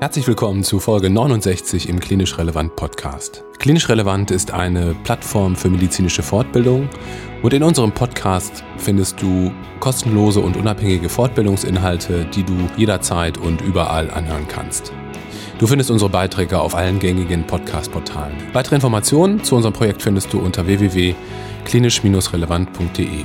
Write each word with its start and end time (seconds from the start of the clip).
Herzlich 0.00 0.28
willkommen 0.28 0.62
zu 0.62 0.78
Folge 0.78 1.10
69 1.10 1.88
im 1.88 1.98
Klinisch 1.98 2.38
Relevant 2.38 2.76
Podcast. 2.76 3.42
Klinisch 3.58 3.88
Relevant 3.88 4.30
ist 4.30 4.52
eine 4.52 4.94
Plattform 5.02 5.56
für 5.56 5.70
medizinische 5.70 6.22
Fortbildung 6.22 6.88
und 7.42 7.52
in 7.52 7.64
unserem 7.64 7.90
Podcast 7.90 8.62
findest 8.76 9.20
du 9.20 9.50
kostenlose 9.80 10.38
und 10.38 10.56
unabhängige 10.56 11.08
Fortbildungsinhalte, 11.08 12.26
die 12.26 12.44
du 12.44 12.54
jederzeit 12.76 13.38
und 13.38 13.60
überall 13.60 14.08
anhören 14.12 14.46
kannst. 14.46 14.92
Du 15.58 15.66
findest 15.66 15.90
unsere 15.90 16.10
Beiträge 16.10 16.60
auf 16.60 16.76
allen 16.76 17.00
gängigen 17.00 17.44
Podcast-Portalen. 17.44 18.36
Weitere 18.52 18.76
Informationen 18.76 19.42
zu 19.42 19.56
unserem 19.56 19.74
Projekt 19.74 20.00
findest 20.00 20.32
du 20.32 20.38
unter 20.38 20.68
www.klinisch-relevant.de. 20.68 23.24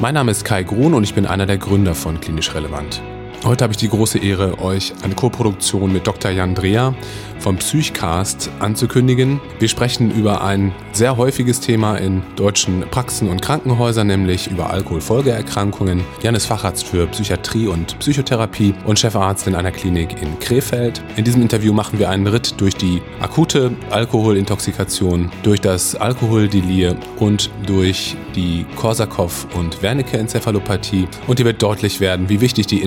Mein 0.00 0.14
Name 0.14 0.32
ist 0.32 0.44
Kai 0.44 0.64
Grun 0.64 0.92
und 0.92 1.04
ich 1.04 1.14
bin 1.14 1.24
einer 1.24 1.46
der 1.46 1.58
Gründer 1.58 1.94
von 1.94 2.20
Klinisch 2.20 2.52
Relevant. 2.52 3.00
Heute 3.46 3.62
habe 3.62 3.72
ich 3.72 3.76
die 3.76 3.88
große 3.88 4.18
Ehre, 4.18 4.58
euch 4.58 4.92
eine 5.04 5.14
Koproduktion 5.14 5.92
mit 5.92 6.04
Dr. 6.04 6.32
Jan 6.32 6.56
Dreher 6.56 6.96
vom 7.38 7.58
Psychcast 7.58 8.50
anzukündigen. 8.58 9.40
Wir 9.60 9.68
sprechen 9.68 10.10
über 10.10 10.42
ein 10.42 10.74
sehr 10.90 11.16
häufiges 11.16 11.60
Thema 11.60 11.96
in 11.96 12.24
deutschen 12.34 12.80
Praxen 12.90 13.28
und 13.28 13.42
Krankenhäusern, 13.42 14.08
nämlich 14.08 14.50
über 14.50 14.70
Alkoholfolgeerkrankungen. 14.70 16.02
Jan 16.22 16.34
ist 16.34 16.46
Facharzt 16.46 16.88
für 16.88 17.06
Psychiatrie 17.06 17.68
und 17.68 17.96
Psychotherapie 18.00 18.74
und 18.84 18.98
Chefarzt 18.98 19.46
in 19.46 19.54
einer 19.54 19.70
Klinik 19.70 20.20
in 20.20 20.36
Krefeld. 20.40 21.00
In 21.14 21.22
diesem 21.22 21.40
Interview 21.40 21.72
machen 21.72 22.00
wir 22.00 22.10
einen 22.10 22.26
Ritt 22.26 22.60
durch 22.60 22.74
die 22.74 23.00
akute 23.20 23.76
Alkoholintoxikation, 23.90 25.30
durch 25.44 25.60
das 25.60 25.94
Alkoholdelir 25.94 26.96
und 27.20 27.50
durch 27.64 28.16
die 28.34 28.66
Korsakow- 28.76 29.46
und 29.54 29.82
Wernicke-Enzephalopathie. 29.82 31.08
Und 31.26 31.38
hier 31.38 31.46
wird 31.46 31.62
deutlich 31.62 32.00
werden, 32.00 32.28
wie 32.28 32.40
wichtig 32.40 32.66
die 32.66 32.82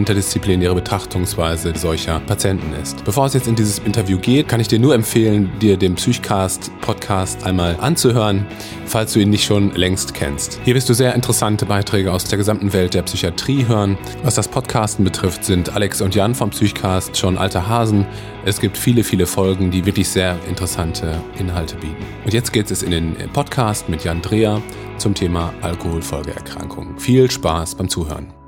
interdisziplinäre 0.53 0.76
Betrachtungsweise 0.76 1.73
solcher 1.76 2.20
Patienten 2.21 2.73
ist. 2.81 3.03
Bevor 3.05 3.26
es 3.26 3.34
jetzt 3.34 3.48
in 3.48 3.55
dieses 3.55 3.80
Interview 3.80 4.17
geht, 4.17 4.48
kann 4.48 4.59
ich 4.59 4.67
dir 4.67 4.80
nur 4.80 4.95
empfehlen, 4.95 5.52
dir 5.59 5.78
den 5.78 5.95
Psychcast-Podcast 5.95 7.45
einmal 7.45 7.78
anzuhören, 7.80 8.45
falls 8.86 9.14
du 9.14 9.20
ihn 9.20 9.30
nicht 9.30 9.45
schon 9.45 9.73
längst 9.75 10.14
kennst. 10.14 10.59
Hier 10.66 10.75
wirst 10.75 10.89
du 10.89 10.94
sehr 10.94 11.14
interessante 11.16 11.66
Beiträge 11.66 12.11
aus 12.11 12.23
der 12.25 12.38
gesamten 12.38 12.73
Welt 12.73 12.94
der 12.94 13.03
Psychiatrie 13.03 13.67
hören. 13.67 13.97
Was 14.23 14.36
das 14.36 14.47
Podcasten 14.47 15.03
betrifft, 15.03 15.45
sind 15.45 15.73
Alex 15.73 16.02
und 16.02 16.16
Jan 16.16 16.36
vom 16.36 16.50
Psychcast 16.50 17.17
schon 17.17 17.38
alte 17.38 17.67
Hasen. 17.67 18.05
Es 18.45 18.59
gibt 18.59 18.77
viele, 18.77 19.03
viele 19.03 19.25
Folgen, 19.25 19.72
die 19.72 19.86
wirklich 19.86 20.09
sehr 20.09 20.38
interessante 20.47 21.22
Inhalte 21.38 21.75
bieten. 21.75 22.05
Und 22.25 22.33
jetzt 22.33 22.52
geht 22.52 22.72
es 22.72 22.83
in 22.83 22.92
den 22.92 23.16
Podcast 23.33 23.89
mit 23.89 24.03
Jan 24.03 24.22
Dreher 24.22 24.61
zum 24.97 25.14
Thema 25.14 25.53
Alkoholfolgeerkrankungen. 25.61 26.97
Viel 27.00 27.30
Spaß 27.30 27.75
beim 27.75 27.89
Zuhören. 27.89 28.39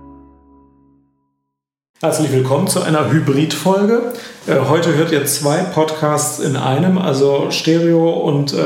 Herzlich 2.03 2.31
willkommen 2.31 2.67
zu 2.67 2.81
einer 2.81 3.11
Hybrid-Folge. 3.11 4.13
Äh, 4.47 4.55
heute 4.67 4.95
hört 4.95 5.11
ihr 5.11 5.23
zwei 5.27 5.57
Podcasts 5.57 6.39
in 6.39 6.55
einem, 6.55 6.97
also 6.97 7.52
Stereo 7.52 8.09
und 8.09 8.53
äh, 8.53 8.57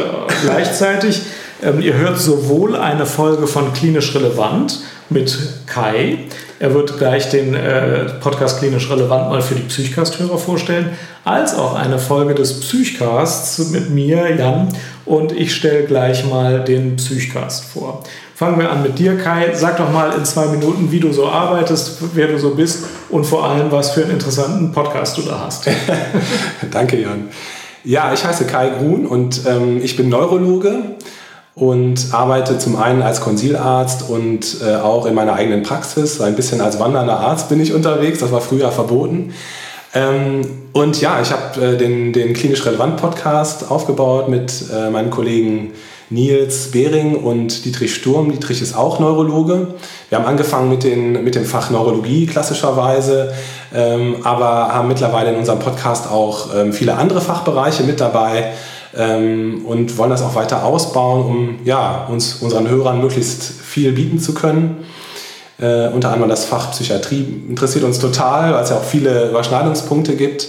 gleichzeitig. 0.46 1.24
Ähm, 1.62 1.82
ihr 1.82 1.94
hört 1.94 2.20
sowohl 2.20 2.76
eine 2.76 3.06
Folge 3.06 3.48
von 3.48 3.72
Klinisch 3.74 4.14
Relevant 4.14 4.80
mit 5.10 5.38
Kai. 5.68 6.20
Er 6.60 6.74
wird 6.74 6.98
gleich 6.98 7.30
den 7.30 7.54
äh, 7.54 8.06
Podcast 8.22 8.60
Klinisch 8.60 8.90
Relevant 8.90 9.30
mal 9.30 9.42
für 9.42 9.56
die 9.56 9.64
Psychcast-Hörer 9.64 10.38
vorstellen, 10.38 10.90
als 11.24 11.56
auch 11.56 11.76
eine 11.76 12.00
Folge 12.00 12.34
des 12.36 12.60
Psychcasts 12.62 13.58
mit 13.70 13.90
mir, 13.90 14.36
Jan, 14.36 14.70
und 15.06 15.32
ich 15.32 15.54
stelle 15.56 15.84
gleich 15.84 16.26
mal 16.26 16.64
den 16.64 16.98
Psychcast 16.98 17.66
vor. 17.66 18.04
Fangen 18.36 18.60
wir 18.60 18.70
an 18.70 18.84
mit 18.84 19.00
dir, 19.00 19.18
Kai. 19.18 19.54
Sag 19.54 19.78
doch 19.78 19.92
mal 19.92 20.12
in 20.18 20.26
zwei 20.26 20.48
Minuten, 20.48 20.92
wie 20.92 21.00
du 21.00 21.14
so 21.14 21.28
arbeitest, 21.28 22.00
wer 22.16 22.28
du 22.28 22.38
so 22.38 22.56
bist 22.56 22.84
und 23.10 23.26
vor 23.26 23.46
allem, 23.46 23.72
was 23.72 23.92
für 23.92 24.04
einen 24.04 24.12
interessanten 24.12 24.72
Podcast 24.74 25.18
du 25.18 25.22
da 25.22 25.46
hast. 25.46 25.70
Danke, 26.72 27.00
Jan. 27.00 27.30
Ja, 27.86 28.12
ich 28.14 28.26
heiße 28.26 28.46
Kai 28.46 28.72
Grun 28.72 29.06
und 29.06 29.42
ähm, 29.46 29.80
ich 29.82 29.96
bin 29.96 30.10
Neurologe 30.10 30.96
und 31.56 32.08
arbeite 32.12 32.58
zum 32.58 32.76
einen 32.76 33.02
als 33.02 33.22
Konsilarzt 33.22 34.10
und 34.10 34.58
äh, 34.62 34.76
auch 34.76 35.06
in 35.06 35.14
meiner 35.14 35.34
eigenen 35.34 35.64
Praxis. 35.64 36.20
Ein 36.20 36.36
bisschen 36.36 36.60
als 36.60 36.80
wandernder 36.80 37.20
Arzt 37.20 37.48
bin 37.48 37.62
ich 37.62 37.74
unterwegs, 37.74 38.20
das 38.20 38.32
war 38.32 38.42
früher 38.42 38.72
verboten. 38.72 39.34
Ähm, 39.94 40.42
und 40.74 41.00
ja, 41.00 41.22
ich 41.22 41.32
habe 41.32 41.66
äh, 41.66 41.78
den, 41.78 42.12
den 42.12 42.34
klinisch 42.34 42.66
relevant 42.66 42.98
Podcast 42.98 43.72
aufgebaut 43.72 44.28
mit 44.28 44.66
äh, 44.74 44.90
meinen 44.90 45.10
Kollegen 45.10 45.72
Nils 46.10 46.72
Behring 46.72 47.16
und 47.16 47.64
Dietrich 47.64 47.96
Sturm. 47.96 48.32
Dietrich 48.32 48.62
ist 48.62 48.76
auch 48.76 49.00
Neurologe. 49.00 49.76
Wir 50.10 50.20
haben 50.20 50.26
angefangen 50.26 50.70
mit, 50.70 50.84
den, 50.84 51.24
mit 51.24 51.36
dem 51.36 51.46
Fach 51.46 51.70
Neurologie 51.70 52.28
klassischerweise, 52.28 53.34
ähm, 53.74 54.18
aber 54.24 54.74
haben 54.74 54.90
mittlerweile 54.90 55.32
in 55.32 55.38
unserem 55.38 55.60
Podcast 55.60 56.12
auch 56.12 56.54
ähm, 56.54 56.74
viele 56.74 56.96
andere 56.96 57.22
Fachbereiche 57.22 57.84
mit 57.84 58.02
dabei 58.02 58.52
ähm, 58.96 59.66
und 59.66 59.98
wollen 59.98 60.10
das 60.10 60.22
auch 60.22 60.36
weiter 60.36 60.64
ausbauen, 60.64 61.26
um 61.26 61.60
ja, 61.66 62.08
uns, 62.10 62.36
unseren 62.36 62.70
Hörern 62.70 63.02
möglichst 63.02 63.44
viel 63.44 63.92
bieten 63.92 64.20
zu 64.20 64.34
können. 64.34 64.86
Äh, 65.58 65.88
unter 65.88 66.12
anderem 66.12 66.30
das 66.30 66.46
Fach 66.46 66.72
Psychiatrie 66.72 67.44
interessiert 67.50 67.84
uns 67.84 68.00
total, 68.00 68.54
weil 68.54 68.64
es 68.64 68.70
ja 68.70 68.78
auch 68.78 68.84
viele 68.84 69.30
Überschneidungspunkte 69.30 70.16
gibt. 70.16 70.48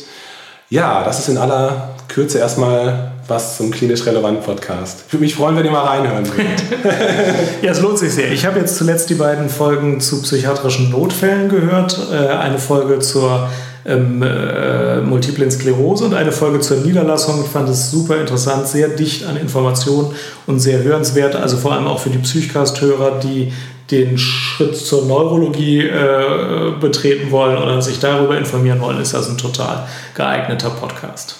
Ja, 0.69 1.05
das 1.05 1.21
ist 1.21 1.29
in 1.29 1.39
aller 1.39 1.91
Kürze 2.09 2.39
erstmal 2.39 3.13
was 3.29 3.57
zum 3.57 3.71
klinisch 3.71 4.07
relevanten 4.07 4.43
Podcast. 4.43 5.05
Ich 5.07 5.13
würde 5.13 5.25
mich 5.25 5.35
freuen, 5.35 5.57
wenn 5.57 5.65
ihr 5.65 5.71
mal 5.71 5.85
reinhören 5.85 6.27
würdet. 6.27 6.63
ja, 7.63 7.71
es 7.71 7.81
lohnt 7.81 7.99
sich 7.99 8.13
sehr. 8.15 8.31
Ich 8.33 8.47
habe 8.47 8.59
jetzt 8.61 8.77
zuletzt 8.77 9.11
die 9.11 9.15
beiden 9.15 9.49
Folgen 9.49 10.01
zu 10.01 10.23
psychiatrischen 10.23 10.91
Notfällen 10.91 11.49
gehört. 11.49 11.99
Äh, 12.13 12.29
eine 12.29 12.59
Folge 12.59 12.99
zur 13.01 13.49
ähm, 13.87 14.23
äh, 14.23 15.01
Multiplen 15.01 15.51
Sklerose 15.51 16.05
und 16.05 16.15
eine 16.15 16.33
Folge 16.33 16.61
zur 16.61 16.79
Niederlassung. 16.79 17.43
Ich 17.45 17.51
fand 17.51 17.69
es 17.69 17.91
super 17.91 18.21
interessant, 18.21 18.67
sehr 18.67 18.89
dicht 18.89 19.25
an 19.25 19.37
Informationen 19.37 20.15
und 20.47 20.61
sehr 20.61 20.83
hörenswert. 20.83 21.37
Also 21.37 21.57
vor 21.57 21.73
allem 21.73 21.87
auch 21.87 22.01
für 22.01 22.11
die 22.11 22.19
Psychcast-Hörer, 22.19 23.21
die 23.21 23.53
den 23.91 24.19
Schritt 24.19 24.77
zur 24.77 25.07
Neurologie 25.07 25.83
äh, 25.83 26.73
betreten 26.81 27.31
wollen 27.31 27.57
oder 27.57 27.81
sich 27.81 28.01
darüber 28.01 28.37
informieren 28.37 28.81
wollen, 28.81 29.01
ist 29.01 29.15
das 29.15 29.29
ein 29.31 29.39
total 29.39 29.87
geeigneter 30.15 30.71
Podcast. 30.71 31.37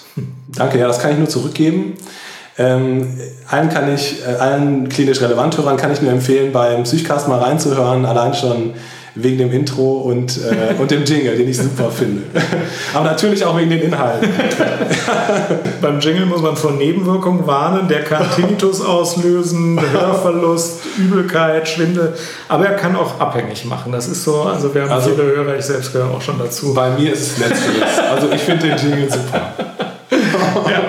Danke, 0.47 0.79
ja, 0.79 0.87
das 0.87 0.99
kann 0.99 1.11
ich 1.11 1.17
nur 1.17 1.27
zurückgeben. 1.27 1.95
Ähm, 2.57 3.19
allen 3.47 3.69
kann 3.69 3.93
ich, 3.93 4.23
äh, 4.25 4.35
allen 4.35 4.89
klinisch 4.89 5.21
relevant 5.21 5.57
Hörern 5.57 5.77
kann 5.77 5.91
ich 5.91 6.01
nur 6.01 6.11
empfehlen, 6.11 6.51
beim 6.51 6.83
Psychcast 6.83 7.27
mal 7.27 7.39
reinzuhören, 7.39 8.05
allein 8.05 8.33
schon 8.33 8.73
wegen 9.21 9.37
dem 9.37 9.51
Intro 9.51 9.97
und, 9.99 10.37
äh, 10.37 10.79
und 10.79 10.91
dem 10.91 11.03
Jingle, 11.03 11.35
den 11.35 11.47
ich 11.49 11.57
super 11.57 11.89
finde. 11.89 12.23
Aber 12.93 13.05
natürlich 13.05 13.43
auch 13.43 13.57
wegen 13.57 13.69
den 13.69 13.81
Inhalten. 13.81 14.29
Beim 15.81 15.99
Jingle 15.99 16.25
muss 16.25 16.41
man 16.41 16.55
vor 16.55 16.71
Nebenwirkungen 16.71 17.45
warnen. 17.47 17.87
Der 17.87 18.03
kann 18.03 18.25
Tinnitus 18.35 18.81
auslösen, 18.81 19.79
Hörverlust, 19.91 20.79
Übelkeit, 20.97 21.67
Schwindel. 21.67 22.13
Aber 22.47 22.65
er 22.65 22.75
kann 22.75 22.95
auch 22.95 23.19
abhängig 23.19 23.65
machen. 23.65 23.91
Das 23.91 24.07
ist 24.07 24.23
so, 24.23 24.43
also 24.43 24.73
wir 24.73 24.83
haben 24.83 24.91
also, 24.91 25.11
viele 25.11 25.23
Hörer, 25.23 25.57
ich 25.57 25.65
selbst 25.65 25.93
gehöre 25.93 26.11
auch 26.11 26.21
schon 26.21 26.37
dazu. 26.37 26.73
Bei 26.73 26.89
mir 26.91 27.13
ist 27.13 27.21
es 27.21 27.37
letzteres. 27.39 27.99
Also 28.11 28.29
ich 28.33 28.41
finde 28.41 28.67
den 28.67 28.77
Jingle 28.77 29.11
super. 29.11 29.53
ja. 30.69 30.81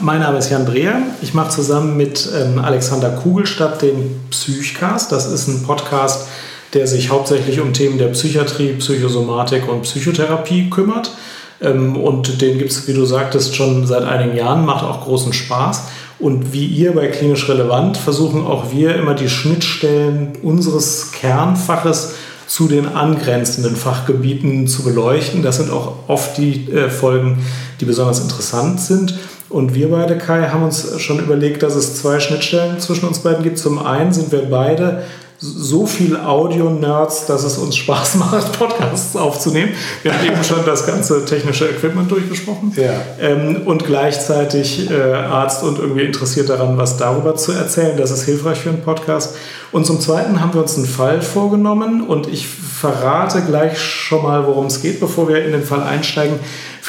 Mein 0.00 0.20
Name 0.20 0.38
ist 0.38 0.50
Jan 0.50 0.64
Breher. 0.64 1.02
Ich 1.20 1.34
mache 1.34 1.50
zusammen 1.50 1.96
mit 1.96 2.28
ähm, 2.34 2.58
Alexander 2.58 3.10
Kugelstadt 3.10 3.82
den 3.82 4.20
Psychcast. 4.30 5.12
Das 5.12 5.30
ist 5.30 5.48
ein 5.48 5.62
Podcast, 5.62 6.26
der 6.74 6.86
sich 6.86 7.10
hauptsächlich 7.10 7.60
um 7.60 7.72
Themen 7.72 7.98
der 7.98 8.08
Psychiatrie, 8.08 8.74
Psychosomatik 8.74 9.68
und 9.68 9.82
Psychotherapie 9.82 10.70
kümmert. 10.70 11.12
Ähm, 11.60 11.96
und 11.96 12.40
den 12.40 12.58
gibt 12.58 12.70
es, 12.70 12.88
wie 12.88 12.94
du 12.94 13.04
sagtest, 13.04 13.54
schon 13.54 13.86
seit 13.86 14.04
einigen 14.04 14.36
Jahren, 14.36 14.64
macht 14.64 14.84
auch 14.84 15.04
großen 15.04 15.32
Spaß. 15.32 15.84
Und 16.18 16.52
wie 16.52 16.66
ihr 16.66 16.94
bei 16.94 17.06
Klinisch 17.08 17.48
Relevant 17.48 17.96
versuchen 17.96 18.46
auch 18.46 18.72
wir 18.72 18.94
immer 18.94 19.14
die 19.14 19.30
Schnittstellen 19.30 20.32
unseres 20.42 21.12
Kernfaches 21.12 22.14
zu 22.46 22.68
den 22.68 22.88
angrenzenden 22.88 23.76
Fachgebieten 23.76 24.66
zu 24.66 24.82
beleuchten. 24.82 25.42
Das 25.42 25.56
sind 25.56 25.70
auch 25.70 25.94
oft 26.08 26.36
die 26.36 26.70
äh, 26.70 26.90
Folgen, 26.90 27.38
die 27.80 27.84
besonders 27.84 28.20
interessant 28.20 28.80
sind. 28.80 29.18
Und 29.48 29.74
wir 29.74 29.90
beide, 29.90 30.18
Kai, 30.18 30.48
haben 30.48 30.62
uns 30.62 31.00
schon 31.00 31.18
überlegt, 31.18 31.62
dass 31.62 31.74
es 31.74 31.96
zwei 31.96 32.20
Schnittstellen 32.20 32.78
zwischen 32.78 33.06
uns 33.08 33.20
beiden 33.20 33.42
gibt. 33.42 33.58
Zum 33.58 33.84
einen 33.84 34.12
sind 34.12 34.30
wir 34.30 34.42
beide 34.42 35.02
so 35.42 35.86
viel 35.86 36.18
Audio-Nerds, 36.18 37.24
dass 37.24 37.44
es 37.44 37.56
uns 37.56 37.76
Spaß 37.76 38.14
macht, 38.16 38.58
Podcasts 38.58 39.16
aufzunehmen. 39.16 39.72
Wir 40.02 40.12
haben 40.12 40.26
eben 40.26 40.44
schon 40.44 40.64
das 40.66 40.86
ganze 40.86 41.24
technische 41.24 41.66
Equipment 41.66 42.10
durchgesprochen. 42.10 42.72
Ja. 42.76 42.92
Ähm, 43.18 43.62
und 43.64 43.86
gleichzeitig 43.86 44.90
äh, 44.90 44.94
Arzt 44.94 45.62
und 45.62 45.78
irgendwie 45.78 46.02
interessiert 46.02 46.50
daran, 46.50 46.76
was 46.76 46.98
darüber 46.98 47.36
zu 47.36 47.52
erzählen. 47.52 47.96
Das 47.96 48.10
ist 48.10 48.24
hilfreich 48.24 48.58
für 48.58 48.68
einen 48.68 48.82
Podcast. 48.82 49.34
Und 49.72 49.86
zum 49.86 50.00
Zweiten 50.00 50.40
haben 50.40 50.52
wir 50.52 50.60
uns 50.60 50.76
einen 50.76 50.86
Fall 50.86 51.22
vorgenommen 51.22 52.02
und 52.06 52.26
ich 52.26 52.46
verrate 52.46 53.42
gleich 53.42 53.78
schon 53.78 54.22
mal, 54.22 54.46
worum 54.46 54.66
es 54.66 54.82
geht, 54.82 55.00
bevor 55.00 55.28
wir 55.28 55.44
in 55.44 55.52
den 55.52 55.62
Fall 55.62 55.82
einsteigen, 55.82 56.38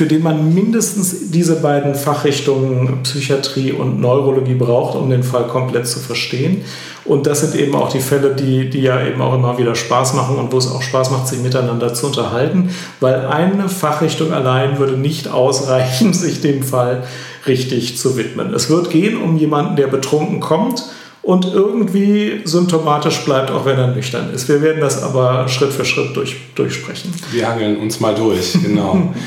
für 0.02 0.08
den 0.08 0.24
man 0.24 0.52
mindestens 0.56 1.30
diese 1.30 1.58
beiden 1.58 1.94
Fachrichtungen 1.94 3.04
Psychiatrie 3.04 3.72
und 3.72 4.02
Neurologie 4.02 4.56
braucht, 4.56 4.98
um 4.98 5.12
den 5.12 5.22
Fall 5.22 5.46
komplett 5.46 5.86
zu 5.86 6.00
verstehen. 6.00 6.64
Und 7.06 7.28
das 7.28 7.42
sind 7.42 7.54
eben 7.54 7.76
auch 7.76 7.92
die 7.92 8.00
Fälle, 8.00 8.34
die, 8.34 8.68
die 8.72 8.82
ja 8.82 9.00
eben 9.06 9.22
auch 9.22 9.36
immer 9.36 9.60
wieder 9.60 9.76
Spaß 9.76 10.16
machen 10.16 10.38
und 10.38 10.52
wo 10.52 10.58
es 10.58 10.72
auch 10.72 10.82
Spaß 10.82 11.12
macht, 11.12 11.28
sich 11.28 11.38
miteinander 11.38 11.94
zu 11.94 12.08
unterhalten, 12.08 12.72
weil 13.00 13.28
eine 13.28 13.70
Fachrichtung 13.70 14.34
allein 14.34 14.80
würde 14.80 14.98
nicht 14.98 15.28
ausreichen, 15.28 16.14
sich 16.16 16.42
dem 16.42 16.64
Fall 16.64 17.04
richtig 17.46 18.00
zu 18.00 18.18
widmen. 18.18 18.56
Es 18.56 18.72
wird 18.72 18.90
gehen 18.90 19.22
um 19.22 19.38
jemanden, 19.38 19.76
der 19.76 19.86
betrunken 19.86 20.40
kommt 20.40 20.84
und 21.22 21.46
irgendwie 21.46 22.42
symptomatisch 22.44 23.20
bleibt, 23.20 23.52
auch 23.52 23.66
wenn 23.66 23.78
er 23.78 23.94
nüchtern 23.94 24.34
ist. 24.34 24.50
Wir 24.50 24.64
werden 24.64 24.82
das 24.82 25.04
aber 25.04 25.48
Schritt 25.48 25.72
für 25.72 25.86
Schritt 25.86 26.16
durch, 26.16 26.38
durchsprechen. 26.56 27.14
Wir 27.32 27.48
hangeln 27.48 27.78
uns 27.78 28.00
mal 28.00 28.16
durch, 28.16 28.54
genau. 28.64 29.14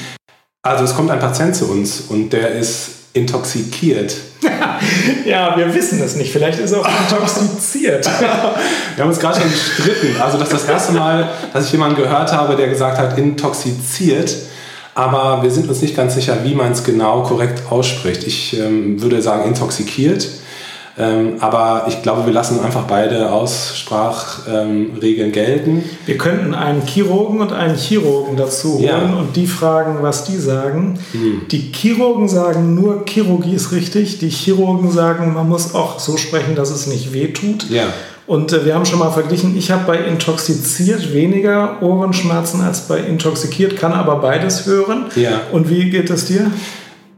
also 0.64 0.82
es 0.84 0.96
kommt 0.96 1.10
ein 1.10 1.20
Patient 1.20 1.54
zu 1.54 1.70
uns 1.70 2.00
und 2.08 2.30
der 2.30 2.52
ist 2.52 2.88
intoxikiert. 3.12 4.16
ja, 5.26 5.56
wir 5.58 5.72
wissen 5.74 6.02
es 6.02 6.16
nicht. 6.16 6.32
Vielleicht 6.32 6.58
ist 6.58 6.72
er 6.72 6.80
auch 6.80 6.88
intoxiziert. 6.88 8.06
wir 8.96 9.04
haben 9.04 9.10
uns 9.10 9.20
gerade 9.20 9.40
schon 9.40 9.50
gestritten. 9.50 10.20
Also 10.20 10.38
das 10.38 10.48
ist 10.48 10.62
das 10.62 10.68
erste 10.68 10.92
Mal, 10.92 11.28
dass 11.52 11.66
ich 11.66 11.72
jemanden 11.72 11.96
gehört 11.96 12.32
habe, 12.32 12.56
der 12.56 12.68
gesagt 12.68 12.98
hat, 12.98 13.18
intoxiziert. 13.18 14.34
Aber 14.94 15.42
wir 15.42 15.50
sind 15.50 15.68
uns 15.68 15.82
nicht 15.82 15.96
ganz 15.96 16.14
sicher, 16.14 16.38
wie 16.44 16.54
man 16.54 16.72
es 16.72 16.82
genau 16.82 17.22
korrekt 17.24 17.70
ausspricht. 17.70 18.26
Ich 18.26 18.58
ähm, 18.58 19.02
würde 19.02 19.20
sagen 19.20 19.44
intoxikiert. 19.44 20.26
Ähm, 20.96 21.34
aber 21.40 21.86
ich 21.88 22.02
glaube, 22.02 22.24
wir 22.24 22.32
lassen 22.32 22.60
einfach 22.60 22.84
beide 22.84 23.32
Aussprachregeln 23.32 25.26
ähm, 25.26 25.32
gelten. 25.32 25.84
Wir 26.06 26.16
könnten 26.16 26.54
einen 26.54 26.86
Chirurgen 26.86 27.40
und 27.40 27.52
einen 27.52 27.76
Chirurgen 27.76 28.36
dazu 28.36 28.74
holen 28.74 28.84
ja. 28.84 29.16
und 29.18 29.34
die 29.34 29.48
fragen, 29.48 29.98
was 30.02 30.24
die 30.24 30.36
sagen. 30.36 30.98
Hm. 31.10 31.42
Die 31.50 31.72
Chirurgen 31.74 32.28
sagen 32.28 32.76
nur, 32.76 33.04
Chirurgie 33.06 33.54
ist 33.54 33.72
richtig. 33.72 34.18
Die 34.18 34.28
Chirurgen 34.28 34.92
sagen, 34.92 35.34
man 35.34 35.48
muss 35.48 35.74
auch 35.74 35.98
so 35.98 36.16
sprechen, 36.16 36.54
dass 36.54 36.70
es 36.70 36.86
nicht 36.86 37.12
wehtut. 37.12 37.68
Ja. 37.70 37.88
Und 38.26 38.52
äh, 38.52 38.64
wir 38.64 38.74
haben 38.74 38.86
schon 38.86 39.00
mal 39.00 39.10
verglichen, 39.10 39.56
ich 39.58 39.70
habe 39.72 39.82
bei 39.86 39.98
intoxiziert 39.98 41.12
weniger 41.12 41.82
Ohrenschmerzen 41.82 42.60
als 42.60 42.82
bei 42.82 42.98
intoxikiert, 42.98 43.76
kann 43.76 43.92
aber 43.92 44.16
beides 44.16 44.64
hören. 44.64 45.06
Ja. 45.16 45.42
Und 45.50 45.68
wie 45.68 45.90
geht 45.90 46.08
es 46.08 46.26
dir? 46.26 46.50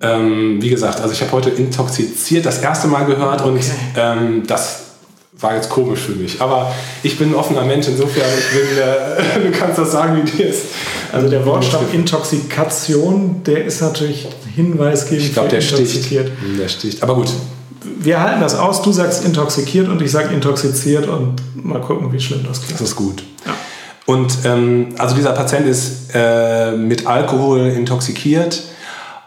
Ähm, 0.00 0.60
wie 0.60 0.68
gesagt, 0.68 1.00
also 1.00 1.12
ich 1.12 1.20
habe 1.22 1.32
heute 1.32 1.50
intoxiziert 1.50 2.44
das 2.44 2.58
erste 2.58 2.86
Mal 2.86 3.06
gehört 3.06 3.40
okay. 3.40 3.50
und 3.50 3.60
ähm, 3.96 4.42
das 4.46 4.80
war 5.38 5.54
jetzt 5.54 5.68
komisch 5.68 6.00
für 6.00 6.12
mich. 6.12 6.40
Aber 6.40 6.72
ich 7.02 7.18
bin 7.18 7.30
ein 7.30 7.34
offener 7.34 7.64
Mensch, 7.64 7.88
insofern 7.88 8.26
bin, 8.52 8.78
äh, 8.78 9.50
du 9.50 9.58
kannst 9.58 9.78
das 9.78 9.92
sagen, 9.92 10.16
wie 10.16 10.30
dir 10.30 10.48
ist. 10.48 10.66
Also 11.12 11.28
der 11.28 11.44
Wortstamm 11.46 11.84
Intoxikation, 11.92 13.42
der 13.44 13.64
ist 13.64 13.80
natürlich 13.80 14.28
Hinweis 14.54 15.08
gegen 15.08 15.22
Ich 15.22 15.32
glaube, 15.32 15.48
der 15.48 15.60
sticht. 15.60 16.10
Der 16.10 16.68
sticht. 16.68 17.02
Aber 17.02 17.14
gut. 17.14 17.28
Wir 17.98 18.20
halten 18.20 18.40
das 18.40 18.54
aus. 18.54 18.82
Du 18.82 18.92
sagst 18.92 19.24
intoxikiert 19.24 19.88
und 19.88 20.02
ich 20.02 20.10
sage 20.10 20.34
intoxiziert 20.34 21.06
und 21.06 21.36
mal 21.54 21.80
gucken, 21.80 22.12
wie 22.12 22.20
schlimm 22.20 22.44
das 22.46 22.60
klingt. 22.60 22.80
Das 22.80 22.88
ist 22.88 22.96
gut. 22.96 23.22
Ja. 23.44 23.54
Und 24.06 24.38
ähm, 24.44 24.88
also 24.98 25.14
dieser 25.14 25.32
Patient 25.32 25.66
ist 25.66 26.10
äh, 26.14 26.72
mit 26.72 27.06
Alkohol 27.06 27.60
intoxikiert 27.60 28.62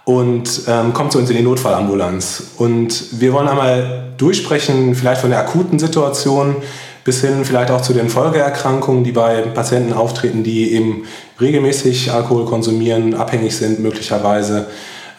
und 0.10 0.62
ähm, 0.68 0.92
kommt 0.92 1.12
zu 1.12 1.20
uns 1.20 1.30
in 1.30 1.38
die 1.38 1.44
Notfallambulanz. 1.44 2.42
Und 2.58 3.22
wir 3.22 3.32
wollen 3.32 3.48
einmal 3.48 4.12
durchsprechen, 4.18 4.96
vielleicht 4.96 5.22
von 5.22 5.30
der 5.30 5.38
akuten 5.38 5.78
Situation 5.78 6.56
bis 7.04 7.22
hin 7.22 7.46
vielleicht 7.46 7.70
auch 7.70 7.82
zu 7.82 7.94
den 7.94 8.10
Folgeerkrankungen, 8.10 9.04
die 9.04 9.12
bei 9.12 9.42
Patienten 9.42 9.94
auftreten, 9.94 10.44
die 10.44 10.74
eben 10.74 11.04
regelmäßig 11.40 12.12
Alkohol 12.12 12.46
konsumieren, 12.46 13.14
abhängig 13.14 13.56
sind 13.56 13.82
möglicherweise. 13.82 14.66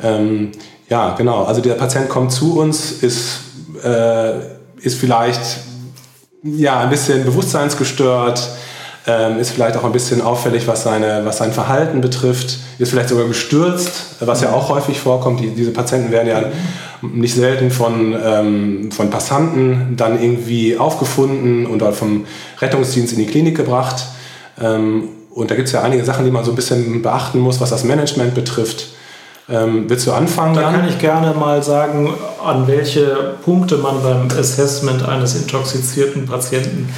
Ähm, 0.02 0.50
ja, 0.88 1.14
genau. 1.14 1.44
Also 1.44 1.60
der 1.60 1.74
Patient 1.74 2.08
kommt 2.08 2.32
zu 2.32 2.58
uns, 2.58 2.90
ist, 2.90 3.42
äh, 3.84 4.40
ist 4.80 4.98
vielleicht 4.98 5.40
ja, 6.42 6.80
ein 6.80 6.90
bisschen 6.90 7.24
bewusstseinsgestört, 7.24 8.48
ähm, 9.06 9.38
ist 9.38 9.50
vielleicht 9.50 9.76
auch 9.76 9.84
ein 9.84 9.92
bisschen 9.92 10.20
auffällig, 10.20 10.66
was, 10.66 10.82
seine, 10.82 11.24
was 11.24 11.38
sein 11.38 11.52
Verhalten 11.52 12.00
betrifft, 12.00 12.58
ist 12.78 12.90
vielleicht 12.90 13.08
sogar 13.08 13.26
gestürzt, 13.26 14.16
was 14.20 14.42
ja 14.42 14.52
auch 14.52 14.68
häufig 14.68 15.00
vorkommt. 15.00 15.40
Die, 15.40 15.50
diese 15.50 15.70
Patienten 15.70 16.12
werden 16.12 16.28
ja 16.28 16.42
nicht 17.02 17.34
selten 17.34 17.70
von, 17.70 18.14
ähm, 18.22 18.92
von 18.92 19.08
Passanten 19.08 19.96
dann 19.96 20.22
irgendwie 20.22 20.76
aufgefunden 20.76 21.66
und 21.66 21.78
dort 21.80 21.96
vom 21.96 22.26
Rettungsdienst 22.60 23.14
in 23.14 23.20
die 23.20 23.26
Klinik 23.26 23.56
gebracht. 23.56 24.04
Ähm, 24.60 25.08
und 25.30 25.50
da 25.50 25.54
gibt 25.54 25.68
es 25.68 25.72
ja 25.72 25.82
einige 25.82 26.04
Sachen, 26.04 26.24
die 26.24 26.30
man 26.30 26.44
so 26.44 26.52
ein 26.52 26.56
bisschen 26.56 27.00
beachten 27.02 27.38
muss, 27.38 27.60
was 27.60 27.70
das 27.70 27.84
Management 27.84 28.34
betrifft. 28.34 28.88
Ähm, 29.48 29.86
willst 29.88 30.06
du 30.06 30.12
anfangen? 30.12 30.54
Da 30.54 30.70
kann 30.70 30.88
ich 30.88 30.98
gerne 30.98 31.32
mal 31.34 31.62
sagen, 31.62 32.12
an 32.44 32.68
welche 32.68 33.34
Punkte 33.44 33.78
man 33.78 34.02
beim 34.02 34.28
Assessment 34.38 35.08
eines 35.08 35.34
intoxizierten 35.34 36.26
Patienten 36.26 36.88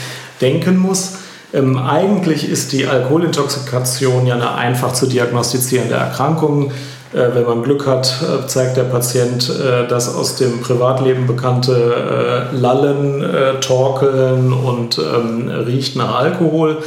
denken 0.40 0.76
muss. 0.76 1.12
Ähm, 1.52 1.78
eigentlich 1.78 2.49
ist 2.49 2.72
die 2.72 2.87
Alkoholintoxikation 2.87 4.26
ja 4.26 4.34
eine 4.34 4.54
einfach 4.54 4.93
zu 4.93 5.06
diagnostizierende 5.06 5.94
Erkrankung. 5.94 6.72
Äh, 7.12 7.34
wenn 7.34 7.44
man 7.44 7.62
Glück 7.62 7.87
hat, 7.87 8.22
äh, 8.22 8.46
zeigt 8.46 8.76
der 8.78 8.84
Patient 8.84 9.50
äh, 9.50 9.87
das 9.87 10.14
aus 10.14 10.37
dem 10.37 10.60
Privatleben 10.60 11.26
bekannte 11.26 12.50
äh, 12.52 12.56
Lallen, 12.56 13.22
äh, 13.22 13.60
Torkeln 13.60 14.52
und 14.52 14.99
ähm, 14.99 15.49
riecht 15.49 15.96
nach 15.96 16.19
Alkohol. 16.19 16.78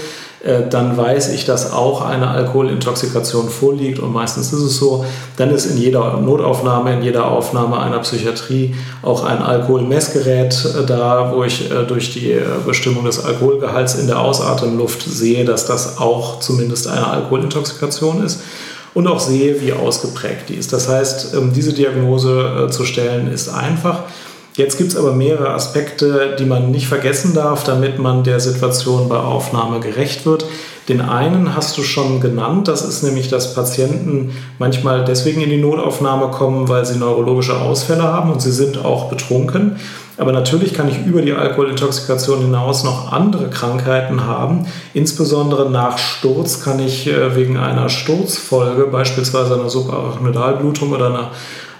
Äh, 0.45 0.69
dann 0.69 0.95
weiß 0.95 1.29
ich, 1.29 1.45
dass 1.45 1.73
auch 1.73 2.01
eine 2.01 2.27
Alkoholintoxikation 2.27 3.49
vorliegt 3.49 3.97
und 3.97 4.13
meistens 4.13 4.53
ist 4.53 4.61
es 4.61 4.77
so, 4.77 5.03
dann 5.37 5.49
ist 5.49 5.65
in 5.65 5.77
jeder 5.77 6.17
Notaufnahme, 6.17 6.93
in 6.93 7.01
jeder 7.01 7.31
Aufnahme 7.31 7.79
einer 7.79 7.97
Psychiatrie 7.99 8.75
auch 9.01 9.23
ein 9.23 9.39
Alkoholmessgerät 9.39 10.53
äh, 10.65 10.85
da, 10.85 11.31
wo 11.33 11.43
ich 11.43 11.71
äh, 11.71 11.83
durch 11.87 12.13
die 12.13 12.39
Bestimmung 12.63 13.05
des 13.05 13.25
Alkoholgehalts 13.25 13.95
in 13.95 14.05
der 14.05 14.19
Ausatemluft 14.19 15.01
sehe, 15.01 15.45
dass 15.45 15.65
das 15.65 15.97
auch 15.97 16.39
zumindest 16.39 16.87
eine 16.87 17.07
Alkoholintoxikation 17.07 18.23
ist 18.23 18.41
und 18.93 19.07
auch 19.07 19.19
sehe, 19.19 19.59
wie 19.61 19.73
ausgeprägt 19.73 20.49
die 20.49 20.55
ist. 20.55 20.71
Das 20.71 20.87
heißt, 20.87 21.33
ähm, 21.33 21.53
diese 21.53 21.73
Diagnose 21.73 22.67
zu 22.69 22.85
stellen 22.85 23.31
ist 23.31 23.49
einfach. 23.49 24.03
Jetzt 24.55 24.77
gibt 24.77 24.91
es 24.91 24.97
aber 24.97 25.11
mehrere 25.11 25.49
Aspekte, 25.49 26.35
die 26.39 26.45
man 26.45 26.71
nicht 26.71 26.87
vergessen 26.87 27.33
darf, 27.33 27.65
damit 27.65 27.99
man 27.99 28.23
der 28.23 28.39
Situation 28.39 29.09
bei 29.09 29.17
Aufnahme 29.17 29.81
gerecht 29.81 30.25
wird. 30.25 30.45
Den 30.87 31.01
einen 31.01 31.55
hast 31.55 31.77
du 31.77 31.83
schon 31.83 32.21
genannt, 32.21 32.67
das 32.67 32.83
ist 32.83 33.03
nämlich, 33.03 33.27
dass 33.27 33.53
Patienten 33.53 34.33
manchmal 34.57 35.03
deswegen 35.03 35.41
in 35.41 35.49
die 35.49 35.57
Notaufnahme 35.57 36.29
kommen, 36.29 36.69
weil 36.69 36.85
sie 36.85 36.97
neurologische 36.97 37.59
Ausfälle 37.59 38.03
haben 38.03 38.31
und 38.31 38.41
sie 38.41 38.51
sind 38.51 38.85
auch 38.85 39.09
betrunken. 39.09 39.77
Aber 40.17 40.31
natürlich 40.31 40.73
kann 40.73 40.87
ich 40.87 41.05
über 41.05 41.21
die 41.21 41.33
Alkoholintoxikation 41.33 42.39
hinaus 42.39 42.85
noch 42.85 43.11
andere 43.11 43.49
Krankheiten 43.49 44.25
haben. 44.25 44.67
Insbesondere 44.93 45.69
nach 45.69 45.97
Sturz 45.97 46.63
kann 46.63 46.79
ich 46.79 47.07
äh, 47.07 47.35
wegen 47.35 47.57
einer 47.57 47.89
Sturzfolge, 47.89 48.85
beispielsweise 48.85 49.55
einer 49.55 49.69
Subarachnoidalblutung 49.69 50.93
oder 50.93 51.07
einer 51.07 51.31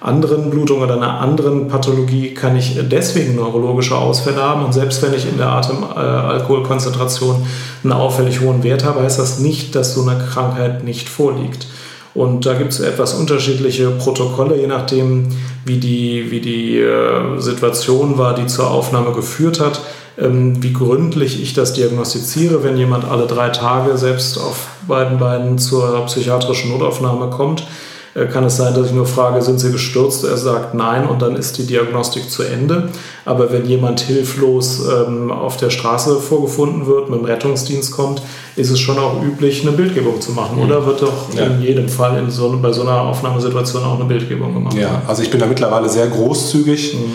anderen 0.02 0.50
Blutung 0.50 0.82
oder 0.82 0.96
einer 0.96 1.20
anderen 1.20 1.68
Pathologie 1.68 2.34
kann 2.34 2.56
ich 2.56 2.78
deswegen 2.90 3.36
neurologische 3.36 3.98
Ausfälle 3.98 4.42
haben. 4.42 4.64
Und 4.66 4.74
selbst 4.74 5.02
wenn 5.02 5.14
ich 5.14 5.28
in 5.28 5.38
der 5.38 5.50
Atemalkoholkonzentration 5.50 7.46
einen 7.84 7.94
auffällig 7.94 8.42
hohen 8.42 8.64
Wert 8.64 8.84
habe, 8.84 9.02
heißt 9.02 9.20
das 9.20 9.40
nicht, 9.40 9.76
dass 9.76 9.94
so 9.94 10.08
eine 10.08 10.24
Krankheit 10.24 10.84
nicht 10.84 11.10
vorliegt. 11.10 11.68
Und 12.14 12.46
da 12.46 12.54
gibt 12.54 12.72
es 12.72 12.80
etwas 12.80 13.14
unterschiedliche 13.14 13.90
Protokolle, 13.92 14.58
je 14.58 14.68
nachdem, 14.68 15.28
wie 15.66 15.78
die, 15.78 16.32
wie 16.32 16.40
die 16.40 16.80
äh, 16.80 17.40
Situation 17.40 18.18
war, 18.18 18.36
die 18.36 18.48
zur 18.48 18.72
Aufnahme 18.72 19.12
geführt 19.12 19.60
hat, 19.60 19.82
ähm, 20.18 20.64
wie 20.64 20.72
gründlich 20.72 21.42
ich 21.42 21.54
das 21.54 21.74
diagnostiziere, 21.74 22.64
wenn 22.64 22.78
jemand 22.78 23.04
alle 23.04 23.28
drei 23.28 23.50
Tage 23.50 23.98
selbst 23.98 24.38
auf 24.38 24.68
beiden 24.88 25.18
Beinen 25.20 25.58
zur 25.58 26.06
psychiatrischen 26.06 26.72
Notaufnahme 26.72 27.30
kommt 27.32 27.62
äh, 27.62 27.85
kann 28.24 28.46
es 28.46 28.56
sein, 28.56 28.74
dass 28.74 28.88
ich 28.88 28.94
nur 28.94 29.06
frage, 29.06 29.42
sind 29.42 29.60
Sie 29.60 29.74
gestürzt? 29.74 30.24
Er 30.24 30.38
sagt 30.38 30.74
nein 30.74 31.06
und 31.06 31.22
dann 31.22 31.36
ist 31.36 31.58
die 31.58 31.66
Diagnostik 31.68 32.30
zu 32.30 32.44
Ende. 32.44 32.90
Aber 33.26 33.52
wenn 33.52 33.66
jemand 33.66 34.00
hilflos 34.00 34.84
ähm, 34.88 35.34
auf 35.34 35.58
der 35.58 35.70
Straße 35.70 36.22
vorgefunden 36.22 36.88
wird, 36.88 37.10
mit 37.10 37.20
dem 37.20 37.26
Rettungsdienst 37.26 37.92
kommt, 37.92 38.22
ist 38.56 38.70
es 38.70 38.80
schon 38.80 38.98
auch 38.98 39.22
üblich, 39.22 39.64
eine 39.64 39.76
Bildgebung 39.76 40.22
zu 40.22 40.32
machen. 40.32 40.56
Mhm. 40.56 40.64
Oder 40.64 40.86
wird 40.86 41.02
doch 41.02 41.34
ja. 41.36 41.48
in 41.48 41.62
jedem 41.62 41.90
Fall 41.90 42.18
in 42.18 42.32
so, 42.32 42.58
bei 42.62 42.72
so 42.72 42.84
einer 42.84 43.02
Aufnahmesituation 43.02 43.84
auch 43.84 43.96
eine 43.96 44.06
Bildgebung 44.06 44.54
gemacht? 44.54 44.76
Ja, 44.76 45.02
also 45.08 45.22
ich 45.22 45.30
bin 45.30 45.42
da 45.42 45.46
mittlerweile 45.46 45.90
sehr 45.90 46.08
großzügig. 46.08 46.94
Mhm. 46.94 47.14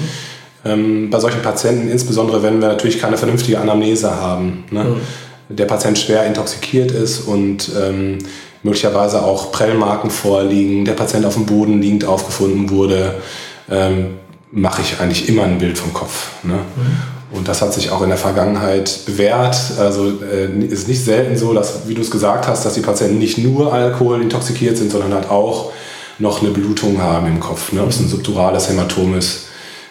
Ähm, 0.62 1.09
bei 1.09 1.19
solchen 1.19 1.40
Patienten, 1.40 1.88
insbesondere 1.88 2.42
wenn 2.42 2.61
wir 2.61 2.69
natürlich 2.69 2.99
keine 2.99 3.16
vernünftige 3.16 3.59
Anamnese 3.59 4.14
haben. 4.14 4.64
Ne? 4.71 4.85
Mhm. 4.85 5.57
Der 5.57 5.64
Patient 5.64 5.99
schwer 5.99 6.26
intoxikiert 6.26 6.90
ist 6.90 7.21
und 7.21 7.71
ähm, 7.80 8.19
möglicherweise 8.62 9.23
auch 9.23 9.52
Prellmarken 9.52 10.11
vorliegen, 10.11 10.85
der 10.85 10.93
Patient 10.93 11.25
auf 11.25 11.35
dem 11.35 11.47
Boden 11.47 11.81
liegend 11.81 12.05
aufgefunden 12.05 12.71
wurde, 12.71 13.14
ähm, 13.71 14.19
mache 14.52 14.83
ich 14.83 15.00
eigentlich 15.00 15.29
immer 15.29 15.45
ein 15.45 15.59
Bild 15.59 15.79
vom 15.79 15.93
Kopf. 15.93 16.31
Ne? 16.43 16.55
Mhm. 16.55 17.37
Und 17.37 17.47
das 17.47 17.62
hat 17.62 17.73
sich 17.73 17.90
auch 17.90 18.02
in 18.02 18.09
der 18.09 18.19
Vergangenheit 18.19 19.07
bewährt. 19.07 19.57
Also 19.79 20.12
äh, 20.23 20.47
ist 20.67 20.88
nicht 20.88 21.05
selten 21.05 21.37
so, 21.37 21.55
dass, 21.55 21.87
wie 21.87 21.95
du 21.95 22.00
es 22.00 22.11
gesagt 22.11 22.49
hast, 22.49 22.64
dass 22.67 22.75
die 22.75 22.81
Patienten 22.81 23.19
nicht 23.19 23.38
nur 23.38 23.73
Alkohol 23.73 24.21
intoxikiert 24.21 24.76
sind, 24.76 24.90
sondern 24.90 25.14
halt 25.14 25.31
auch 25.31 25.73
noch 26.19 26.43
eine 26.43 26.50
Blutung 26.50 27.00
haben 27.00 27.29
im 27.29 27.40
Kopf. 27.40 27.73
Ne? 27.73 27.83
Ob 27.83 27.90
es 27.90 28.00
ein 28.00 28.09
subdurales 28.09 28.69
Hämatom 28.69 29.17
ist, 29.17 29.47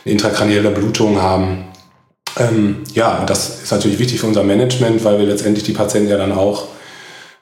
eine 0.06 0.14
intrakranielle 0.14 0.70
Blutung 0.72 1.22
haben. 1.22 1.66
Ähm, 2.38 2.84
ja, 2.94 3.24
das 3.26 3.64
ist 3.64 3.72
natürlich 3.72 4.00
wichtig 4.00 4.20
für 4.20 4.28
unser 4.28 4.44
Management, 4.44 5.04
weil 5.04 5.18
wir 5.18 5.26
letztendlich 5.26 5.64
die 5.64 5.72
Patienten 5.72 6.10
ja 6.10 6.18
dann 6.18 6.34
auch 6.34 6.68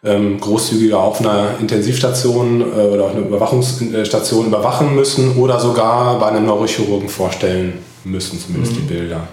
ähm, 0.08 0.40
großzügiger 0.40 1.00
auf 1.00 1.20
einer 1.20 1.60
Intensivstation 1.60 2.62
äh, 2.62 2.64
oder 2.64 3.06
auf 3.06 3.16
einer 3.16 3.26
Überwachungsstation 3.26 4.48
überwachen 4.48 4.96
müssen 4.96 5.38
oder 5.38 5.60
sogar 5.60 6.20
bei 6.20 6.28
einem 6.28 6.46
Neurochirurgen 6.46 7.10
vorstellen 7.10 7.80
müssen, 8.04 8.40
zumindest 8.40 8.74
mhm. 8.74 8.78
die 8.78 8.94
Bilder. 8.94 9.28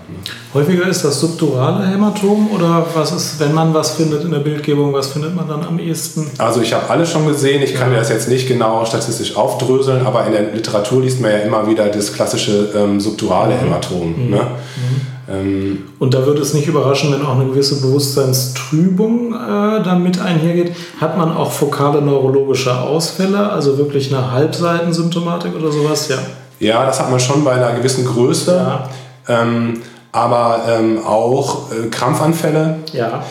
Häufiger 0.53 0.89
ist 0.89 1.05
das 1.05 1.21
subdurale 1.21 1.87
Hämatom 1.87 2.51
oder 2.51 2.87
was 2.95 3.13
ist, 3.13 3.41
wenn 3.41 3.53
man 3.53 3.73
was 3.73 3.93
findet 3.93 4.25
in 4.25 4.31
der 4.31 4.41
Bildgebung, 4.41 4.93
was 4.93 5.09
findet 5.09 5.35
man 5.35 5.49
dann 5.49 5.65
am 5.65 5.79
ehesten? 5.79 6.27
Also 6.39 6.61
ich 6.61 6.73
habe 6.73 6.89
alles 6.91 7.11
schon 7.11 7.27
gesehen, 7.27 7.63
ich 7.63 7.75
kann 7.75 7.93
ja. 7.93 7.99
das 7.99 8.09
jetzt 8.09 8.29
nicht 8.29 8.49
genau 8.49 8.85
statistisch 8.85 9.37
aufdröseln, 9.37 10.05
aber 10.05 10.27
in 10.27 10.33
der 10.33 10.53
Literatur 10.53 11.03
liest 11.03 11.21
man 11.21 11.31
ja 11.31 11.39
immer 11.39 11.67
wieder 11.69 11.89
das 11.89 12.13
klassische 12.13 12.71
ähm, 12.75 13.01
subdurale 13.01 13.55
mhm. 13.55 13.61
Hämatom. 13.61 14.25
Mhm. 14.25 14.31
Ne? 14.31 14.41
Mhm. 14.41 15.14
Ähm, 15.29 15.85
und 15.99 16.15
da 16.15 16.27
würde 16.27 16.43
es 16.43 16.55
nicht 16.55 16.69
überraschen, 16.69 17.13
wenn 17.13 17.25
auch 17.25 17.37
eine 17.37 17.47
gewisse 17.47 17.81
Bewusstseinstrübung 17.81 19.33
äh, 19.33 19.83
damit 19.83 20.21
einhergeht. 20.21 20.73
Hat 21.01 21.17
man 21.17 21.35
auch 21.35 21.53
fokale 21.53 22.03
neurologische 22.03 22.79
Ausfälle, 22.79 23.51
also 23.51 23.79
wirklich 23.79 24.15
eine 24.15 24.33
Halbseitensymptomatik 24.33 25.55
oder 25.55 25.73
sowas? 25.73 26.09
Ja. 26.09 26.19
Ja, 26.61 26.87
das 26.87 27.01
hat 27.01 27.11
man 27.11 27.21
schon 27.21 27.45
bei 27.45 27.53
einer 27.53 27.73
gewissen 27.73 28.05
Größe. 28.05 28.55
Ja. 28.57 28.89
Ähm, 29.29 29.81
aber 30.13 30.61
ähm, 30.69 31.05
auch 31.05 31.73
äh, 31.73 31.89
Krampfanfälle. 31.89 32.79
Ja. 32.93 33.25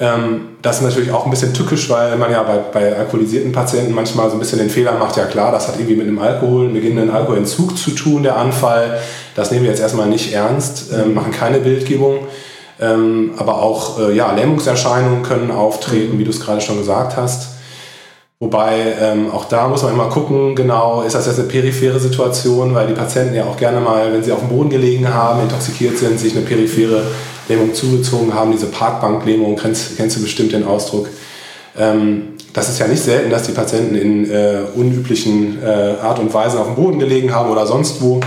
Ähm, 0.00 0.48
das 0.62 0.78
ist 0.78 0.82
natürlich 0.82 1.12
auch 1.12 1.26
ein 1.26 1.30
bisschen 1.30 1.52
tückisch, 1.52 1.90
weil 1.90 2.16
man 2.16 2.32
ja 2.32 2.42
bei, 2.42 2.56
bei 2.56 2.96
alkoholisierten 2.96 3.52
Patienten 3.52 3.92
manchmal 3.92 4.30
so 4.30 4.36
ein 4.36 4.38
bisschen 4.38 4.58
den 4.58 4.70
Fehler 4.70 4.94
macht, 4.94 5.18
ja 5.18 5.26
klar, 5.26 5.52
das 5.52 5.68
hat 5.68 5.76
irgendwie 5.76 5.96
mit 5.96 6.08
einem 6.08 6.18
Alkohol, 6.18 6.64
einem 6.64 6.74
beginnenden 6.74 7.14
Alkoholentzug 7.14 7.76
zu 7.76 7.90
tun, 7.90 8.22
der 8.22 8.36
Anfall. 8.36 8.98
Das 9.34 9.50
nehmen 9.50 9.64
wir 9.64 9.70
jetzt 9.70 9.80
erstmal 9.80 10.08
nicht 10.08 10.32
ernst, 10.32 10.90
äh, 10.92 11.04
machen 11.04 11.32
keine 11.32 11.58
Bildgebung. 11.58 12.20
Ähm, 12.80 13.32
aber 13.36 13.62
auch 13.62 14.00
äh, 14.00 14.16
ja, 14.16 14.32
Lähmungserscheinungen 14.32 15.22
können 15.22 15.50
auftreten, 15.50 16.18
wie 16.18 16.24
du 16.24 16.30
es 16.30 16.40
gerade 16.40 16.62
schon 16.62 16.78
gesagt 16.78 17.18
hast. 17.18 17.59
Wobei 18.42 18.94
ähm, 18.98 19.30
auch 19.30 19.44
da 19.44 19.68
muss 19.68 19.82
man 19.82 19.92
immer 19.92 20.08
gucken, 20.08 20.56
genau, 20.56 21.02
ist 21.02 21.14
das 21.14 21.26
jetzt 21.26 21.38
eine 21.38 21.46
periphere 21.46 22.00
Situation, 22.00 22.74
weil 22.74 22.86
die 22.86 22.94
Patienten 22.94 23.34
ja 23.34 23.44
auch 23.44 23.58
gerne 23.58 23.80
mal, 23.80 24.14
wenn 24.14 24.24
sie 24.24 24.32
auf 24.32 24.38
dem 24.38 24.48
Boden 24.48 24.70
gelegen 24.70 25.12
haben, 25.12 25.42
intoxikiert 25.42 25.98
sind, 25.98 26.18
sich 26.18 26.34
eine 26.34 26.46
periphere 26.46 27.02
Lähmung 27.50 27.74
zugezogen 27.74 28.32
haben, 28.32 28.50
diese 28.50 28.68
Parkbanklähmung, 28.68 29.56
kennst, 29.56 29.98
kennst 29.98 30.16
du 30.16 30.22
bestimmt 30.22 30.52
den 30.52 30.64
Ausdruck. 30.66 31.08
Ähm, 31.78 32.28
das 32.54 32.70
ist 32.70 32.78
ja 32.78 32.88
nicht 32.88 33.02
selten, 33.02 33.28
dass 33.28 33.42
die 33.42 33.52
Patienten 33.52 33.94
in 33.94 34.30
äh, 34.30 34.62
unüblichen 34.74 35.62
äh, 35.62 35.96
Art 36.02 36.18
und 36.18 36.32
Weise 36.32 36.60
auf 36.60 36.66
dem 36.66 36.76
Boden 36.76 36.98
gelegen 36.98 37.34
haben 37.34 37.50
oder 37.50 37.66
sonst 37.66 38.00
wo. 38.00 38.20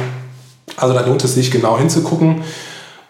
Also 0.77 0.93
da 0.93 1.03
lohnt 1.03 1.23
es 1.23 1.33
sich 1.33 1.49
genau 1.49 1.79
hinzugucken 1.79 2.43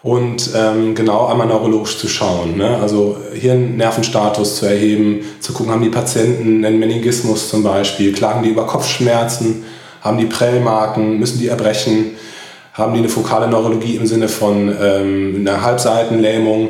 und 0.04 0.50
ähm, 0.54 0.94
genau 0.94 1.26
einmal 1.28 1.46
neurologisch 1.46 1.98
zu 1.98 2.08
schauen. 2.08 2.58
Ne? 2.58 2.76
Also 2.76 3.16
Hirnnervenstatus 3.32 4.56
zu 4.56 4.66
erheben, 4.66 5.24
zu 5.40 5.54
gucken, 5.54 5.72
haben 5.72 5.82
die 5.82 5.88
Patienten 5.88 6.62
einen 6.62 6.78
Meningismus 6.78 7.48
zum 7.48 7.62
Beispiel, 7.62 8.12
klagen 8.12 8.42
die 8.42 8.50
über 8.50 8.66
Kopfschmerzen, 8.66 9.64
haben 10.02 10.18
die 10.18 10.26
Prellmarken, 10.26 11.18
müssen 11.18 11.38
die 11.38 11.48
erbrechen, 11.48 12.12
haben 12.74 12.92
die 12.92 12.98
eine 12.98 13.08
fokale 13.08 13.48
Neurologie 13.48 13.96
im 13.96 14.06
Sinne 14.06 14.28
von 14.28 14.76
ähm, 14.78 15.36
einer 15.40 15.62
Halbseitenlähmung 15.62 16.68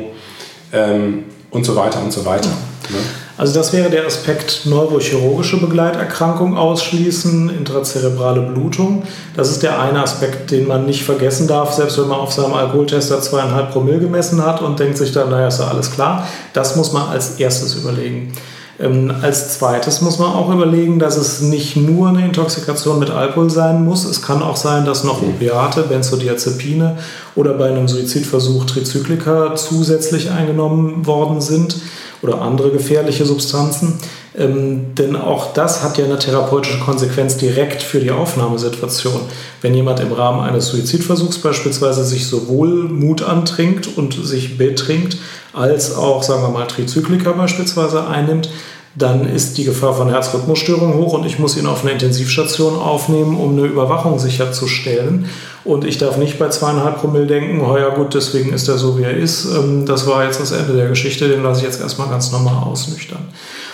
ähm, 0.71 1.25
und 1.51 1.65
so 1.65 1.75
weiter 1.75 2.01
und 2.01 2.13
so 2.13 2.23
weiter. 2.25 2.49
Ne? 2.89 2.97
Also 3.37 3.53
das 3.53 3.73
wäre 3.73 3.89
der 3.89 4.05
Aspekt 4.05 4.65
neurochirurgische 4.65 5.59
Begleiterkrankung 5.59 6.57
ausschließen, 6.57 7.49
intrazerebrale 7.49 8.41
Blutung. 8.41 9.03
Das 9.35 9.51
ist 9.51 9.61
der 9.61 9.79
eine 9.79 10.01
Aspekt, 10.01 10.51
den 10.51 10.67
man 10.67 10.85
nicht 10.85 11.03
vergessen 11.03 11.47
darf, 11.47 11.73
selbst 11.73 11.97
wenn 11.97 12.07
man 12.07 12.19
auf 12.19 12.31
seinem 12.31 12.53
Alkoholtester 12.53 13.19
zweieinhalb 13.19 13.71
Promille 13.71 13.99
gemessen 13.99 14.45
hat 14.45 14.61
und 14.61 14.79
denkt 14.79 14.97
sich 14.97 15.11
dann, 15.11 15.29
naja, 15.29 15.47
ist 15.47 15.59
ja 15.59 15.67
alles 15.67 15.91
klar. 15.91 16.25
Das 16.53 16.77
muss 16.77 16.93
man 16.93 17.09
als 17.09 17.37
erstes 17.37 17.75
überlegen. 17.75 18.31
Ähm, 18.79 19.13
als 19.21 19.57
zweites 19.57 20.01
muss 20.01 20.17
man 20.17 20.33
auch 20.33 20.53
überlegen, 20.53 20.99
dass 20.99 21.17
es 21.17 21.41
nicht 21.41 21.75
nur 21.75 22.09
eine 22.09 22.25
Intoxikation 22.25 22.99
mit 22.99 23.09
Alkohol 23.09 23.49
sein 23.49 23.83
muss. 23.83 24.05
Es 24.05 24.21
kann 24.21 24.41
auch 24.41 24.57
sein, 24.57 24.85
dass 24.85 25.03
noch 25.03 25.21
Opiate, 25.21 25.83
Benzodiazepine 25.83 26.97
oder 27.35 27.53
bei 27.53 27.67
einem 27.69 27.87
Suizidversuch 27.87 28.65
Trizyklika 28.65 29.55
zusätzlich 29.55 30.31
eingenommen 30.31 31.05
worden 31.05 31.41
sind 31.41 31.77
oder 32.25 32.41
andere 32.41 32.71
gefährliche 32.71 33.25
Substanzen. 33.25 33.99
Ähm, 34.37 34.95
denn 34.95 35.15
auch 35.15 35.53
das 35.53 35.81
hat 35.81 35.97
ja 35.97 36.05
eine 36.05 36.19
therapeutische 36.19 36.79
Konsequenz 36.79 37.37
direkt 37.37 37.81
für 37.81 37.99
die 37.99 38.11
Aufnahmesituation. 38.11 39.21
Wenn 39.61 39.73
jemand 39.73 40.01
im 40.01 40.11
Rahmen 40.11 40.41
eines 40.41 40.67
Suizidversuchs 40.67 41.37
beispielsweise 41.37 42.03
sich 42.03 42.27
sowohl 42.27 42.89
Mut 42.89 43.23
antrinkt 43.23 43.87
und 43.95 44.13
sich 44.13 44.57
betrinkt, 44.57 45.17
als 45.53 45.95
auch, 45.95 46.21
sagen 46.23 46.41
wir 46.41 46.49
mal, 46.49 46.65
Trizyklika 46.65 47.31
beispielsweise 47.31 48.07
einnimmt, 48.07 48.49
dann 48.95 49.27
ist 49.27 49.57
die 49.57 49.65
Gefahr 49.65 49.93
von 49.93 50.09
Herzrhythmusstörungen 50.09 50.95
hoch 50.95 51.13
und 51.13 51.25
ich 51.25 51.37
muss 51.37 51.57
ihn 51.57 51.67
auf 51.67 51.83
eine 51.83 51.91
Intensivstation 51.91 52.77
aufnehmen, 52.77 53.37
um 53.37 53.51
eine 53.51 53.67
Überwachung 53.67 54.19
sicherzustellen. 54.19 55.25
Und 55.65 55.83
ich 55.83 55.97
darf 55.97 56.17
nicht 56.17 56.39
bei 56.39 56.47
zweieinhalb 56.47 56.99
Promille 56.99 57.27
denken, 57.27 57.59
oh 57.59 57.77
ja 57.77 57.89
gut, 57.89 58.13
deswegen 58.13 58.53
ist 58.53 58.69
er 58.69 58.77
so, 58.77 58.97
wie 58.97 59.03
er 59.03 59.17
ist. 59.17 59.45
Ähm, 59.45 59.85
das 59.85 60.07
war 60.07 60.23
jetzt 60.23 60.39
das 60.39 60.51
Ende 60.51 60.73
der 60.73 60.87
Geschichte, 60.87 61.27
den 61.27 61.43
lasse 61.43 61.61
ich 61.61 61.65
jetzt 61.65 61.81
erstmal 61.81 62.07
ganz 62.07 62.31
normal 62.31 62.63
ausnüchtern. 62.63 63.27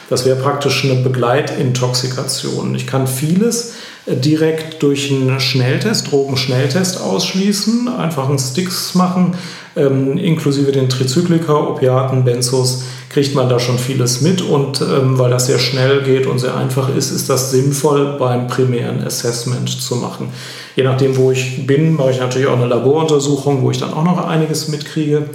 Das 0.09 0.25
wäre 0.25 0.37
praktisch 0.37 0.83
eine 0.83 0.95
Begleitintoxikation. 0.95 2.73
Ich 2.75 2.87
kann 2.87 3.07
vieles 3.07 3.73
äh, 4.07 4.15
direkt 4.15 4.81
durch 4.81 5.11
einen 5.11 5.39
Schnelltest, 5.39 6.11
Drogenschnelltest 6.11 6.99
ausschließen, 6.99 7.87
einfach 7.89 8.27
einen 8.27 8.39
Sticks 8.39 8.95
machen, 8.95 9.35
ähm, 9.75 10.17
inklusive 10.17 10.71
den 10.71 10.89
Trizyklika, 10.89 11.53
Opiaten, 11.53 12.23
Benzos, 12.23 12.83
kriegt 13.09 13.35
man 13.35 13.49
da 13.49 13.59
schon 13.59 13.77
vieles 13.77 14.21
mit 14.21 14.41
und 14.41 14.81
ähm, 14.81 15.19
weil 15.19 15.29
das 15.29 15.47
sehr 15.47 15.59
schnell 15.59 16.01
geht 16.01 16.25
und 16.27 16.39
sehr 16.39 16.55
einfach 16.55 16.95
ist, 16.95 17.11
ist 17.11 17.29
das 17.29 17.51
sinnvoll 17.51 18.17
beim 18.17 18.47
primären 18.47 19.03
Assessment 19.03 19.69
zu 19.69 19.95
machen. 19.97 20.29
Je 20.75 20.83
nachdem, 20.83 21.17
wo 21.17 21.31
ich 21.31 21.67
bin, 21.67 21.95
mache 21.95 22.11
ich 22.11 22.19
natürlich 22.19 22.47
auch 22.47 22.55
eine 22.55 22.67
Laboruntersuchung, 22.67 23.61
wo 23.61 23.71
ich 23.71 23.79
dann 23.79 23.93
auch 23.93 24.05
noch 24.05 24.25
einiges 24.25 24.69
mitkriege. 24.69 25.29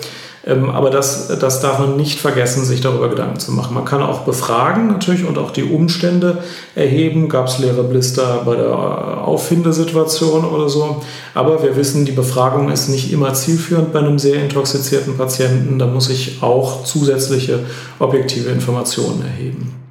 Ähm, 0.46 0.70
aber 0.70 0.90
das, 0.90 1.26
das 1.40 1.60
darf 1.60 1.80
man 1.80 1.96
nicht 1.96 2.20
vergessen, 2.20 2.64
sich 2.64 2.80
darüber 2.80 3.08
Gedanken 3.08 3.40
zu 3.40 3.50
machen. 3.50 3.74
Man 3.74 3.84
kann 3.84 4.02
auch 4.02 4.20
befragen 4.20 4.86
natürlich 4.86 5.24
und 5.24 5.38
auch 5.38 5.50
die 5.50 5.64
Umstände 5.64 6.38
erheben. 6.76 7.28
Gab 7.28 7.48
es 7.48 7.58
leere 7.58 7.82
Blister 7.82 8.42
bei 8.44 8.54
der 8.54 8.72
Auffindesituation 8.72 10.44
oder 10.44 10.68
so. 10.68 11.02
Aber 11.34 11.62
wir 11.64 11.74
wissen, 11.76 12.04
die 12.04 12.12
Befragung 12.12 12.70
ist 12.70 12.88
nicht 12.88 13.12
immer 13.12 13.34
zielführend 13.34 13.92
bei 13.92 13.98
einem 13.98 14.20
sehr 14.20 14.40
intoxizierten 14.40 15.16
Patienten. 15.16 15.80
Da 15.80 15.86
muss 15.86 16.08
ich 16.08 16.42
auch 16.42 16.84
zusätzliche 16.84 17.60
objektive 17.98 18.50
Informationen 18.50 19.22
erheben. 19.22 19.85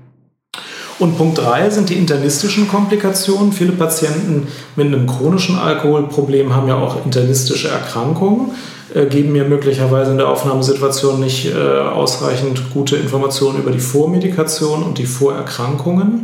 Und 0.97 1.17
Punkt 1.17 1.37
3 1.39 1.69
sind 1.69 1.89
die 1.89 1.95
internistischen 1.95 2.67
Komplikationen. 2.69 3.51
Viele 3.51 3.73
Patienten 3.73 4.47
mit 4.75 4.87
einem 4.87 5.07
chronischen 5.07 5.57
Alkoholproblem 5.57 6.55
haben 6.55 6.67
ja 6.67 6.77
auch 6.77 7.03
internistische 7.05 7.67
Erkrankungen. 7.67 8.51
Äh, 8.93 9.07
geben 9.07 9.33
mir 9.33 9.43
möglicherweise 9.43 10.11
in 10.11 10.17
der 10.17 10.29
Aufnahmesituation 10.29 11.19
nicht 11.19 11.53
äh, 11.53 11.53
ausreichend 11.53 12.71
gute 12.73 12.95
Informationen 12.95 13.59
über 13.59 13.71
die 13.71 13.79
Vormedikation 13.79 14.83
und 14.83 14.97
die 14.97 15.05
Vorerkrankungen. 15.05 16.21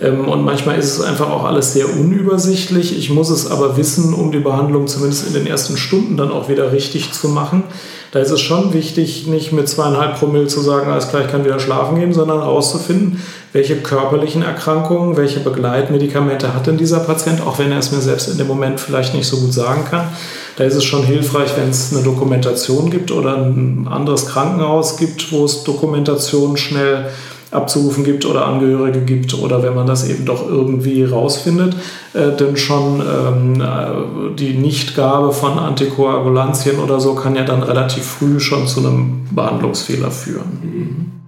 Ähm, 0.00 0.28
und 0.28 0.44
manchmal 0.44 0.78
ist 0.78 0.92
es 0.96 1.00
einfach 1.00 1.30
auch 1.30 1.44
alles 1.44 1.72
sehr 1.72 1.88
unübersichtlich. 1.88 2.96
Ich 2.96 3.10
muss 3.10 3.30
es 3.30 3.50
aber 3.50 3.76
wissen, 3.76 4.14
um 4.14 4.30
die 4.30 4.38
Behandlung 4.38 4.86
zumindest 4.86 5.26
in 5.26 5.34
den 5.34 5.46
ersten 5.46 5.76
Stunden 5.76 6.16
dann 6.16 6.30
auch 6.30 6.48
wieder 6.48 6.72
richtig 6.72 7.12
zu 7.12 7.28
machen. 7.28 7.64
Da 8.14 8.20
ist 8.20 8.30
es 8.30 8.40
schon 8.40 8.72
wichtig, 8.72 9.26
nicht 9.26 9.50
mit 9.50 9.68
zweieinhalb 9.68 10.20
Promille 10.20 10.46
zu 10.46 10.60
sagen, 10.60 10.88
alles 10.88 11.08
klar, 11.08 11.22
ich 11.24 11.32
kann 11.32 11.44
wieder 11.44 11.58
schlafen 11.58 11.98
gehen, 11.98 12.12
sondern 12.12 12.38
herauszufinden, 12.38 13.20
welche 13.52 13.78
körperlichen 13.78 14.42
Erkrankungen, 14.42 15.16
welche 15.16 15.40
Begleitmedikamente 15.40 16.54
hat 16.54 16.68
denn 16.68 16.76
dieser 16.76 17.00
Patient, 17.00 17.44
auch 17.44 17.58
wenn 17.58 17.72
er 17.72 17.80
es 17.80 17.90
mir 17.90 18.00
selbst 18.00 18.28
in 18.28 18.38
dem 18.38 18.46
Moment 18.46 18.78
vielleicht 18.78 19.16
nicht 19.16 19.26
so 19.26 19.38
gut 19.38 19.52
sagen 19.52 19.84
kann. 19.90 20.06
Da 20.54 20.62
ist 20.62 20.76
es 20.76 20.84
schon 20.84 21.02
hilfreich, 21.02 21.56
wenn 21.56 21.70
es 21.70 21.92
eine 21.92 22.04
Dokumentation 22.04 22.88
gibt 22.88 23.10
oder 23.10 23.36
ein 23.36 23.88
anderes 23.90 24.26
Krankenhaus 24.26 24.96
gibt, 24.96 25.32
wo 25.32 25.44
es 25.44 25.64
Dokumentation 25.64 26.56
schnell 26.56 27.06
abzurufen 27.54 28.04
gibt 28.04 28.26
oder 28.26 28.46
Angehörige 28.46 29.00
gibt 29.00 29.34
oder 29.34 29.62
wenn 29.62 29.74
man 29.74 29.86
das 29.86 30.08
eben 30.08 30.24
doch 30.24 30.48
irgendwie 30.48 31.04
rausfindet, 31.04 31.76
äh, 32.12 32.32
denn 32.32 32.56
schon 32.56 33.00
ähm, 33.00 33.60
äh, 33.60 34.34
die 34.36 34.54
Nichtgabe 34.54 35.32
von 35.32 35.58
Antikoagulantien 35.58 36.78
oder 36.78 37.00
so 37.00 37.14
kann 37.14 37.36
ja 37.36 37.44
dann 37.44 37.62
relativ 37.62 38.04
früh 38.04 38.40
schon 38.40 38.66
zu 38.66 38.80
einem 38.80 39.26
Behandlungsfehler 39.30 40.10
führen. 40.10 40.58
Mhm. 40.62 41.23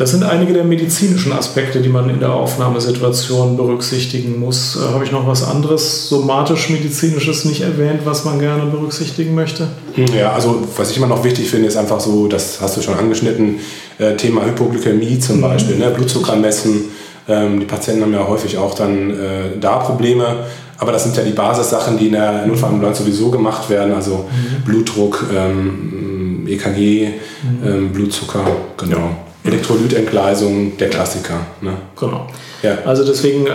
Das 0.00 0.12
sind 0.12 0.22
einige 0.22 0.54
der 0.54 0.64
medizinischen 0.64 1.30
Aspekte, 1.30 1.82
die 1.82 1.90
man 1.90 2.08
in 2.08 2.20
der 2.20 2.32
Aufnahmesituation 2.32 3.58
berücksichtigen 3.58 4.40
muss. 4.40 4.74
Äh, 4.76 4.94
Habe 4.94 5.04
ich 5.04 5.12
noch 5.12 5.26
was 5.26 5.44
anderes 5.44 6.08
somatisch-medizinisches 6.08 7.44
nicht 7.44 7.60
erwähnt, 7.60 8.00
was 8.04 8.24
man 8.24 8.38
gerne 8.38 8.64
berücksichtigen 8.64 9.34
möchte? 9.34 9.68
Hm, 9.96 10.06
ja, 10.18 10.32
also 10.32 10.66
was 10.74 10.90
ich 10.90 10.96
immer 10.96 11.06
noch 11.06 11.22
wichtig 11.22 11.50
finde, 11.50 11.68
ist 11.68 11.76
einfach 11.76 12.00
so, 12.00 12.28
das 12.28 12.62
hast 12.62 12.78
du 12.78 12.80
schon 12.80 12.94
angeschnitten, 12.94 13.56
äh, 13.98 14.16
Thema 14.16 14.46
Hypoglykämie 14.46 15.18
zum 15.18 15.36
mhm. 15.36 15.42
Beispiel, 15.42 15.76
ne? 15.76 15.90
Blutzucker 15.90 16.34
messen. 16.34 16.84
Ähm, 17.28 17.60
die 17.60 17.66
Patienten 17.66 18.00
haben 18.00 18.14
ja 18.14 18.26
häufig 18.26 18.56
auch 18.56 18.74
dann 18.74 19.10
äh, 19.10 19.58
da 19.60 19.76
Probleme. 19.80 20.44
Aber 20.78 20.92
das 20.92 21.02
sind 21.02 21.14
ja 21.18 21.24
die 21.24 21.32
Basissachen, 21.32 21.98
die 21.98 22.06
in 22.06 22.12
der 22.12 22.46
Notfallambulanz 22.46 23.00
sowieso 23.00 23.30
gemacht 23.30 23.68
werden, 23.68 23.92
also 23.92 24.30
mhm. 24.30 24.64
Blutdruck, 24.64 25.26
ähm, 25.36 26.46
EKG, 26.48 27.08
mhm. 27.42 27.68
ähm, 27.68 27.92
Blutzucker, 27.92 28.46
genau. 28.78 28.96
Ja. 28.96 29.29
Elektrolytentgleisung, 29.44 30.76
der 30.76 30.90
Klassiker. 30.90 31.40
Ne? 31.60 31.72
Genau. 31.98 32.26
Ja. 32.62 32.78
Also 32.84 33.04
deswegen 33.04 33.46
äh, 33.46 33.50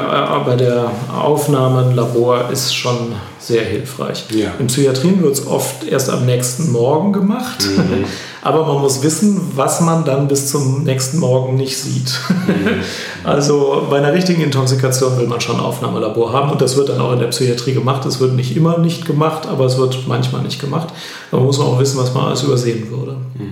bei 0.45 0.55
der 0.55 0.91
Aufnahme 1.15 1.83
im 1.83 1.95
Labor 1.95 2.49
ist 2.51 2.73
schon 2.75 3.13
sehr 3.39 3.63
hilfreich. 3.63 4.25
Ja. 4.31 4.53
In 4.57 4.65
Psychiatrien 4.65 5.21
wird 5.21 5.33
es 5.33 5.45
oft 5.45 5.83
erst 5.87 6.09
am 6.09 6.25
nächsten 6.25 6.71
Morgen 6.71 7.13
gemacht, 7.13 7.67
mhm. 7.67 8.05
aber 8.41 8.65
man 8.65 8.81
muss 8.81 9.03
wissen, 9.03 9.39
was 9.53 9.81
man 9.81 10.05
dann 10.05 10.27
bis 10.27 10.49
zum 10.49 10.83
nächsten 10.83 11.19
Morgen 11.19 11.55
nicht 11.55 11.77
sieht. 11.77 12.19
Mhm. 12.29 12.81
also 13.23 13.85
bei 13.87 13.97
einer 13.99 14.13
richtigen 14.13 14.41
Intoxikation 14.41 15.17
will 15.19 15.27
man 15.27 15.39
schon 15.39 15.59
Aufnahmelabor 15.59 16.33
haben 16.33 16.49
und 16.49 16.61
das 16.61 16.75
wird 16.75 16.89
dann 16.89 16.99
auch 16.99 17.13
in 17.13 17.19
der 17.19 17.27
Psychiatrie 17.27 17.73
gemacht. 17.73 18.03
Es 18.07 18.19
wird 18.19 18.33
nicht 18.33 18.57
immer 18.57 18.79
nicht 18.79 19.05
gemacht, 19.05 19.47
aber 19.47 19.65
es 19.65 19.77
wird 19.77 20.07
manchmal 20.07 20.41
nicht 20.41 20.59
gemacht. 20.59 20.87
Da 21.29 21.37
muss 21.37 21.59
man 21.59 21.67
auch 21.67 21.79
wissen, 21.79 21.99
was 21.99 22.11
man 22.15 22.25
alles 22.25 22.41
übersehen 22.41 22.89
würde. 22.89 23.17
Mhm. 23.35 23.51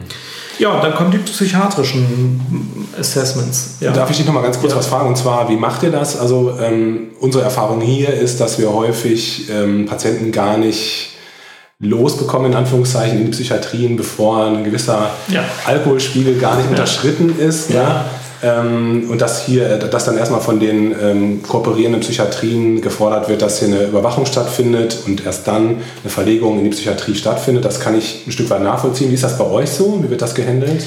Ja, 0.64 0.80
dann 0.80 0.96
kommen 0.96 1.12
die 1.12 1.18
psychiatrischen 1.18 2.88
Assessments. 2.98 3.76
Ja. 3.82 3.92
Darf 3.92 4.10
ich 4.10 4.16
dich 4.18 4.26
noch 4.26 4.34
mal 4.34 4.42
ganz 4.42 4.58
kurz 4.62 4.72
ja. 4.72 4.80
was 4.80 4.88
fragen? 4.88 5.10
Und 5.10 5.18
zwar, 5.18 5.50
wie 5.50 5.58
macht 5.58 5.84
ihr 5.84 5.92
das? 5.92 6.18
Also 6.18 6.58
ähm, 6.58 7.12
unsere 7.20 7.44
Erfahrung 7.44 7.82
hier 7.82 8.14
ist, 8.14 8.40
dass 8.40 8.58
wir 8.60 8.72
häufig 8.72 9.50
ähm, 9.50 9.86
Patienten 9.86 10.32
gar 10.32 10.58
nicht 10.58 11.10
losbekommen, 11.80 12.54
in 12.54 12.58
Anführungszeichen, 12.58 13.20
in 13.20 13.26
die 13.26 13.32
Psychiatrien, 13.32 13.98
bevor 13.98 14.46
ein 14.46 14.64
gewisser 14.64 15.12
ja. 15.28 15.44
Alkoholspiegel 15.66 16.40
gar 16.40 16.56
nicht 16.56 16.70
unterschritten 16.70 17.38
ist. 17.38 17.70
Ja. 17.70 17.84
Ne? 17.84 18.06
Ähm, 18.44 19.10
und 19.10 19.22
dass 19.22 19.46
hier, 19.46 19.70
äh, 19.70 19.80
dass 19.80 20.04
dann 20.04 20.18
erstmal 20.18 20.42
von 20.42 20.60
den 20.60 20.94
ähm, 21.02 21.42
kooperierenden 21.44 22.02
Psychiatrien 22.02 22.82
gefordert 22.82 23.30
wird, 23.30 23.42
dass 23.42 23.60
hier 23.60 23.70
eine 23.70 23.86
Überwachung 23.86 24.26
stattfindet 24.26 25.00
und 25.08 25.26
erst 25.26 25.48
dann 25.48 25.78
eine 26.04 26.10
Verlegung 26.10 26.58
in 26.58 26.66
die 26.66 26.72
Psychiatrie 26.72 27.16
stattfindet. 27.16 27.64
Das 27.64 27.80
kann 27.80 27.98
ich 27.98 28.28
ein 28.28 28.32
Stück 28.34 28.50
weit 28.50 28.62
nachvollziehen. 28.62 29.10
Wie 29.12 29.16
ist 29.16 29.24
das 29.24 29.38
bei 29.38 29.46
euch 29.46 29.70
so? 29.70 30.04
Wie 30.04 30.10
wird 30.10 30.22
das 30.22 30.36
gehandelt? 30.36 30.84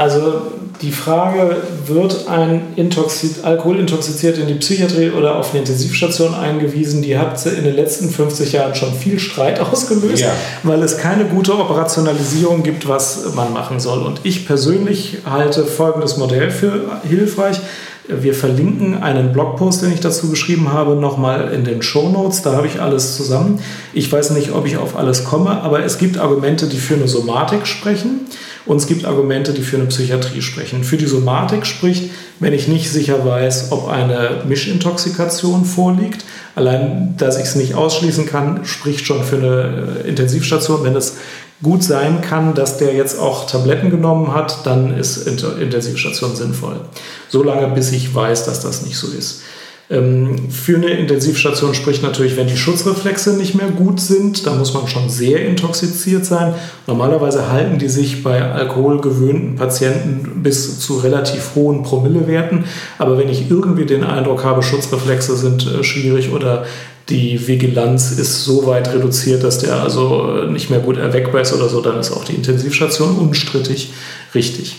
Also 0.00 0.40
die 0.80 0.92
Frage, 0.92 1.58
wird 1.86 2.26
ein 2.26 2.62
Intoxi 2.76 3.32
Alkoholintoxiziert 3.42 4.38
in 4.38 4.46
die 4.46 4.54
Psychiatrie 4.54 5.10
oder 5.10 5.36
auf 5.36 5.50
eine 5.50 5.58
Intensivstation 5.58 6.34
eingewiesen, 6.34 7.02
die 7.02 7.18
hat 7.18 7.44
in 7.44 7.64
den 7.64 7.76
letzten 7.76 8.08
50 8.08 8.52
Jahren 8.52 8.74
schon 8.74 8.94
viel 8.94 9.18
Streit 9.18 9.60
ausgelöst, 9.72 10.22
ja. 10.22 10.32
weil 10.62 10.82
es 10.82 10.96
keine 10.96 11.26
gute 11.26 11.52
Operationalisierung 11.52 12.62
gibt, 12.62 12.88
was 12.88 13.34
man 13.34 13.52
machen 13.52 13.78
soll. 13.78 14.00
Und 14.00 14.20
ich 14.22 14.46
persönlich 14.46 15.18
halte 15.28 15.66
folgendes 15.66 16.16
Modell 16.16 16.50
für 16.50 16.80
hilfreich. 17.06 17.60
Wir 18.08 18.34
verlinken 18.34 19.02
einen 19.02 19.32
Blogpost, 19.32 19.82
den 19.82 19.92
ich 19.92 20.00
dazu 20.00 20.30
geschrieben 20.30 20.72
habe, 20.72 20.96
nochmal 20.96 21.52
in 21.52 21.64
den 21.64 21.82
Show 21.82 22.08
Notes. 22.08 22.42
Da 22.42 22.52
habe 22.54 22.66
ich 22.66 22.80
alles 22.80 23.16
zusammen. 23.16 23.60
Ich 23.92 24.10
weiß 24.10 24.30
nicht, 24.30 24.52
ob 24.52 24.66
ich 24.66 24.78
auf 24.78 24.96
alles 24.96 25.24
komme, 25.24 25.60
aber 25.62 25.84
es 25.84 25.98
gibt 25.98 26.18
Argumente, 26.18 26.66
die 26.66 26.78
für 26.78 26.94
eine 26.94 27.08
Somatik 27.08 27.66
sprechen. 27.66 28.26
Und 28.66 28.76
es 28.76 28.86
gibt 28.86 29.04
Argumente, 29.04 29.52
die 29.52 29.62
für 29.62 29.76
eine 29.76 29.86
Psychiatrie 29.86 30.42
sprechen. 30.42 30.84
Für 30.84 30.96
die 30.96 31.06
Somatik 31.06 31.66
spricht, 31.66 32.10
wenn 32.40 32.52
ich 32.52 32.68
nicht 32.68 32.90
sicher 32.90 33.24
weiß, 33.24 33.72
ob 33.72 33.88
eine 33.88 34.42
Mischintoxikation 34.46 35.64
vorliegt. 35.64 36.24
Allein, 36.54 37.14
dass 37.16 37.38
ich 37.38 37.44
es 37.44 37.54
nicht 37.54 37.74
ausschließen 37.74 38.26
kann, 38.26 38.64
spricht 38.66 39.06
schon 39.06 39.24
für 39.24 39.36
eine 39.36 40.02
Intensivstation. 40.04 40.84
Wenn 40.84 40.96
es 40.96 41.16
gut 41.62 41.82
sein 41.82 42.22
kann, 42.22 42.54
dass 42.54 42.78
der 42.78 42.94
jetzt 42.94 43.18
auch 43.18 43.46
Tabletten 43.46 43.90
genommen 43.90 44.34
hat, 44.34 44.66
dann 44.66 44.96
ist 44.96 45.26
Intensivstation 45.26 46.34
sinnvoll. 46.34 46.80
Solange 47.28 47.68
bis 47.68 47.92
ich 47.92 48.14
weiß, 48.14 48.44
dass 48.44 48.60
das 48.60 48.82
nicht 48.82 48.96
so 48.96 49.08
ist. 49.08 49.42
Ähm, 49.90 50.48
für 50.50 50.76
eine 50.76 50.90
Intensivstation 50.90 51.74
spricht 51.74 52.04
natürlich, 52.04 52.36
wenn 52.36 52.46
die 52.46 52.56
Schutzreflexe 52.56 53.36
nicht 53.36 53.56
mehr 53.56 53.66
gut 53.66 53.98
sind, 53.98 54.46
da 54.46 54.54
muss 54.54 54.72
man 54.72 54.86
schon 54.86 55.10
sehr 55.10 55.44
intoxiziert 55.44 56.24
sein. 56.24 56.54
Normalerweise 56.86 57.50
halten 57.50 57.78
die 57.78 57.88
sich 57.88 58.22
bei 58.22 58.40
alkoholgewöhnten 58.40 59.56
Patienten 59.56 60.42
bis 60.44 60.78
zu 60.78 60.98
relativ 60.98 61.56
hohen 61.56 61.82
Promillewerten. 61.82 62.66
Aber 62.98 63.18
wenn 63.18 63.28
ich 63.28 63.50
irgendwie 63.50 63.84
den 63.84 64.04
Eindruck 64.04 64.44
habe, 64.44 64.62
Schutzreflexe 64.62 65.36
sind 65.36 65.66
äh, 65.66 65.82
schwierig 65.82 66.32
oder 66.32 66.64
die 67.08 67.48
Vigilanz 67.48 68.12
ist 68.12 68.44
so 68.44 68.66
weit 68.66 68.94
reduziert, 68.94 69.42
dass 69.42 69.58
der 69.58 69.82
also 69.82 70.44
nicht 70.48 70.70
mehr 70.70 70.78
gut 70.78 70.96
erweckbar 70.96 71.40
ist 71.40 71.52
oder 71.52 71.68
so, 71.68 71.80
dann 71.80 71.98
ist 71.98 72.12
auch 72.12 72.24
die 72.24 72.36
Intensivstation 72.36 73.18
unstrittig 73.18 73.92
richtig 74.32 74.76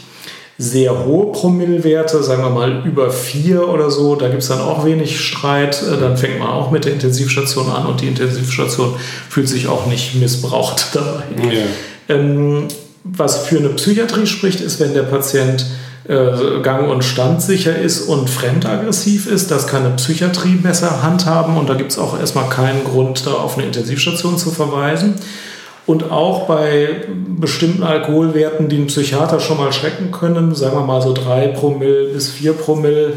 sehr 0.61 1.05
hohe 1.05 1.31
Promillewerte, 1.31 2.21
sagen 2.21 2.43
wir 2.43 2.51
mal 2.51 2.85
über 2.85 3.09
vier 3.09 3.67
oder 3.67 3.89
so, 3.89 4.15
da 4.15 4.29
gibt 4.29 4.43
es 4.43 4.49
dann 4.49 4.61
auch 4.61 4.85
wenig 4.85 5.19
Streit. 5.19 5.81
Äh, 5.81 5.99
dann 5.99 6.17
fängt 6.17 6.39
man 6.39 6.49
auch 6.49 6.69
mit 6.69 6.85
der 6.85 6.93
Intensivstation 6.93 7.69
an 7.71 7.87
und 7.87 8.01
die 8.01 8.07
Intensivstation 8.07 8.93
fühlt 9.29 9.49
sich 9.49 9.67
auch 9.67 9.87
nicht 9.87 10.15
missbraucht 10.15 10.89
dabei. 10.93 11.23
Ja. 11.51 12.15
Ähm, 12.15 12.67
was 13.03 13.47
für 13.47 13.57
eine 13.57 13.69
Psychiatrie 13.69 14.27
spricht, 14.27 14.61
ist, 14.61 14.79
wenn 14.79 14.93
der 14.93 15.03
Patient 15.03 15.65
äh, 16.07 16.61
gang- 16.61 16.89
und 16.89 17.03
standsicher 17.03 17.75
ist 17.75 18.01
und 18.01 18.29
fremdaggressiv 18.29 19.25
ist. 19.25 19.49
Das 19.49 19.65
kann 19.65 19.83
eine 19.83 19.95
Psychiatrie 19.95 20.55
besser 20.55 21.01
handhaben 21.01 21.57
und 21.57 21.69
da 21.69 21.73
gibt 21.73 21.91
es 21.91 21.97
auch 21.97 22.19
erstmal 22.19 22.49
keinen 22.49 22.83
Grund, 22.83 23.25
da 23.25 23.31
auf 23.31 23.57
eine 23.57 23.65
Intensivstation 23.65 24.37
zu 24.37 24.51
verweisen. 24.51 25.15
Und 25.87 26.11
auch 26.11 26.47
bei 26.47 27.05
bestimmten 27.39 27.83
Alkoholwerten, 27.83 28.69
die 28.69 28.77
einen 28.77 28.87
Psychiater 28.87 29.39
schon 29.39 29.57
mal 29.57 29.73
schrecken 29.73 30.11
können, 30.11 30.53
sagen 30.53 30.77
wir 30.77 30.85
mal 30.85 31.01
so 31.01 31.13
3 31.13 31.47
Promille 31.49 32.09
bis 32.13 32.29
4 32.29 32.53
Promille 32.53 33.13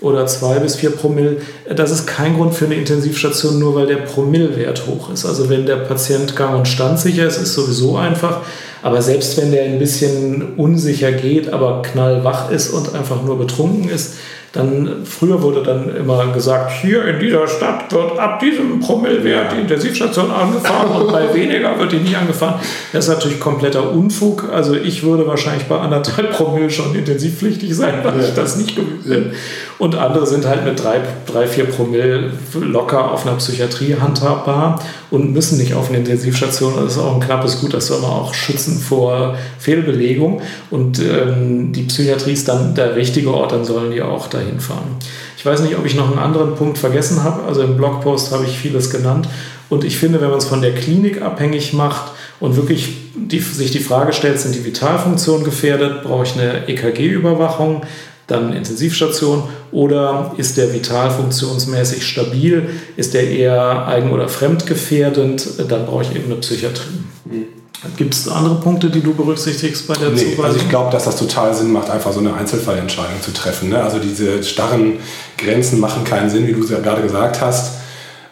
oder 0.00 0.26
2 0.26 0.60
bis 0.60 0.76
4 0.76 0.90
Promille, 0.90 1.36
das 1.74 1.90
ist 1.90 2.06
kein 2.06 2.36
Grund 2.36 2.54
für 2.54 2.66
eine 2.66 2.74
Intensivstation, 2.74 3.58
nur 3.58 3.74
weil 3.74 3.86
der 3.86 3.96
Promillewert 3.96 4.86
hoch 4.86 5.10
ist. 5.10 5.26
Also 5.26 5.48
wenn 5.48 5.66
der 5.66 5.76
Patient 5.76 6.36
gang- 6.36 6.56
und 6.56 6.68
standsicher 6.68 7.26
ist, 7.26 7.38
ist 7.38 7.54
sowieso 7.54 7.96
einfach. 7.96 8.40
Aber 8.82 9.02
selbst 9.02 9.36
wenn 9.36 9.52
der 9.52 9.64
ein 9.64 9.78
bisschen 9.78 10.54
unsicher 10.56 11.12
geht, 11.12 11.52
aber 11.52 11.82
knallwach 11.82 12.50
ist 12.50 12.70
und 12.70 12.94
einfach 12.94 13.22
nur 13.22 13.38
betrunken 13.38 13.88
ist, 13.88 14.14
dann 14.52 15.04
früher 15.04 15.42
wurde 15.42 15.62
dann 15.62 15.94
immer 15.94 16.26
gesagt, 16.32 16.72
hier 16.80 17.04
in 17.04 17.20
dieser 17.20 17.46
Stadt 17.46 17.92
wird 17.92 18.18
ab 18.18 18.40
diesem 18.40 18.80
Promillewert 18.80 19.52
die 19.52 19.60
Intensivstation 19.60 20.30
angefahren 20.30 21.02
und 21.02 21.12
bei 21.12 21.32
weniger 21.34 21.78
wird 21.78 21.92
die 21.92 21.98
nicht 21.98 22.16
angefahren. 22.16 22.54
Das 22.92 23.06
ist 23.06 23.14
natürlich 23.14 23.40
kompletter 23.40 23.92
Unfug. 23.92 24.48
Also 24.52 24.74
ich 24.74 25.02
würde 25.02 25.26
wahrscheinlich 25.26 25.64
bei 25.64 25.78
anderthalb 25.78 26.32
Promille 26.32 26.70
schon 26.70 26.94
intensivpflichtig 26.94 27.74
sein, 27.74 28.00
weil 28.02 28.20
ich 28.20 28.34
das 28.34 28.56
nicht 28.56 28.76
gewöhnt 28.76 29.04
bin. 29.04 29.32
Und 29.78 29.94
andere 29.94 30.26
sind 30.26 30.46
halt 30.46 30.64
mit 30.64 30.82
drei, 30.82 31.00
drei, 31.26 31.46
vier 31.46 31.64
Promille 31.64 32.30
locker 32.58 33.10
auf 33.12 33.26
einer 33.26 33.36
Psychiatrie 33.36 33.96
handhabbar 34.00 34.80
und 35.10 35.32
müssen 35.32 35.58
nicht 35.58 35.74
auf 35.74 35.88
eine 35.88 35.98
Intensivstation. 35.98 36.74
Das 36.76 36.94
ist 36.94 36.98
auch 36.98 37.14
ein 37.14 37.20
knappes 37.20 37.60
Gut, 37.60 37.74
das 37.74 37.88
soll 37.88 38.00
man 38.00 38.10
auch 38.10 38.32
schützen 38.32 38.78
vor 38.78 39.36
Fehlbelegung. 39.58 40.40
Und 40.70 40.98
ähm, 41.00 41.72
die 41.72 41.82
Psychiatrie 41.82 42.32
ist 42.32 42.48
dann 42.48 42.74
der 42.74 42.96
richtige 42.96 43.32
Ort, 43.34 43.52
dann 43.52 43.64
sollen 43.64 43.90
die 43.90 44.00
auch 44.00 44.28
dahin 44.36 44.60
fahren. 44.60 44.96
Ich 45.36 45.44
weiß 45.44 45.60
nicht, 45.60 45.76
ob 45.76 45.84
ich 45.84 45.94
noch 45.94 46.10
einen 46.10 46.18
anderen 46.18 46.54
Punkt 46.54 46.78
vergessen 46.78 47.24
habe. 47.24 47.44
Also 47.44 47.62
im 47.62 47.76
Blogpost 47.76 48.32
habe 48.32 48.44
ich 48.44 48.58
vieles 48.58 48.90
genannt. 48.90 49.28
Und 49.68 49.84
ich 49.84 49.98
finde, 49.98 50.20
wenn 50.20 50.30
man 50.30 50.38
es 50.38 50.44
von 50.44 50.62
der 50.62 50.74
Klinik 50.74 51.22
abhängig 51.22 51.72
macht 51.72 52.12
und 52.38 52.56
wirklich 52.56 52.96
die, 53.16 53.40
sich 53.40 53.70
die 53.70 53.80
Frage 53.80 54.12
stellt, 54.12 54.38
sind 54.38 54.54
die 54.54 54.64
Vitalfunktionen 54.64 55.44
gefährdet, 55.44 56.04
brauche 56.04 56.24
ich 56.24 56.34
eine 56.34 56.68
EKG-Überwachung, 56.68 57.82
dann 58.26 58.52
Intensivstation 58.52 59.44
oder 59.72 60.32
ist 60.36 60.56
der 60.56 60.72
vitalfunktionsmäßig 60.72 62.06
stabil, 62.06 62.70
ist 62.96 63.14
der 63.14 63.28
eher 63.28 63.86
eigen- 63.86 64.10
oder 64.10 64.28
fremdgefährdend, 64.28 65.48
dann 65.68 65.86
brauche 65.86 66.02
ich 66.02 66.14
eben 66.14 66.26
eine 66.26 66.36
Psychiatrie. 66.36 67.04
Mhm. 67.24 67.55
Gibt 67.96 68.14
es 68.14 68.28
andere 68.28 68.56
Punkte, 68.56 68.90
die 68.90 69.00
du 69.00 69.14
berücksichtigst 69.14 69.86
bei 69.86 69.94
der 69.94 70.10
nee, 70.10 70.16
Zuweisung? 70.16 70.44
Also 70.44 70.56
ich 70.58 70.68
glaube, 70.68 70.90
dass 70.90 71.04
das 71.04 71.16
total 71.16 71.54
Sinn 71.54 71.72
macht, 71.72 71.90
einfach 71.90 72.12
so 72.12 72.20
eine 72.20 72.34
Einzelfallentscheidung 72.34 73.20
zu 73.20 73.32
treffen. 73.32 73.68
Ne? 73.68 73.82
Also 73.82 73.98
diese 73.98 74.42
starren 74.42 74.94
Grenzen 75.36 75.78
machen 75.78 76.04
keinen 76.04 76.30
Sinn, 76.30 76.46
wie 76.46 76.52
du 76.52 76.64
es 76.64 76.70
ja 76.70 76.80
gerade 76.80 77.02
gesagt 77.02 77.40
hast. 77.40 77.74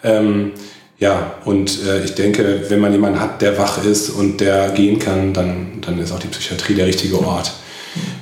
Ähm, 0.03 0.53
ja, 0.99 1.35
und 1.45 1.85
äh, 1.87 2.05
ich 2.05 2.15
denke, 2.15 2.65
wenn 2.69 2.81
man 2.81 2.93
jemanden 2.93 3.21
hat, 3.21 3.43
der 3.43 3.59
wach 3.59 3.85
ist 3.85 4.11
und 4.11 4.41
der 4.41 4.71
gehen 4.71 4.99
kann, 4.99 5.33
dann, 5.33 5.81
dann 5.81 5.99
ist 5.99 6.13
auch 6.13 6.19
die 6.19 6.29
Psychiatrie 6.29 6.75
der 6.75 6.87
richtige 6.87 7.19
Ort. 7.21 7.53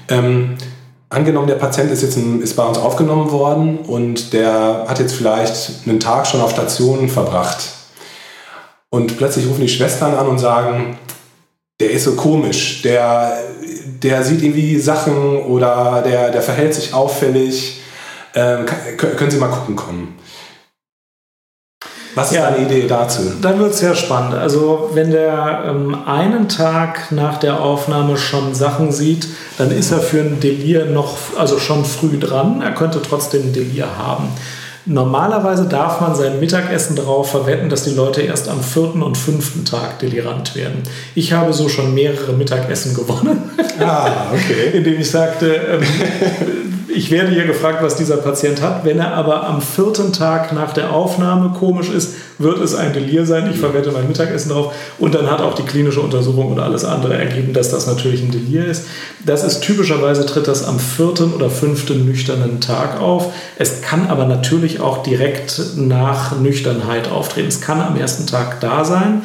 Ähm, 0.09 0.57
angenommen, 1.09 1.47
der 1.47 1.57
Patient 1.57 1.91
ist 1.91 2.03
jetzt 2.03 2.17
ein, 2.17 2.41
ist 2.41 2.57
bei 2.57 2.65
uns 2.65 2.79
aufgenommen 2.79 3.31
worden 3.31 3.79
und 3.79 4.33
der 4.33 4.87
hat 4.89 4.99
jetzt 4.99 5.15
vielleicht 5.15 5.87
einen 5.87 6.01
Tag 6.01 6.27
schon 6.27 6.41
auf 6.41 6.51
Station 6.51 7.09
verbracht. 7.09 7.69
Und 8.89 9.17
plötzlich 9.17 9.47
rufen 9.47 9.63
die 9.63 9.69
Schwestern 9.69 10.15
an 10.15 10.27
und 10.27 10.39
sagen, 10.39 10.99
der 11.83 11.91
ist 11.91 12.05
so 12.05 12.15
komisch, 12.15 12.83
der 12.83 13.37
der 14.03 14.23
sieht 14.25 14.43
irgendwie 14.43 14.79
Sachen 14.79 15.37
oder 15.43 16.03
der, 16.05 16.31
der 16.31 16.43
verhält 16.43 16.75
sich 16.75 16.93
auffällig. 16.93 17.81
Ähm, 18.35 18.67
können 18.97 19.31
Sie 19.31 19.39
mal 19.39 19.49
gucken 19.49 19.77
kommen. 19.77 20.19
Was 22.15 22.31
ist 22.31 22.37
ja, 22.37 22.49
eine 22.49 22.59
Idee 22.59 22.87
dazu? 22.87 23.23
Dann 23.41 23.59
wird 23.59 23.73
es 23.73 23.79
sehr 23.79 23.95
spannend. 23.95 24.35
Also 24.35 24.91
wenn 24.93 25.11
der 25.11 25.65
ähm, 25.67 25.97
einen 26.07 26.49
Tag 26.49 27.11
nach 27.11 27.39
der 27.39 27.61
Aufnahme 27.61 28.19
schon 28.19 28.55
Sachen 28.55 28.93
sieht, 28.93 29.29
dann 29.57 29.71
ist 29.71 29.93
er 29.93 30.01
für 30.01 30.21
ein 30.21 30.39
Delir 30.41 30.87
noch, 30.87 31.17
also 31.39 31.59
schon 31.59 31.85
früh 31.85 32.19
dran. 32.19 32.61
Er 32.61 32.73
könnte 32.73 33.01
trotzdem 33.01 33.45
ein 33.45 33.53
Delir 33.53 33.97
haben. 33.97 34.29
Normalerweise 34.85 35.67
darf 35.69 36.01
man 36.01 36.15
sein 36.15 36.41
Mittagessen 36.41 36.97
darauf 36.97 37.31
verwenden, 37.31 37.69
dass 37.69 37.85
die 37.85 37.95
Leute 37.95 38.23
erst 38.23 38.49
am 38.49 38.61
vierten 38.61 39.03
und 39.03 39.17
fünften 39.17 39.65
Tag 39.65 40.01
delirant 40.01 40.57
werden. 40.57 40.83
Ich 41.15 41.33
habe 41.33 41.53
so 41.53 41.69
schon 41.69 41.95
mehrere 41.95 42.33
Mittagessen 42.33 42.95
gewonnen. 42.95 43.43
Ah, 43.79 44.33
okay. 44.33 44.71
Indem 44.77 45.01
ich 45.01 45.11
sagte, 45.11 45.55
ähm, 45.55 45.83
ich 46.95 47.11
werde 47.11 47.33
hier 47.33 47.45
gefragt, 47.45 47.83
was 47.83 47.97
dieser 47.97 48.19
Patient 48.19 48.61
hat. 48.61 48.85
Wenn 48.85 48.99
er 48.99 49.15
aber 49.15 49.47
am 49.47 49.61
vierten 49.61 50.13
Tag 50.13 50.53
nach 50.53 50.73
der 50.73 50.93
Aufnahme 50.93 51.51
komisch 51.59 51.91
ist, 51.91 52.15
wird 52.39 52.61
es 52.61 52.75
ein 52.75 52.93
Delir 52.93 53.27
sein. 53.27 53.51
Ich 53.51 53.59
verwette 53.59 53.91
mein 53.93 54.09
Mittagessen 54.09 54.51
drauf. 54.51 54.75
Und 54.99 55.15
dann 55.15 55.31
hat 55.31 55.41
auch 55.41 55.55
die 55.55 55.63
klinische 55.63 56.01
Untersuchung 56.01 56.53
oder 56.53 56.65
alles 56.65 56.85
andere 56.85 57.15
ergeben, 57.15 57.53
dass 57.53 57.71
das 57.71 57.87
natürlich 57.87 58.23
ein 58.23 58.31
Delir 58.31 58.67
ist. 58.67 58.87
Das 59.25 59.45
ist 59.45 59.61
typischerweise 59.61 60.27
tritt 60.27 60.49
das 60.49 60.65
am 60.65 60.79
vierten 60.79 61.33
oder 61.33 61.51
fünften 61.51 62.05
nüchternen 62.05 62.61
Tag 62.61 63.01
auf. 63.01 63.33
Es 63.59 63.83
kann 63.83 64.09
aber 64.09 64.27
natürlich 64.27 64.81
auch 64.81 65.03
direkt 65.03 65.61
nach 65.77 66.39
Nüchternheit 66.39 67.11
auftreten. 67.11 67.49
Es 67.49 67.61
kann 67.61 67.81
am 67.81 67.97
ersten 67.97 68.27
Tag 68.27 68.61
da 68.61 68.85
sein. 68.85 69.23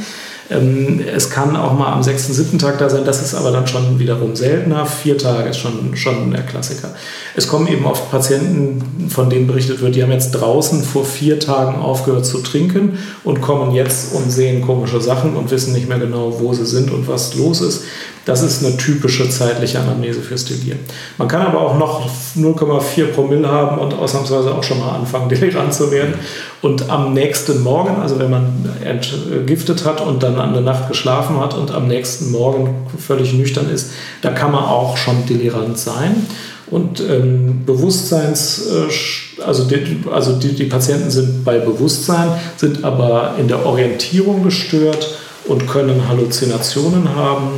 Ähm, 0.50 1.02
es 1.14 1.30
kann 1.30 1.56
auch 1.56 1.74
mal 1.74 1.92
am 1.92 2.04
sechsten, 2.04 2.34
siebten 2.34 2.60
Tag 2.60 2.78
da 2.78 2.90
sein, 2.90 3.04
das 3.06 3.22
ist 3.22 3.34
aber 3.34 3.52
dann 3.52 3.68
schon 3.68 4.00
wiederum 4.00 4.36
seltener. 4.36 4.86
Vier 4.86 5.18
Tage 5.18 5.50
ist 5.50 5.58
schon, 5.58 5.96
schon 5.96 6.32
der 6.32 6.44
Klassiker. 6.44 6.94
Es 7.36 7.48
kommen 7.48 7.68
eben 7.68 7.86
oft 7.86 8.10
Patienten, 8.10 9.10
von 9.10 9.30
denen 9.30 9.48
berichtet 9.48 9.82
wird, 9.82 9.96
die 9.96 10.04
haben 10.04 10.12
jetzt 10.12 10.32
draußen 10.32 10.84
vor 10.84 11.06
vier 11.06 11.40
Tagen 11.40 11.82
aufgehört 11.82 12.26
zu 12.26 12.40
trinken 12.40 12.98
und 13.24 13.42
kommen 13.42 13.74
jetzt 13.74 14.14
und 14.14 14.32
sehen 14.32 14.62
komische 14.62 15.02
Sachen 15.02 15.36
und 15.36 15.52
wissen 15.52 15.74
nicht 15.74 15.90
mehr 15.90 16.00
genau, 16.00 16.40
wo 16.40 16.54
sie 16.54 16.66
sind 16.66 16.92
und 16.92 17.08
was 17.08 17.36
los 17.36 17.62
ist. 17.62 17.84
Das 18.28 18.44
ist 18.44 18.63
eine 18.63 18.76
typische 18.76 19.30
zeitliche 19.30 19.80
Anamnese 19.80 20.22
fürs 20.22 20.44
Delir. 20.44 20.76
Man 21.18 21.30
kann 21.30 21.44
aber 21.44 21.62
auch 21.62 21.78
noch 21.78 22.10
0,4 22.36 23.06
Promille 23.13 23.48
haben 23.48 23.78
und 23.78 23.94
ausnahmsweise 23.94 24.54
auch 24.54 24.63
schon 24.63 24.80
mal 24.80 24.96
anfangen, 24.96 25.30
delirant 25.30 25.74
zu 25.74 25.92
werden. 25.92 26.16
Und 26.62 26.90
am 26.90 27.13
nächsten 27.13 27.63
Morgen, 27.63 28.02
also 28.02 28.20
wenn 28.20 28.30
man 28.30 28.70
entgiftet 28.84 29.86
hat 29.86 30.02
und 30.02 30.24
dann 30.24 30.36
an 30.40 30.52
der 30.52 30.62
Nacht 30.62 30.90
geschlafen 30.90 31.40
hat 31.40 31.54
und 31.54 31.72
am 31.72 31.88
nächsten 31.88 32.30
Morgen 32.32 32.76
völlig 33.00 33.32
nüchtern 33.32 33.70
ist, 33.70 33.92
da 34.22 34.32
kann 34.32 34.52
man 34.52 34.66
auch 34.66 34.98
schon 34.98 35.26
delirant 35.26 35.78
sein. 35.78 36.28
Und 36.70 37.00
ähm, 37.00 37.63
Bewusstseins, 37.66 38.68
äh, 38.68 39.42
also, 39.42 39.63
die, 39.63 40.04
also 40.12 40.34
die, 40.34 40.54
die 40.54 40.66
Patienten 40.66 41.12
sind 41.12 41.46
bei 41.46 41.60
Bewusstsein, 41.60 42.32
sind 42.58 42.84
aber 42.84 43.36
in 43.40 43.48
der 43.48 43.66
Orientierung 43.66 44.44
gestört 44.44 45.17
und 45.48 45.68
können 45.68 46.08
Halluzinationen 46.08 47.16
haben 47.16 47.50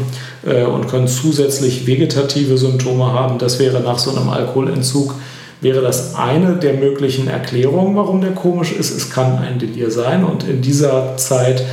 äh, 0.46 0.64
und 0.64 0.88
können 0.88 1.08
zusätzlich 1.08 1.88
vegetative 1.88 2.58
Symptome 2.58 3.12
haben. 3.14 3.40
Das 3.40 3.60
wäre 3.60 3.80
nach 3.82 4.00
so 4.00 4.16
einem 4.16 4.30
Alkoholentzug 4.30 5.16
wäre 5.62 5.82
das 5.82 6.16
eine 6.16 6.56
der 6.56 6.74
möglichen 6.74 7.28
Erklärungen, 7.28 7.96
warum 7.96 8.22
der 8.22 8.32
komisch 8.32 8.72
ist. 8.72 8.96
Es 8.96 9.10
kann 9.10 9.40
ein 9.40 9.60
Delir 9.60 9.92
sein 9.92 10.24
und 10.24 10.48
in 10.48 10.62
dieser 10.62 11.18
Zeit 11.18 11.64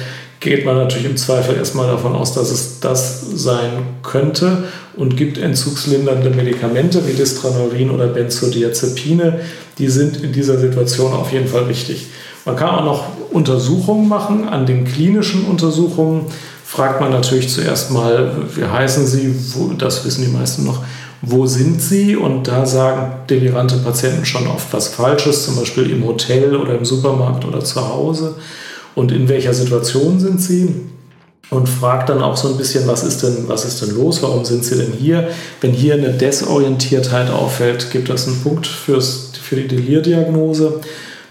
geht 0.40 0.64
man 0.64 0.76
natürlich 0.76 1.07
im 1.07 1.16
Zweifel 1.16 1.57
erstmal 1.57 1.87
davon 1.87 2.14
aus, 2.14 2.33
dass 2.33 2.50
es 2.50 2.81
das 2.81 3.20
sein 3.35 3.70
könnte 4.02 4.64
und 4.96 5.16
gibt 5.16 5.38
entzugslindernde 5.38 6.31
Medikamente 6.31 7.07
wie 7.07 7.14
Distraneurin 7.14 7.90
oder 7.90 8.09
Benzodiazepine. 8.09 9.40
Die 9.79 9.88
sind 9.88 10.22
in 10.22 10.33
dieser 10.33 10.59
Situation 10.59 11.12
auf 11.12 11.33
jeden 11.33 11.48
Fall 11.48 11.68
wichtig. 11.68 12.07
Man 12.46 12.54
kann 12.54 12.70
auch 12.70 12.85
noch 12.85 13.04
Untersuchungen 13.32 14.09
machen. 14.09 14.48
An 14.48 14.66
den 14.66 14.85
klinischen 14.85 15.44
Untersuchungen 15.44 16.26
fragt 16.64 17.00
man 17.00 17.11
natürlich 17.11 17.48
zuerst 17.48 17.90
mal, 17.90 18.32
wie 18.54 18.64
heißen 18.64 19.04
Sie, 19.04 19.35
wo, 19.52 19.72
das 19.72 20.04
wissen 20.04 20.24
die 20.24 20.30
meisten 20.30 20.64
noch, 20.64 20.82
wo 21.22 21.46
sind 21.46 21.82
Sie? 21.82 22.14
Und 22.14 22.46
da 22.46 22.64
sagen 22.64 23.26
delirante 23.28 23.78
Patienten 23.78 24.24
schon 24.24 24.46
oft 24.46 24.72
was 24.72 24.88
Falsches, 24.88 25.44
zum 25.44 25.56
Beispiel 25.56 25.90
im 25.90 26.06
Hotel 26.06 26.54
oder 26.54 26.78
im 26.78 26.85
Supermarkt 26.85 27.44
oder 27.44 27.61
zu 27.61 27.88
Hause. 27.88 28.37
Und 28.94 29.11
in 29.11 29.28
welcher 29.28 29.52
Situation 29.52 30.20
sind 30.20 30.40
Sie? 30.40 30.72
Und 31.50 31.68
fragt 31.68 32.09
dann 32.09 32.22
auch 32.22 32.37
so 32.37 32.48
ein 32.48 32.56
bisschen, 32.56 32.87
was 32.87 33.02
ist 33.02 33.24
denn, 33.24 33.48
was 33.48 33.64
ist 33.64 33.82
denn 33.82 33.94
los? 33.94 34.22
Warum 34.22 34.44
sind 34.44 34.64
Sie 34.64 34.76
denn 34.76 34.92
hier? 34.92 35.28
Wenn 35.61 35.72
hier 35.72 35.94
eine 35.94 36.11
Desorientiertheit 36.11 37.28
auffällt, 37.28 37.90
gibt 37.90 38.09
das 38.09 38.28
einen 38.28 38.40
Punkt 38.40 38.68
fürs, 38.68 39.30
für 39.40 39.56
die 39.56 39.68
Delirdiagnose. 39.68 40.80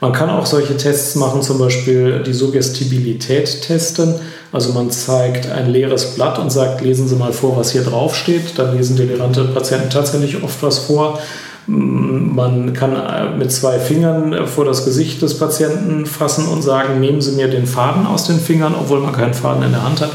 Man 0.02 0.12
kann 0.12 0.30
auch 0.30 0.46
solche 0.46 0.76
Tests 0.76 1.16
machen, 1.16 1.42
zum 1.42 1.58
Beispiel 1.58 2.22
die 2.24 2.34
Suggestibilität 2.34 3.62
testen. 3.62 4.16
Also 4.52 4.74
man 4.74 4.92
zeigt 4.92 5.50
ein 5.50 5.70
leeres 5.70 6.16
Blatt 6.16 6.38
und 6.38 6.52
sagt, 6.52 6.82
lesen 6.82 7.08
Sie 7.08 7.16
mal 7.16 7.34
vor, 7.34 7.58
was 7.58 7.72
hier 7.72 7.84
drauf 7.84 8.16
steht. 8.16 8.58
Dann 8.60 8.76
lesen 8.76 8.98
delirante 8.98 9.46
Patienten 9.46 9.90
tatsächlich 9.90 10.44
oft 10.44 10.62
was 10.62 10.80
vor. 10.80 11.20
Man 11.68 12.74
kann 12.74 13.40
mit 13.40 13.52
zwei 13.52 13.80
Fingern 13.80 14.48
vor 14.48 14.66
das 14.66 14.86
Gesicht 14.86 15.22
des 15.22 15.40
Patienten 15.40 16.06
fassen 16.06 16.48
und 16.48 16.62
sagen, 16.62 17.00
nehmen 17.00 17.22
Sie 17.22 17.32
mir 17.32 17.48
den 17.48 17.66
Faden 17.66 18.06
aus 18.06 18.28
den 18.28 18.40
Fingern, 18.40 18.76
obwohl 18.80 19.00
man 19.00 19.14
keinen 19.14 19.34
Faden 19.34 19.64
in 19.64 19.72
der 19.72 19.84
Hand 19.84 20.02
hat 20.02 20.12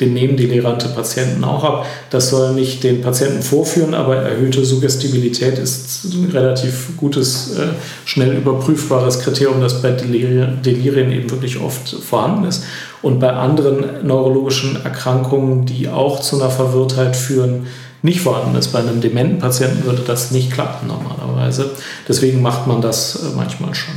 den 0.00 0.12
nehmen 0.12 0.36
delirante 0.36 0.88
Patienten 0.88 1.44
auch 1.44 1.62
ab. 1.64 1.86
Das 2.10 2.30
soll 2.30 2.54
nicht 2.54 2.82
den 2.82 3.00
Patienten 3.00 3.42
vorführen, 3.42 3.94
aber 3.94 4.16
erhöhte 4.16 4.64
Suggestibilität 4.64 5.58
ist 5.58 6.04
ein 6.04 6.30
relativ 6.32 6.96
gutes, 6.96 7.56
äh, 7.56 7.68
schnell 8.04 8.36
überprüfbares 8.36 9.20
Kriterium, 9.20 9.60
das 9.60 9.82
bei 9.82 9.90
Delirien 9.90 11.12
eben 11.12 11.30
wirklich 11.30 11.60
oft 11.60 11.88
vorhanden 11.88 12.44
ist. 12.44 12.64
Und 13.02 13.20
bei 13.20 13.32
anderen 13.32 14.06
neurologischen 14.06 14.82
Erkrankungen, 14.84 15.66
die 15.66 15.88
auch 15.88 16.20
zu 16.20 16.40
einer 16.40 16.50
Verwirrtheit 16.50 17.16
führen, 17.16 17.66
nicht 18.02 18.20
vorhanden 18.20 18.56
ist. 18.56 18.68
Bei 18.68 18.80
einem 18.80 19.00
dementen 19.00 19.38
Patienten 19.38 19.84
würde 19.84 20.02
das 20.06 20.30
nicht 20.30 20.52
klappen 20.52 20.88
normalerweise. 20.88 21.70
Deswegen 22.06 22.42
macht 22.42 22.66
man 22.66 22.82
das 22.82 23.16
äh, 23.16 23.34
manchmal 23.34 23.74
schon. 23.74 23.94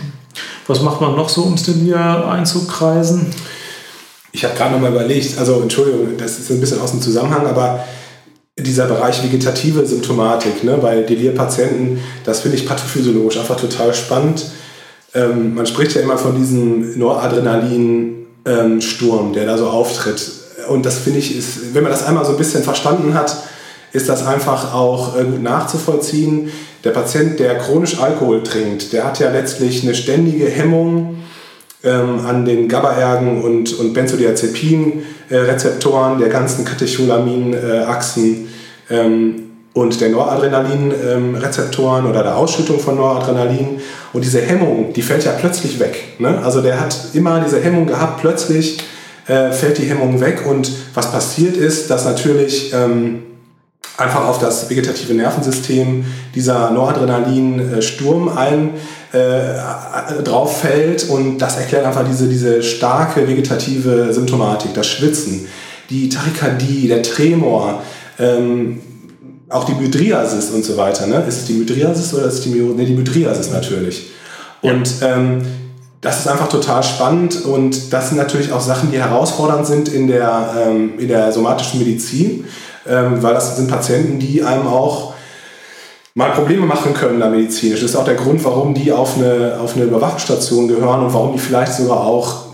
Was 0.67 0.81
macht 0.81 1.01
man 1.01 1.15
noch 1.15 1.29
so, 1.29 1.43
um 1.43 1.53
das 1.53 1.63
Delir 1.63 2.27
einzukreisen? 2.27 3.27
Ich 4.37 4.45
habe 4.45 4.53
gerade 4.53 4.75
noch 4.75 4.79
mal 4.79 4.91
überlegt, 4.91 5.39
also 5.39 5.59
Entschuldigung, 5.63 6.15
das 6.15 6.37
ist 6.37 6.51
ein 6.51 6.59
bisschen 6.59 6.79
aus 6.79 6.91
dem 6.91 7.01
Zusammenhang, 7.01 7.47
aber 7.47 7.83
dieser 8.55 8.85
Bereich 8.85 9.23
vegetative 9.23 9.83
Symptomatik 9.83 10.63
ne, 10.63 10.77
bei 10.79 11.01
Delirpatienten, 11.01 11.97
das 12.23 12.41
finde 12.41 12.57
ich 12.57 12.67
pathophysiologisch 12.67 13.39
einfach 13.39 13.59
total 13.59 13.95
spannend. 13.95 14.45
Ähm, 15.15 15.55
man 15.55 15.65
spricht 15.65 15.95
ja 15.95 16.01
immer 16.01 16.19
von 16.19 16.35
diesem 16.35 16.99
Noradrenalin-Sturm, 16.99 19.25
ähm, 19.25 19.33
der 19.33 19.47
da 19.47 19.57
so 19.57 19.69
auftritt. 19.69 20.21
Und 20.69 20.85
das 20.85 20.99
finde 20.99 21.17
ich, 21.17 21.35
ist, 21.35 21.73
wenn 21.73 21.81
man 21.81 21.91
das 21.91 22.05
einmal 22.05 22.23
so 22.23 22.33
ein 22.33 22.37
bisschen 22.37 22.61
verstanden 22.61 23.15
hat, 23.15 23.35
ist 23.91 24.07
das 24.07 24.23
einfach 24.23 24.71
auch 24.71 25.17
äh, 25.17 25.23
gut 25.23 25.41
nachzuvollziehen. 25.41 26.51
Der 26.83 26.91
Patient, 26.91 27.39
der 27.39 27.57
chronisch 27.57 27.99
Alkohol 27.99 28.43
trinkt, 28.43 28.93
der 28.93 29.03
hat 29.03 29.17
ja 29.17 29.31
letztlich 29.31 29.81
eine 29.81 29.95
ständige 29.95 30.47
Hemmung 30.47 31.17
ähm, 31.83 32.25
an 32.25 32.45
den 32.45 32.67
GABAergen 32.67 33.41
und, 33.41 33.79
und 33.79 33.93
Benzodiazepin-Rezeptoren 33.93 36.19
der 36.19 36.27
ganzen 36.29 36.65
Katecholamin-Achsen 36.65 38.49
ähm, 38.89 39.43
und 39.73 40.01
der 40.01 40.09
Noradrenalin-Rezeptoren 40.09 42.07
oder 42.07 42.23
der 42.23 42.35
Ausschüttung 42.35 42.79
von 42.79 42.95
Noradrenalin. 42.95 43.79
Und 44.11 44.25
diese 44.25 44.41
Hemmung, 44.41 44.91
die 44.93 45.03
fällt 45.03 45.25
ja 45.25 45.33
plötzlich 45.33 45.79
weg. 45.79 46.15
Ne? 46.19 46.41
Also 46.43 46.61
der 46.61 46.79
hat 46.79 46.97
immer 47.13 47.39
diese 47.41 47.61
Hemmung 47.61 47.85
gehabt, 47.85 48.21
plötzlich 48.21 48.79
äh, 49.27 49.51
fällt 49.51 49.77
die 49.77 49.85
Hemmung 49.85 50.19
weg 50.19 50.47
und 50.47 50.71
was 50.95 51.11
passiert 51.11 51.57
ist, 51.57 51.91
dass 51.91 52.05
natürlich 52.05 52.73
ähm, 52.73 53.21
einfach 53.97 54.27
auf 54.27 54.39
das 54.39 54.69
vegetative 54.69 55.13
Nervensystem 55.13 56.05
dieser 56.35 56.69
Noradrenalin-Sturm 56.71 58.29
ein 58.29 58.71
äh, 59.11 60.21
drauf 60.23 60.61
fällt 60.61 61.09
und 61.09 61.39
das 61.39 61.57
erklärt 61.57 61.85
einfach 61.85 62.05
diese, 62.07 62.27
diese 62.27 62.61
starke 62.61 63.27
vegetative 63.27 64.13
Symptomatik, 64.13 64.73
das 64.73 64.87
Schwitzen, 64.87 65.47
die 65.89 66.09
Tachykardie, 66.09 66.87
der 66.87 67.01
Tremor, 67.01 67.81
ähm, 68.19 68.81
auch 69.49 69.63
die 69.63 69.73
Mydriasis 69.73 70.51
und 70.51 70.63
so 70.63 70.77
weiter. 70.77 71.07
Ne? 71.07 71.23
Ist 71.27 71.39
es 71.39 71.45
die 71.45 71.53
Mydriasis 71.53 72.13
oder 72.13 72.25
ist 72.25 72.35
es 72.35 72.41
die 72.41 72.49
Myose? 72.49 72.75
Ne, 72.75 72.85
die 72.85 72.93
Mydriasis 72.93 73.49
natürlich. 73.51 74.11
Und 74.61 74.95
ähm, 75.01 75.41
das 76.01 76.19
ist 76.19 76.27
einfach 76.27 76.49
total 76.49 76.83
spannend 76.83 77.45
und 77.45 77.91
das 77.91 78.09
sind 78.09 78.17
natürlich 78.17 78.51
auch 78.51 78.61
Sachen, 78.61 78.91
die 78.91 78.99
herausfordernd 78.99 79.65
sind 79.65 79.89
in 79.89 80.07
der, 80.07 80.53
ähm, 80.67 80.99
in 80.99 81.07
der 81.07 81.31
somatischen 81.31 81.79
Medizin, 81.79 82.45
ähm, 82.89 83.21
weil 83.21 83.33
das 83.33 83.57
sind 83.57 83.69
Patienten, 83.69 84.19
die 84.19 84.43
einem 84.43 84.67
auch 84.67 85.13
mal 86.17 86.31
Probleme 86.31 86.65
machen 86.65 86.93
können 86.93 87.19
da 87.19 87.29
medizinisch. 87.29 87.81
Das 87.81 87.91
ist 87.91 87.95
auch 87.95 88.05
der 88.05 88.15
Grund, 88.15 88.43
warum 88.43 88.73
die 88.73 88.91
auf 88.91 89.17
eine, 89.17 89.59
auf 89.61 89.75
eine 89.75 89.85
Überwachungsstation 89.85 90.67
gehören 90.67 91.05
und 91.05 91.13
warum 91.13 91.33
die 91.33 91.39
vielleicht 91.39 91.73
sogar 91.73 92.01
auch 92.01 92.47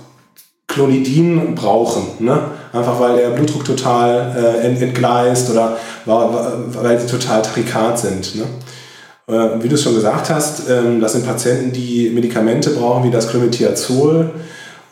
Clonidin 0.67 1.55
brauchen. 1.55 2.03
Ne? 2.19 2.39
Einfach 2.73 2.99
weil 2.99 3.15
der 3.15 3.29
Blutdruck 3.29 3.63
total 3.63 4.35
äh, 4.35 4.83
entgleist 4.83 5.49
oder 5.49 5.77
weil 6.05 6.99
sie 6.99 7.07
total 7.07 7.41
tarikat 7.41 7.99
sind. 7.99 8.35
Ne? 8.35 8.43
Äh, 9.27 9.63
wie 9.63 9.69
du 9.69 9.75
es 9.75 9.83
schon 9.83 9.95
gesagt 9.95 10.29
hast, 10.29 10.69
ähm, 10.69 10.99
das 10.99 11.13
sind 11.13 11.25
Patienten, 11.25 11.71
die 11.71 12.09
Medikamente 12.09 12.71
brauchen, 12.71 13.05
wie 13.05 13.11
das 13.11 13.29
Clometiazol 13.29 14.31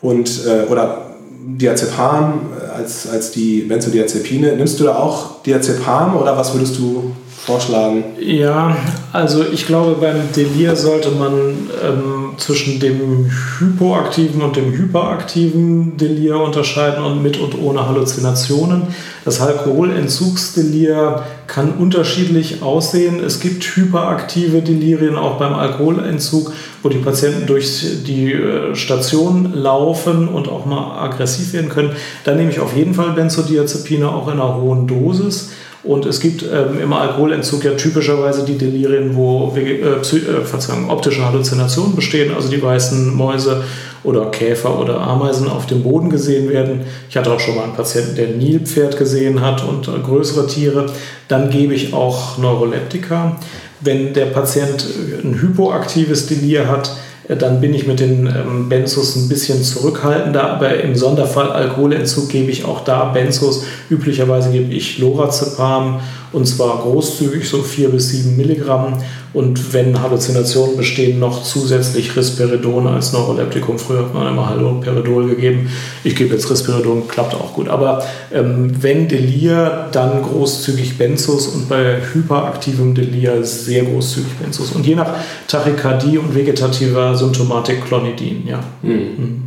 und, 0.00 0.46
äh, 0.46 0.70
oder 0.70 1.12
Diazepam 1.44 2.51
als, 2.82 3.08
als 3.08 3.30
die 3.30 3.60
Benzodiazepine. 3.62 4.56
Nimmst 4.56 4.80
du 4.80 4.84
da 4.84 4.96
auch 4.96 5.42
Diazepam 5.42 6.16
oder 6.16 6.36
was 6.36 6.52
würdest 6.52 6.78
du 6.78 7.12
vorschlagen? 7.44 8.04
Ja, 8.20 8.76
also 9.12 9.44
ich 9.44 9.66
glaube, 9.66 9.96
beim 10.00 10.32
Delir 10.36 10.76
sollte 10.76 11.10
man 11.10 11.32
ähm, 11.32 12.34
zwischen 12.38 12.78
dem 12.78 13.30
hypoaktiven 13.58 14.42
und 14.42 14.56
dem 14.56 14.72
hyperaktiven 14.72 15.96
Delir 15.96 16.38
unterscheiden 16.38 17.04
und 17.04 17.22
mit 17.22 17.38
und 17.38 17.60
ohne 17.60 17.86
Halluzinationen. 17.88 18.82
Das 19.24 19.40
Alkoholentzugsdelir 19.40 21.22
kann 21.52 21.74
unterschiedlich 21.74 22.62
aussehen. 22.62 23.22
Es 23.22 23.38
gibt 23.38 23.62
hyperaktive 23.76 24.62
Delirien 24.62 25.16
auch 25.16 25.38
beim 25.38 25.52
Alkoholentzug, 25.52 26.50
wo 26.82 26.88
die 26.88 26.96
Patienten 26.96 27.44
durch 27.46 27.84
die 28.06 28.32
äh, 28.32 28.74
Station 28.74 29.52
laufen 29.52 30.28
und 30.28 30.48
auch 30.48 30.64
mal 30.64 30.98
aggressiv 30.98 31.52
werden 31.52 31.68
können. 31.68 31.90
Da 32.24 32.34
nehme 32.34 32.50
ich 32.50 32.60
auf 32.60 32.74
jeden 32.74 32.94
Fall 32.94 33.10
Benzodiazepine 33.10 34.08
auch 34.08 34.28
in 34.28 34.40
einer 34.40 34.56
hohen 34.56 34.86
Dosis. 34.86 35.50
Und 35.84 36.06
es 36.06 36.20
gibt 36.20 36.42
ähm, 36.42 36.80
im 36.80 36.92
Alkoholentzug 36.92 37.64
ja 37.64 37.72
typischerweise 37.72 38.44
die 38.44 38.56
Delirien, 38.56 39.16
wo 39.16 39.52
äh, 39.56 39.80
äh, 39.80 40.88
optische 40.88 41.24
Halluzinationen 41.24 41.96
bestehen, 41.96 42.32
also 42.34 42.48
die 42.48 42.62
weißen 42.62 43.14
Mäuse 43.14 43.64
oder 44.04 44.30
Käfer 44.30 44.78
oder 44.78 45.00
Ameisen 45.00 45.48
auf 45.48 45.66
dem 45.66 45.82
Boden 45.82 46.08
gesehen 46.08 46.48
werden. 46.48 46.82
Ich 47.10 47.16
hatte 47.16 47.32
auch 47.32 47.40
schon 47.40 47.56
mal 47.56 47.64
einen 47.64 47.74
Patienten, 47.74 48.14
der 48.14 48.28
Nilpferd 48.28 48.96
gesehen 48.96 49.40
hat 49.40 49.66
und 49.66 49.88
äh, 49.88 49.98
größere 50.00 50.46
Tiere. 50.46 50.86
Dann 51.26 51.50
gebe 51.50 51.74
ich 51.74 51.92
auch 51.92 52.38
Neuroleptika. 52.38 53.38
Wenn 53.80 54.12
der 54.14 54.26
Patient 54.26 54.86
ein 55.24 55.40
hypoaktives 55.40 56.26
Delir 56.26 56.68
hat, 56.68 56.88
äh, 56.88 57.11
dann 57.28 57.60
bin 57.60 57.72
ich 57.72 57.86
mit 57.86 58.00
den 58.00 58.26
ähm, 58.26 58.68
Benzos 58.68 59.16
ein 59.16 59.28
bisschen 59.28 59.62
zurückhaltender, 59.62 60.42
aber 60.42 60.80
im 60.80 60.94
Sonderfall 60.94 61.52
Alkoholentzug 61.52 62.28
gebe 62.28 62.50
ich 62.50 62.64
auch 62.64 62.84
da 62.84 63.04
Benzos. 63.04 63.64
Üblicherweise 63.90 64.50
gebe 64.50 64.72
ich 64.72 64.98
Lorazepam 64.98 66.00
und 66.32 66.46
zwar 66.46 66.80
großzügig, 66.80 67.48
so 67.48 67.62
4 67.62 67.90
bis 67.90 68.10
7 68.10 68.36
Milligramm. 68.36 68.94
Und 69.34 69.72
wenn 69.72 70.00
Halluzinationen 70.00 70.76
bestehen, 70.76 71.18
noch 71.18 71.42
zusätzlich 71.42 72.16
Risperidon 72.16 72.86
als 72.86 73.12
Neuroleptikum. 73.12 73.78
Früher 73.78 74.00
hat 74.00 74.14
man 74.14 74.28
immer 74.28 74.48
Haloperidol 74.48 75.28
gegeben. 75.28 75.70
Ich 76.04 76.16
gebe 76.16 76.34
jetzt 76.34 76.50
Risperidon, 76.50 77.08
klappt 77.08 77.34
auch 77.34 77.54
gut. 77.54 77.68
Aber 77.68 78.04
ähm, 78.32 78.82
wenn 78.82 79.08
Delir, 79.08 79.88
dann 79.92 80.22
großzügig 80.22 80.98
Benzos 80.98 81.46
und 81.48 81.68
bei 81.68 81.98
hyperaktivem 82.12 82.94
Delir 82.94 83.42
sehr 83.44 83.84
großzügig 83.84 84.32
Benzos. 84.34 84.72
Und 84.72 84.86
je 84.86 84.94
nach 84.94 85.10
Tachykardie 85.48 86.18
und 86.18 86.34
vegetativer 86.34 87.16
Symptomatik 87.16 87.84
Clonidin, 87.86 88.46
ja. 88.46 88.60
Mhm. 88.82 88.92
Mhm. 88.92 89.42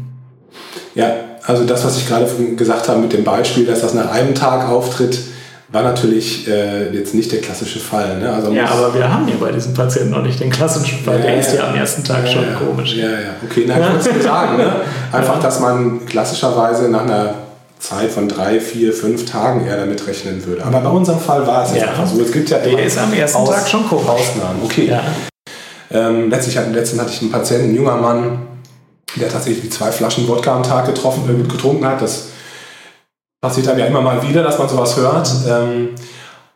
Ja, 0.95 1.11
also 1.43 1.63
das, 1.65 1.85
was 1.85 1.97
ich 1.97 2.07
gerade 2.07 2.27
gesagt 2.55 2.89
habe 2.89 3.01
mit 3.01 3.13
dem 3.13 3.23
Beispiel, 3.23 3.65
dass 3.65 3.81
das 3.81 3.93
nach 3.93 4.11
einem 4.11 4.33
Tag 4.33 4.67
auftritt, 4.67 5.19
war 5.75 5.83
natürlich 5.83 6.47
äh, 6.47 6.89
jetzt 6.95 7.13
nicht 7.13 7.29
der 7.33 7.41
klassische 7.41 7.79
Fall. 7.79 8.17
Ne? 8.17 8.31
Also 8.31 8.49
ja, 8.53 8.65
aber 8.69 8.93
wir 8.93 9.13
haben 9.13 9.27
ja 9.27 9.35
bei 9.37 9.51
diesem 9.51 9.73
Patienten 9.73 10.11
noch 10.11 10.21
nicht 10.21 10.39
den 10.39 10.49
klassischen 10.49 11.03
Fall. 11.03 11.19
Ja, 11.19 11.25
der 11.25 11.39
ist 11.41 11.53
ja 11.53 11.67
am 11.67 11.75
ersten 11.75 12.01
Tag 12.01 12.23
ja, 12.23 12.31
schon 12.31 12.43
ja, 12.43 12.53
komisch. 12.53 12.95
Ja, 12.95 13.09
ja. 13.09 13.35
Okay, 13.43 13.65
na, 13.67 13.75
kurz 13.89 14.05
sagen. 14.23 14.55
Ne? 14.55 14.71
Einfach, 15.11 15.41
dass 15.41 15.59
man 15.59 16.05
klassischerweise 16.05 16.87
nach 16.87 17.01
einer 17.01 17.33
Zeit 17.77 18.09
von 18.09 18.29
drei, 18.29 18.61
vier, 18.61 18.93
fünf 18.93 19.29
Tagen 19.29 19.67
eher 19.67 19.75
damit 19.75 20.07
rechnen 20.07 20.45
würde. 20.45 20.63
Aber 20.63 20.79
bei 20.79 20.89
unserem 20.89 21.19
Fall 21.19 21.45
war 21.45 21.65
es 21.65 21.73
jetzt 21.73 21.89
einfach 21.89 22.07
so. 22.07 22.21
Es 22.21 22.31
gibt 22.31 22.49
ja 22.49 22.59
der 22.59 22.81
ist 22.81 22.97
am 22.97 23.11
ersten 23.11 23.37
Aus 23.37 23.49
Tag 23.49 23.67
schon 23.67 23.85
komisch. 23.89 24.07
Ausnahmen. 24.07 24.59
Okay. 24.63 24.97
Ähm, 25.91 26.29
letztlich 26.29 26.55
letztens 26.71 27.01
hatte 27.01 27.11
ich 27.11 27.21
einen 27.21 27.31
Patienten, 27.31 27.71
ein 27.71 27.75
junger 27.75 27.97
Mann, 27.97 28.47
der 29.17 29.27
tatsächlich 29.27 29.69
zwei 29.73 29.91
Flaschen 29.91 30.25
Wodka 30.29 30.55
am 30.55 30.63
Tag 30.63 30.85
getroffen, 30.85 31.23
äh, 31.29 31.51
getrunken 31.51 31.85
hat. 31.85 32.01
Das 32.01 32.29
passiert 33.41 33.67
einem 33.67 33.79
ja 33.79 33.85
immer 33.85 34.01
mal 34.01 34.21
wieder, 34.27 34.43
dass 34.43 34.57
man 34.57 34.69
sowas 34.69 34.97
hört. 34.97 35.29
Ähm, 35.47 35.89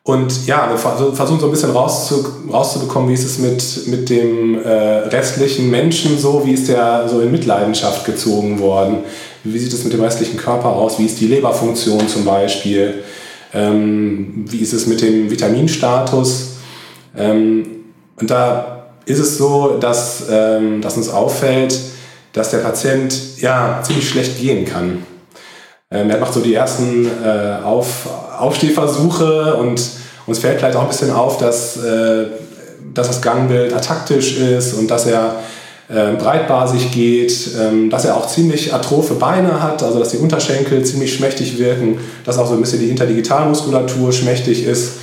und 0.04 0.48
ja, 0.48 0.68
wir 0.70 0.78
versuchen 0.78 1.40
so 1.40 1.46
ein 1.46 1.52
bisschen 1.52 1.70
rauszu, 1.70 2.26
rauszubekommen, 2.52 3.10
wie 3.10 3.14
ist 3.14 3.26
es 3.26 3.38
mit, 3.38 3.88
mit 3.88 4.10
dem 4.10 4.60
äh, 4.60 4.70
restlichen 4.70 5.70
Menschen 5.70 6.18
so, 6.18 6.44
wie 6.46 6.54
ist 6.54 6.68
der 6.68 7.08
so 7.08 7.20
in 7.20 7.32
Mitleidenschaft 7.32 8.06
gezogen 8.06 8.60
worden, 8.60 9.04
wie 9.44 9.60
sieht 9.60 9.72
es 9.72 9.84
mit 9.84 9.94
dem 9.94 10.02
restlichen 10.02 10.38
Körper 10.38 10.70
aus, 10.70 10.98
wie 10.98 11.06
ist 11.06 11.20
die 11.20 11.28
Leberfunktion 11.28 12.08
zum 12.08 12.26
Beispiel, 12.26 13.04
ähm, 13.54 14.46
wie 14.48 14.60
ist 14.62 14.74
es 14.74 14.88
mit 14.88 15.02
dem 15.02 15.30
Vitaminstatus. 15.30 16.54
Ähm, 17.16 17.68
und 18.20 18.32
da 18.32 18.88
ist 19.06 19.20
es 19.20 19.38
so, 19.38 19.78
dass, 19.80 20.24
ähm, 20.30 20.82
dass 20.82 20.98
uns 20.98 21.10
auffällt, 21.10 21.80
dass 22.34 22.50
der 22.50 22.60
Patient 22.60 23.16
ja 23.38 23.82
ziemlich 23.84 24.10
schlecht 24.10 24.40
gehen 24.40 24.66
kann. 24.66 25.04
Ähm, 25.92 26.10
er 26.12 26.20
macht 26.20 26.34
so 26.34 26.40
die 26.40 26.54
ersten 26.54 27.08
äh, 27.08 27.64
Auf, 27.64 28.08
Aufstehversuche 28.38 29.56
und 29.56 29.82
uns 30.28 30.40
fällt 30.40 30.60
vielleicht 30.60 30.76
auch 30.76 30.84
ein 30.84 30.88
bisschen 30.88 31.12
auf, 31.12 31.38
dass, 31.40 31.78
äh, 31.78 32.28
dass 32.94 33.08
das 33.08 33.22
Gangbild 33.24 33.74
ataktisch 33.74 34.38
ist 34.38 34.74
und 34.74 34.92
dass 34.92 35.08
er 35.08 35.38
äh, 35.90 36.12
breitbasig 36.12 36.92
geht, 36.92 37.34
ähm, 37.60 37.90
dass 37.90 38.06
er 38.06 38.16
auch 38.18 38.28
ziemlich 38.28 38.72
atrophe 38.72 39.16
Beine 39.16 39.64
hat, 39.64 39.82
also 39.82 39.98
dass 39.98 40.10
die 40.10 40.18
Unterschenkel 40.18 40.86
ziemlich 40.86 41.12
schmächtig 41.16 41.58
wirken, 41.58 41.98
dass 42.24 42.38
auch 42.38 42.46
so 42.46 42.54
ein 42.54 42.62
bisschen 42.62 42.82
die 42.82 42.90
Interdigitalmuskulatur 42.92 44.12
schmächtig 44.12 44.66
ist. 44.66 44.98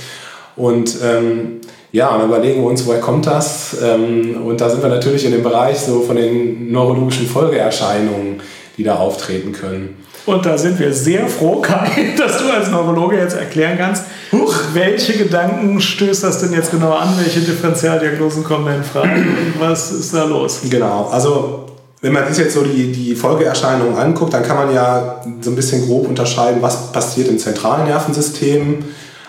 Und 0.55 0.95
ähm, 1.03 1.59
ja, 1.91 2.17
dann 2.17 2.29
überlegen 2.29 2.61
wir 2.61 2.69
uns, 2.69 2.85
woher 2.85 3.01
kommt 3.01 3.27
das? 3.27 3.75
Ähm, 3.83 4.41
und 4.45 4.61
da 4.61 4.69
sind 4.69 4.81
wir 4.81 4.89
natürlich 4.89 5.25
in 5.25 5.33
dem 5.33 5.43
Bereich 5.43 5.79
so 5.79 5.99
von 5.99 6.15
den 6.15 6.71
neurologischen 6.71 7.27
Folgeerscheinungen, 7.27 8.39
die 8.77 8.83
da 8.83 8.95
auftreten 8.95 9.51
können. 9.51 10.06
Und 10.27 10.45
da 10.45 10.57
sind 10.57 10.77
wir 10.77 10.93
sehr 10.93 11.27
froh, 11.27 11.55
Kai, 11.61 12.13
dass 12.17 12.37
du 12.37 12.49
als 12.49 12.69
Neurologe 12.69 13.17
jetzt 13.17 13.35
erklären 13.35 13.77
kannst, 13.77 14.03
Huch. 14.31 14.53
welche 14.73 15.13
Gedanken 15.13 15.79
stößt 15.79 16.23
das 16.23 16.41
denn 16.41 16.51
jetzt 16.51 16.69
genau 16.69 16.91
an? 16.91 17.13
Welche 17.17 17.39
Differentialdiagnosen 17.39 18.43
kommen 18.43 18.65
da 18.65 18.75
in 18.75 18.83
Frage 18.83 19.21
und 19.21 19.59
was 19.59 19.91
ist 19.91 20.13
da 20.13 20.25
los? 20.25 20.59
Genau, 20.69 21.07
also 21.11 21.65
wenn 22.01 22.11
man 22.11 22.27
sich 22.31 22.43
jetzt 22.43 22.53
so 22.53 22.61
die, 22.61 22.91
die 22.91 23.15
Folgeerscheinungen 23.15 23.97
anguckt, 23.97 24.33
dann 24.33 24.43
kann 24.43 24.57
man 24.57 24.73
ja 24.75 25.21
so 25.39 25.49
ein 25.49 25.55
bisschen 25.55 25.85
grob 25.85 26.07
unterscheiden, 26.09 26.61
was 26.61 26.91
passiert 26.91 27.29
im 27.29 27.39
zentralen 27.39 27.87
Nervensystem 27.87 28.83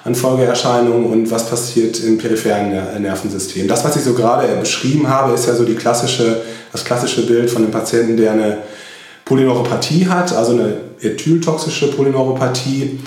an 0.04 0.14
Folgeerscheinungen 0.16 1.06
und 1.06 1.30
was 1.30 1.48
passiert 1.48 2.02
im 2.02 2.18
peripheren 2.18 2.72
Nervensystem. 3.00 3.68
Das, 3.68 3.84
was 3.84 3.94
ich 3.96 4.02
so 4.02 4.14
gerade 4.14 4.48
beschrieben 4.58 5.08
habe, 5.08 5.32
ist 5.32 5.46
ja 5.46 5.54
so 5.54 5.64
die 5.64 5.76
klassische, 5.76 6.42
das 6.72 6.84
klassische 6.84 7.24
Bild 7.24 7.50
von 7.50 7.62
einem 7.62 7.70
Patienten, 7.70 8.16
der 8.16 8.32
eine 8.32 8.58
Polyneuropathie 9.28 10.08
hat, 10.08 10.34
also 10.34 10.52
eine 10.52 10.74
ethyltoxische 11.00 11.90
Polyneuropathie. 11.92 12.98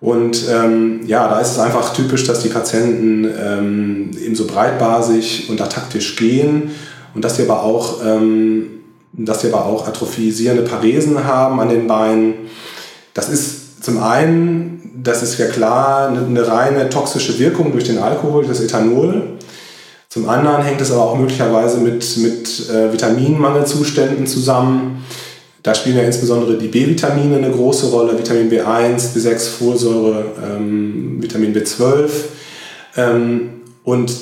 Und 0.00 0.44
ähm, 0.50 1.00
ja, 1.06 1.26
da 1.28 1.40
ist 1.40 1.52
es 1.52 1.58
einfach 1.58 1.92
typisch, 1.92 2.24
dass 2.24 2.42
die 2.42 2.48
Patienten 2.48 3.24
ähm, 3.24 4.10
eben 4.24 4.34
so 4.34 4.46
breitbasig 4.46 5.48
und 5.48 5.60
ataktisch 5.60 6.16
gehen 6.16 6.70
und 7.14 7.24
dass 7.24 7.36
sie 7.36 7.42
aber 7.42 7.62
auch, 7.62 8.04
ähm, 8.04 8.66
dass 9.12 9.40
sie 9.40 9.52
aber 9.52 9.64
auch 9.66 9.88
atrophisierende 9.88 10.62
Paresen 10.62 11.24
haben 11.24 11.58
an 11.60 11.70
den 11.70 11.86
Beinen. 11.86 12.34
Das 13.14 13.28
ist 13.28 13.82
zum 13.82 14.02
einen, 14.02 15.00
das 15.02 15.22
ist 15.22 15.38
ja 15.38 15.46
klar, 15.46 16.08
eine, 16.08 16.26
eine 16.26 16.46
reine 16.46 16.90
toxische 16.90 17.38
Wirkung 17.38 17.72
durch 17.72 17.84
den 17.84 17.98
Alkohol, 17.98 18.44
das 18.46 18.60
Ethanol. 18.60 19.38
Zum 20.08 20.28
anderen 20.28 20.62
hängt 20.62 20.80
es 20.80 20.92
aber 20.92 21.02
auch 21.02 21.16
möglicherweise 21.16 21.78
mit, 21.78 22.16
mit 22.18 22.70
äh, 22.70 22.92
Vitaminmangelzuständen 22.92 24.26
zusammen. 24.26 25.04
Da 25.66 25.74
spielen 25.74 25.96
ja 25.96 26.04
insbesondere 26.04 26.56
die 26.56 26.68
B-Vitamine 26.68 27.38
eine 27.38 27.50
große 27.50 27.86
Rolle, 27.86 28.16
Vitamin 28.16 28.48
B1, 28.48 29.16
B6, 29.16 29.48
Folsäure, 29.48 30.26
ähm, 30.40 31.20
Vitamin 31.20 31.52
B12. 31.52 32.08
Ähm, 32.96 33.50
und 33.82 34.12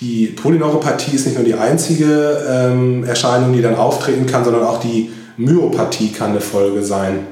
die 0.00 0.28
Polyneuropathie 0.28 1.16
ist 1.16 1.26
nicht 1.26 1.36
nur 1.36 1.44
die 1.44 1.52
einzige 1.52 2.42
ähm, 2.48 3.04
Erscheinung, 3.04 3.52
die 3.52 3.60
dann 3.60 3.74
auftreten 3.74 4.24
kann, 4.24 4.42
sondern 4.42 4.62
auch 4.62 4.80
die 4.80 5.10
Myopathie 5.36 6.12
kann 6.12 6.30
eine 6.30 6.40
Folge 6.40 6.82
sein. 6.82 7.26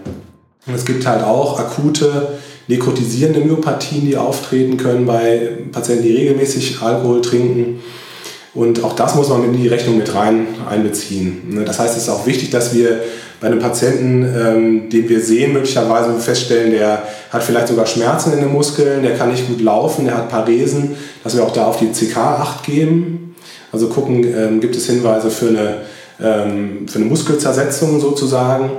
Und 0.66 0.74
es 0.74 0.84
gibt 0.84 1.06
halt 1.06 1.24
auch 1.24 1.58
akute 1.58 2.38
nekrotisierende 2.68 3.40
Myopathien, 3.40 4.04
die 4.04 4.18
auftreten 4.18 4.76
können 4.76 5.06
bei 5.06 5.52
Patienten, 5.72 6.04
die 6.04 6.14
regelmäßig 6.14 6.82
Alkohol 6.82 7.22
trinken. 7.22 7.80
Und 8.54 8.84
auch 8.84 8.94
das 8.94 9.14
muss 9.14 9.28
man 9.28 9.44
in 9.44 9.56
die 9.56 9.68
Rechnung 9.68 9.96
mit 9.96 10.14
rein 10.14 10.46
einbeziehen. 10.68 11.54
Ne, 11.54 11.64
das 11.64 11.78
heißt, 11.78 11.96
es 11.96 12.04
ist 12.04 12.08
auch 12.10 12.26
wichtig, 12.26 12.50
dass 12.50 12.74
wir 12.74 13.00
bei 13.40 13.46
einem 13.46 13.60
Patienten, 13.60 14.22
ähm, 14.24 14.90
den 14.90 15.08
wir 15.08 15.20
sehen, 15.20 15.54
möglicherweise 15.54 16.12
feststellen, 16.20 16.70
der 16.70 17.02
hat 17.30 17.42
vielleicht 17.42 17.68
sogar 17.68 17.86
Schmerzen 17.86 18.32
in 18.34 18.40
den 18.40 18.52
Muskeln, 18.52 19.02
der 19.02 19.16
kann 19.16 19.30
nicht 19.30 19.48
gut 19.48 19.60
laufen, 19.60 20.04
der 20.04 20.18
hat 20.18 20.28
Paresen, 20.28 20.96
dass 21.24 21.34
wir 21.34 21.42
auch 21.42 21.52
da 21.52 21.66
auf 21.66 21.78
die 21.78 21.90
CK 21.90 22.16
acht 22.16 22.64
geben. 22.64 23.34
Also 23.72 23.88
gucken, 23.88 24.22
ähm, 24.24 24.60
gibt 24.60 24.76
es 24.76 24.86
Hinweise 24.86 25.30
für 25.30 25.48
eine, 25.48 25.76
ähm, 26.22 26.86
für 26.86 26.98
eine 26.98 27.06
Muskelzersetzung 27.06 28.00
sozusagen. 28.00 28.70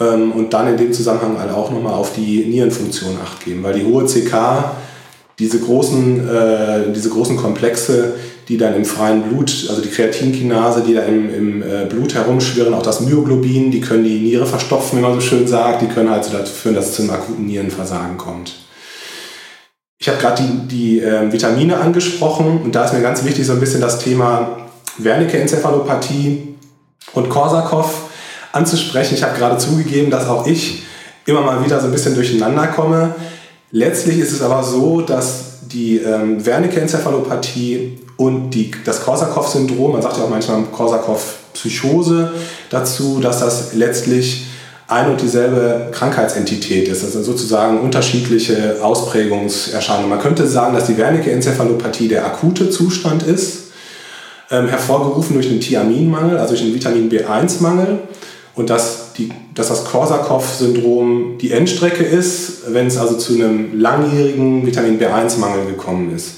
ähm, 0.00 0.32
und 0.32 0.54
dann 0.54 0.68
in 0.68 0.78
dem 0.78 0.92
Zusammenhang 0.92 1.38
halt 1.38 1.52
auch 1.52 1.70
nochmal 1.70 1.92
auf 1.92 2.14
die 2.14 2.46
Nierenfunktion 2.46 3.18
acht 3.22 3.44
geben, 3.44 3.62
weil 3.62 3.74
die 3.74 3.84
hohe 3.84 4.06
CK, 4.06 4.72
diese 5.38 5.60
großen, 5.60 6.28
äh, 6.28 6.92
diese 6.94 7.10
großen 7.10 7.36
Komplexe, 7.36 8.14
die 8.48 8.56
dann 8.56 8.74
im 8.74 8.84
freien 8.84 9.22
Blut, 9.22 9.66
also 9.68 9.80
die 9.80 9.88
Kreatinkinase, 9.88 10.82
die 10.82 10.94
da 10.94 11.02
im, 11.02 11.32
im 11.32 11.62
äh, 11.62 11.86
Blut 11.88 12.14
herumschwirren, 12.14 12.74
auch 12.74 12.82
das 12.82 13.00
Myoglobin, 13.00 13.70
die 13.70 13.80
können 13.80 14.04
die 14.04 14.18
Niere 14.20 14.46
verstopfen, 14.46 14.98
wie 14.98 15.02
man 15.02 15.14
so 15.14 15.20
schön 15.20 15.46
sagt, 15.46 15.82
die 15.82 15.86
können 15.86 16.10
halt 16.10 16.24
so 16.24 16.32
dazu 16.32 16.52
führen, 16.52 16.74
dass 16.74 16.86
es 16.86 16.94
zu 16.94 17.02
einem 17.02 17.12
akuten 17.12 17.46
Nierenversagen 17.46 18.18
kommt. 18.18 18.54
Ich 19.98 20.08
habe 20.08 20.18
gerade 20.18 20.42
die, 20.42 20.68
die 20.68 21.00
äh, 21.00 21.30
Vitamine 21.32 21.78
angesprochen 21.78 22.60
und 22.64 22.74
da 22.74 22.84
ist 22.84 22.92
mir 22.92 23.02
ganz 23.02 23.24
wichtig 23.24 23.46
so 23.46 23.52
ein 23.52 23.60
bisschen 23.60 23.80
das 23.80 24.00
Thema 24.00 24.56
Wernicke-Enzephalopathie 24.98 26.56
und 27.12 27.28
Korsakow 27.28 27.88
anzusprechen. 28.50 29.14
Ich 29.14 29.22
habe 29.22 29.38
gerade 29.38 29.58
zugegeben, 29.58 30.10
dass 30.10 30.26
auch 30.26 30.46
ich 30.46 30.82
immer 31.24 31.42
mal 31.42 31.64
wieder 31.64 31.80
so 31.80 31.86
ein 31.86 31.92
bisschen 31.92 32.16
durcheinander 32.16 32.66
komme. 32.66 33.14
Letztlich 33.70 34.18
ist 34.18 34.32
es 34.32 34.42
aber 34.42 34.64
so, 34.64 35.02
dass 35.02 35.60
die 35.68 35.98
ähm, 35.98 36.44
Wernicke-Enzephalopathie 36.44 38.00
und 38.16 38.50
die, 38.50 38.70
das 38.84 39.02
Korsakow-Syndrom, 39.04 39.92
man 39.92 40.02
sagt 40.02 40.18
ja 40.18 40.24
auch 40.24 40.30
manchmal 40.30 40.62
Korsakow-Psychose 40.64 42.32
dazu, 42.70 43.20
dass 43.20 43.40
das 43.40 43.74
letztlich 43.74 44.46
ein 44.88 45.10
und 45.10 45.20
dieselbe 45.22 45.88
Krankheitsentität 45.92 46.88
ist. 46.88 47.02
Das 47.02 47.12
sind 47.12 47.24
sozusagen 47.24 47.80
unterschiedliche 47.80 48.76
Ausprägungserscheinungen. 48.82 50.10
Man 50.10 50.20
könnte 50.20 50.46
sagen, 50.46 50.74
dass 50.74 50.86
die 50.86 50.98
Wernicke-Enzephalopathie 50.98 52.08
der 52.08 52.26
akute 52.26 52.68
Zustand 52.70 53.22
ist, 53.22 53.72
ähm, 54.50 54.68
hervorgerufen 54.68 55.34
durch 55.34 55.48
einen 55.48 55.60
Thiaminmangel, 55.60 56.36
also 56.36 56.54
durch 56.54 56.62
einen 56.62 56.74
Vitamin 56.74 57.10
B1-Mangel. 57.10 58.00
Und 58.54 58.68
dass, 58.68 59.14
die, 59.14 59.30
dass 59.54 59.68
das 59.68 59.86
Korsakow-Syndrom 59.86 61.38
die 61.40 61.52
Endstrecke 61.52 62.04
ist, 62.04 62.72
wenn 62.74 62.86
es 62.86 62.98
also 62.98 63.16
zu 63.16 63.34
einem 63.34 63.80
langjährigen 63.80 64.66
Vitamin 64.66 65.00
B1-Mangel 65.00 65.64
gekommen 65.66 66.14
ist. 66.14 66.32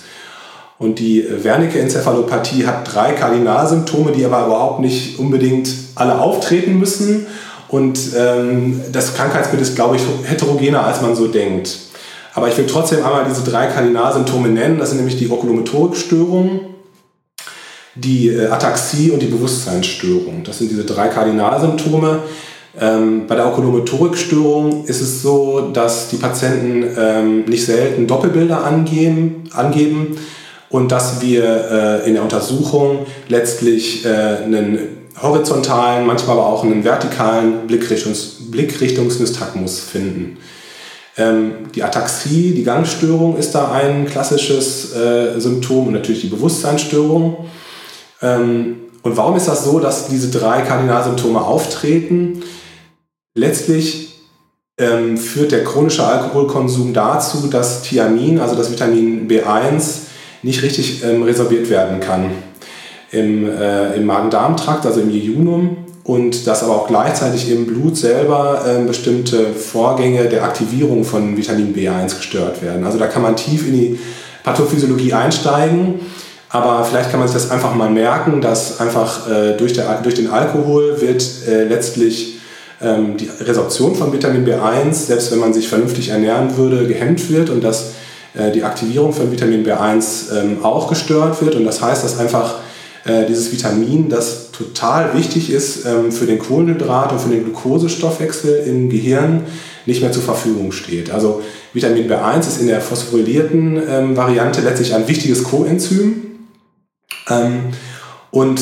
Und 0.79 0.99
die 0.99 1.25
Wernicke-Enzephalopathie 1.29 2.67
hat 2.67 2.93
drei 2.93 3.13
Kardinalsymptome, 3.13 4.13
die 4.13 4.25
aber 4.25 4.47
überhaupt 4.47 4.81
nicht 4.81 5.19
unbedingt 5.19 5.69
alle 5.95 6.19
auftreten 6.19 6.79
müssen. 6.79 7.27
Und 7.69 7.99
ähm, 8.17 8.81
das 8.93 9.15
Krankheitsbild 9.15 9.63
ist, 9.63 9.77
glaube 9.77 9.97
ich, 9.97 10.03
heterogener, 10.25 10.85
als 10.85 11.01
man 11.01 11.15
so 11.15 11.29
denkt. 11.29 11.79
Aber 12.35 12.49
ich 12.49 12.59
will 12.59 12.67
trotzdem 12.67 13.05
einmal 13.05 13.25
diese 13.29 13.49
drei 13.49 13.69
Kardinalsymptome 13.69 14.49
nennen. 14.49 14.79
Das 14.79 14.91
sind 14.91 14.99
nämlich 14.99 15.17
die 15.17 15.31
Okulomotorikstörungen, 15.31 16.61
die 17.95 18.29
äh, 18.29 18.49
Ataxie 18.49 19.13
und 19.13 19.23
die 19.23 19.27
Bewusstseinsstörung. 19.27 20.43
Das 20.45 20.59
sind 20.59 20.71
diese 20.71 20.85
drei 20.85 21.09
Kardinalsymptome. 21.09 22.19
Ähm, 22.81 23.29
bei 23.29 23.37
der 23.37 23.47
Okulomotorikstörung 23.47 24.85
ist 24.87 25.01
es 25.01 25.23
so, 25.23 25.71
dass 25.73 26.09
die 26.09 26.17
Patienten 26.17 26.85
ähm, 26.99 27.45
nicht 27.45 27.65
selten 27.65 28.09
Doppelbilder 28.09 28.65
angeben, 28.65 29.45
angeben 29.53 30.17
und 30.75 30.91
dass 30.91 31.21
wir 31.21 31.45
äh, 32.03 32.09
in 32.09 32.15
der 32.15 32.25
Untersuchung 32.25 33.07
letztlich 33.29 34.05
äh, 34.05 34.09
einen 34.09 35.07
horizontalen, 35.23 36.05
manchmal 36.05 36.37
aber 36.37 36.49
auch 36.49 36.65
einen 36.65 36.83
vertikalen 36.83 37.69
Blickrichtungs 37.69 38.51
Blickrichtungsnystagmus 38.51 39.79
finden. 39.79 40.39
Ähm, 41.17 41.71
die 41.77 41.85
Ataxie, 41.85 42.55
die 42.55 42.65
Gangstörung 42.65 43.37
ist 43.37 43.55
da 43.55 43.71
ein 43.71 44.07
klassisches 44.07 44.93
äh, 44.97 45.39
Symptom 45.39 45.87
und 45.87 45.93
natürlich 45.93 46.23
die 46.23 46.27
Bewusstseinsstörung. 46.27 47.49
Ähm, 48.21 48.81
und 49.03 49.17
warum 49.17 49.37
ist 49.37 49.47
das 49.47 49.63
so, 49.63 49.79
dass 49.79 50.09
diese 50.09 50.37
drei 50.37 50.63
Kardinalsymptome 50.63 51.41
auftreten? 51.41 52.43
Letztlich 53.37 54.25
ähm, 54.77 55.19
führt 55.19 55.53
der 55.53 55.63
chronische 55.63 56.05
Alkoholkonsum 56.05 56.93
dazu, 56.93 57.47
dass 57.47 57.83
Thiamin, 57.83 58.41
also 58.41 58.57
das 58.57 58.73
Vitamin 58.73 59.29
B1, 59.29 60.04
nicht 60.45 60.63
richtig 60.63 61.03
ähm, 61.03 61.23
resorbiert 61.23 61.71
werden 61.71 62.01
kann 62.01 62.31
im, 63.11 63.49
äh, 63.49 63.95
im 63.95 64.07
Magen-Darm-Trakt, 64.07 64.87
also 64.87 65.01
im 65.01 65.11
Jejunum, 65.11 65.77
und 66.05 66.47
dass 66.47 66.63
aber 66.63 66.75
auch 66.75 66.87
gleichzeitig 66.87 67.51
im 67.51 67.67
Blut 67.67 67.97
selber 67.97 68.65
äh, 68.67 68.87
bestimmte 68.87 69.47
Vorgänge 69.55 70.29
der 70.29 70.45
Aktivierung 70.45 71.05
von 71.05 71.37
Vitamin 71.37 71.75
B1 71.75 72.17
gestört 72.17 72.63
werden. 72.63 72.85
Also 72.85 72.99
da 72.99 73.07
kann 73.07 73.23
man 73.23 73.37
tief 73.37 73.67
in 73.67 73.73
die 73.73 73.99
Pathophysiologie 74.43 75.15
einsteigen, 75.15 76.01
aber 76.51 76.85
vielleicht 76.85 77.11
kann 77.11 77.21
man 77.21 77.29
sich 77.29 77.35
das 77.35 77.51
einfach 77.51 77.75
mal 77.75 77.91
merken, 77.91 78.43
dass 78.43 78.81
einfach 78.81 79.31
äh, 79.31 79.57
durch, 79.57 79.73
der, 79.73 80.03
durch 80.03 80.15
den 80.15 80.31
Alkohol 80.31 81.01
wird 81.01 81.25
äh, 81.49 81.65
letztlich 81.65 82.39
ähm, 82.83 83.17
die 83.17 83.31
Resorption 83.41 83.95
von 83.95 84.13
Vitamin 84.13 84.47
B1, 84.47 84.93
selbst 84.93 85.33
wenn 85.33 85.39
man 85.39 85.55
sich 85.55 85.69
vernünftig 85.69 86.11
ernähren 86.11 86.57
würde, 86.59 86.87
gehemmt 86.87 87.31
wird 87.31 87.49
und 87.49 87.65
dass 87.65 87.93
die 88.35 88.65
Aktivierung 88.65 89.13
von 89.13 89.31
Vitamin 89.31 89.65
B1 89.65 90.37
ähm, 90.37 90.65
auch 90.65 90.89
gestört 90.89 91.41
wird. 91.41 91.55
Und 91.55 91.65
das 91.65 91.81
heißt, 91.81 92.03
dass 92.03 92.19
einfach 92.19 92.57
äh, 93.05 93.27
dieses 93.27 93.53
Vitamin, 93.53 94.09
das 94.09 94.51
total 94.51 95.15
wichtig 95.17 95.51
ist 95.51 95.85
ähm, 95.85 96.11
für 96.11 96.27
den 96.27 96.39
Kohlenhydrat- 96.39 97.13
und 97.13 97.21
für 97.21 97.29
den 97.29 97.45
Glukosestoffwechsel 97.45 98.65
im 98.67 98.89
Gehirn, 98.89 99.43
nicht 99.87 100.01
mehr 100.01 100.13
zur 100.13 100.23
Verfügung 100.23 100.73
steht. 100.73 101.11
Also 101.11 101.43
Vitamin 101.75 102.09
B1 102.09 102.41
ist 102.41 102.61
in 102.61 102.69
der 102.69 102.81
phosphorylierten 102.81 103.83
ähm, 103.89 104.17
Variante 104.17 104.63
letztlich 104.63 104.95
ein 104.95 105.07
wichtiges 105.07 105.45
Coenzym. 105.45 106.23
und 108.31 108.61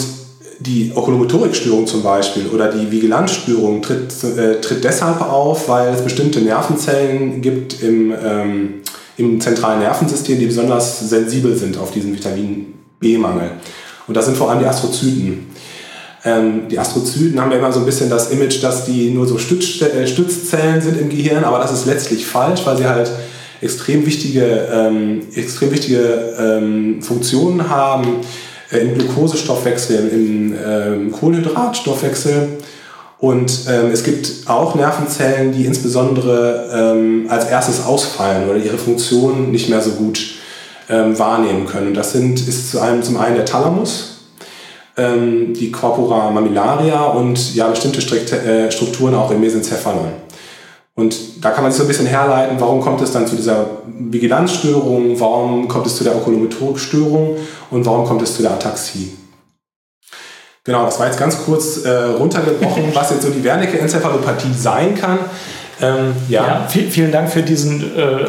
die 0.60 0.92
Okulomotorikstörung 0.94 1.86
zum 1.86 2.02
Beispiel 2.02 2.46
oder 2.46 2.70
die 2.70 2.90
Vigilanzstörung 2.90 3.82
tritt, 3.82 4.12
äh, 4.22 4.60
tritt 4.60 4.84
deshalb 4.84 5.20
auf, 5.20 5.68
weil 5.68 5.92
es 5.92 6.02
bestimmte 6.02 6.40
Nervenzellen 6.40 7.40
gibt 7.40 7.82
im, 7.82 8.12
ähm, 8.12 8.81
im 9.22 9.40
zentralen 9.40 9.80
Nervensystem, 9.80 10.38
die 10.38 10.46
besonders 10.46 11.00
sensibel 11.08 11.56
sind 11.56 11.78
auf 11.78 11.90
diesen 11.90 12.14
Vitamin 12.14 12.74
B-Mangel. 13.00 13.52
Und 14.06 14.16
das 14.16 14.26
sind 14.26 14.36
vor 14.36 14.50
allem 14.50 14.60
die 14.60 14.66
Astrozyten. 14.66 15.46
Ähm, 16.24 16.68
die 16.70 16.78
Astrozyten 16.78 17.40
haben 17.40 17.50
ja 17.50 17.58
immer 17.58 17.72
so 17.72 17.80
ein 17.80 17.86
bisschen 17.86 18.08
das 18.08 18.30
Image, 18.30 18.62
dass 18.62 18.84
die 18.84 19.10
nur 19.10 19.26
so 19.26 19.38
Stütz, 19.38 19.80
äh, 19.82 20.06
Stützzellen 20.06 20.80
sind 20.80 21.00
im 21.00 21.08
Gehirn, 21.08 21.44
aber 21.44 21.58
das 21.58 21.72
ist 21.72 21.86
letztlich 21.86 22.26
falsch, 22.26 22.60
weil 22.64 22.76
sie 22.76 22.86
halt 22.86 23.10
extrem 23.60 24.06
wichtige, 24.06 24.68
ähm, 24.72 25.22
extrem 25.34 25.70
wichtige 25.72 26.34
ähm, 26.38 27.02
Funktionen 27.02 27.68
haben 27.68 28.16
äh, 28.70 28.78
im 28.78 28.94
Glukosestoffwechsel, 28.94 30.08
im 30.08 30.54
ähm, 30.64 31.12
Kohlenhydratstoffwechsel. 31.12 32.48
Und 33.22 33.66
ähm, 33.68 33.92
es 33.92 34.02
gibt 34.02 34.48
auch 34.48 34.74
Nervenzellen, 34.74 35.52
die 35.52 35.64
insbesondere 35.64 36.68
ähm, 36.74 37.26
als 37.28 37.44
erstes 37.44 37.86
ausfallen 37.86 38.50
oder 38.50 38.58
ihre 38.58 38.78
Funktion 38.78 39.52
nicht 39.52 39.68
mehr 39.68 39.80
so 39.80 39.92
gut 39.92 40.34
ähm, 40.88 41.16
wahrnehmen 41.16 41.66
können. 41.66 41.86
Und 41.86 41.94
das 41.94 42.10
sind, 42.10 42.40
ist 42.40 42.72
zu 42.72 42.80
einem, 42.80 43.00
zum 43.04 43.18
einen 43.18 43.36
der 43.36 43.44
Thalamus, 43.44 44.22
ähm, 44.96 45.54
die 45.54 45.70
Corpora 45.70 46.32
mammillaria 46.32 47.00
und 47.04 47.54
ja, 47.54 47.68
bestimmte 47.68 48.00
äh, 48.00 48.72
Strukturen 48.72 49.14
auch 49.14 49.30
im 49.30 49.38
Mesencephalon. 49.38 50.08
Und 50.96 51.44
da 51.44 51.50
kann 51.50 51.62
man 51.62 51.70
sich 51.70 51.78
so 51.78 51.84
ein 51.84 51.88
bisschen 51.88 52.06
herleiten, 52.06 52.56
warum 52.58 52.80
kommt 52.80 53.02
es 53.02 53.12
dann 53.12 53.28
zu 53.28 53.36
dieser 53.36 53.66
Vigilanzstörung, 53.86 55.20
warum 55.20 55.68
kommt 55.68 55.86
es 55.86 55.94
zu 55.94 56.02
der 56.02 56.16
Okulomotorikstörung 56.16 57.36
und 57.70 57.86
warum 57.86 58.04
kommt 58.04 58.22
es 58.22 58.34
zu 58.34 58.42
der 58.42 58.50
Ataxie. 58.50 59.12
Genau, 60.64 60.84
das 60.84 61.00
war 61.00 61.06
jetzt 61.06 61.18
ganz 61.18 61.44
kurz 61.44 61.84
äh, 61.84 61.90
runtergebrochen, 61.90 62.84
was 62.94 63.10
jetzt 63.10 63.22
so 63.22 63.30
die 63.30 63.42
Wernicke-Enzephalopathie 63.42 64.54
sein 64.54 64.94
kann. 64.94 65.18
Ähm, 65.80 66.14
ja. 66.28 66.46
ja 66.46 66.68
vielen 66.68 67.10
Dank 67.10 67.30
für 67.30 67.42
diesen 67.42 67.96
äh, 67.96 68.26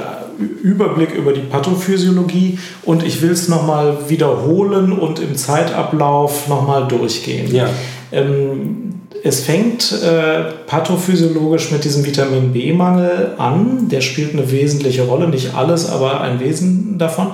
Überblick 0.63 1.13
über 1.13 1.31
die 1.31 1.41
Pathophysiologie 1.41 2.57
und 2.83 3.03
ich 3.03 3.21
will 3.21 3.31
es 3.31 3.47
nochmal 3.47 3.97
wiederholen 4.07 4.91
und 4.91 5.19
im 5.19 5.35
Zeitablauf 5.35 6.47
nochmal 6.47 6.87
durchgehen. 6.87 7.53
Ja. 7.53 7.69
Ähm, 8.11 9.01
es 9.23 9.41
fängt 9.41 9.91
äh, 9.91 10.43
pathophysiologisch 10.65 11.71
mit 11.71 11.83
diesem 11.83 12.05
Vitamin 12.05 12.51
B-Mangel 12.51 13.35
an. 13.37 13.87
Der 13.89 14.01
spielt 14.01 14.33
eine 14.33 14.51
wesentliche 14.51 15.03
Rolle, 15.03 15.29
nicht 15.29 15.55
alles, 15.55 15.89
aber 15.89 16.21
ein 16.21 16.39
Wesen 16.39 16.97
davon. 16.97 17.27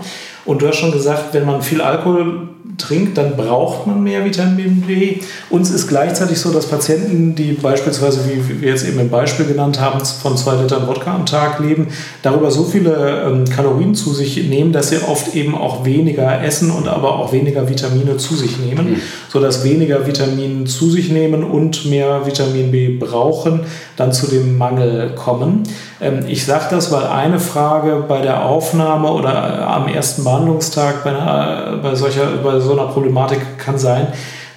Und 0.45 0.61
du 0.61 0.67
hast 0.67 0.75
schon 0.75 0.91
gesagt, 0.91 1.33
wenn 1.33 1.45
man 1.45 1.61
viel 1.61 1.81
Alkohol 1.81 2.49
trinkt, 2.77 3.17
dann 3.17 3.35
braucht 3.35 3.87
man 3.87 4.03
mehr 4.03 4.23
Vitamin 4.23 4.81
B. 4.81 5.17
Uns 5.49 5.69
ist 5.69 5.87
gleichzeitig 5.87 6.39
so, 6.39 6.51
dass 6.51 6.67
Patienten, 6.67 7.35
die 7.35 7.53
beispielsweise, 7.53 8.21
wie 8.27 8.61
wir 8.61 8.69
jetzt 8.69 8.87
eben 8.87 8.99
im 8.99 9.09
Beispiel 9.09 9.45
genannt 9.45 9.79
haben, 9.79 10.03
von 10.05 10.37
zwei 10.37 10.55
Litern 10.55 10.87
Wodka 10.87 11.13
am 11.13 11.25
Tag 11.25 11.59
leben, 11.59 11.87
darüber 12.21 12.51
so 12.51 12.63
viele 12.63 13.23
ähm, 13.25 13.45
Kalorien 13.45 13.95
zu 13.95 14.13
sich 14.13 14.47
nehmen, 14.47 14.71
dass 14.71 14.89
sie 14.89 14.97
oft 14.97 15.35
eben 15.35 15.55
auch 15.55 15.85
weniger 15.85 16.43
essen 16.43 16.71
und 16.71 16.87
aber 16.87 17.15
auch 17.15 17.31
weniger 17.31 17.67
Vitamine 17.67 18.17
zu 18.17 18.35
sich 18.35 18.59
nehmen, 18.59 18.91
mhm. 18.91 19.01
sodass 19.29 19.63
weniger 19.63 20.05
Vitamin 20.05 20.67
zu 20.67 20.89
sich 20.89 21.09
nehmen 21.09 21.43
und 21.43 21.85
mehr 21.85 22.25
Vitamin 22.25 22.71
B 22.71 22.97
brauchen, 22.97 23.61
dann 23.97 24.13
zu 24.13 24.27
dem 24.27 24.57
Mangel 24.57 25.11
kommen. 25.15 25.63
Ähm, 26.01 26.25
ich 26.27 26.45
sage 26.45 26.65
das, 26.71 26.91
weil 26.91 27.07
eine 27.07 27.39
Frage 27.39 28.05
bei 28.07 28.21
der 28.21 28.45
Aufnahme 28.45 29.11
oder 29.11 29.31
äh, 29.31 29.63
am 29.63 29.87
ersten 29.87 30.23
Behandlungstag 30.23 31.03
bei, 31.03 31.11
einer, 31.11 31.79
bei 31.81 31.95
solcher, 31.95 32.27
bei 32.43 32.58
so 32.61 32.73
einer 32.73 32.87
Problematik 32.87 33.57
kann 33.57 33.77
sein, 33.77 34.07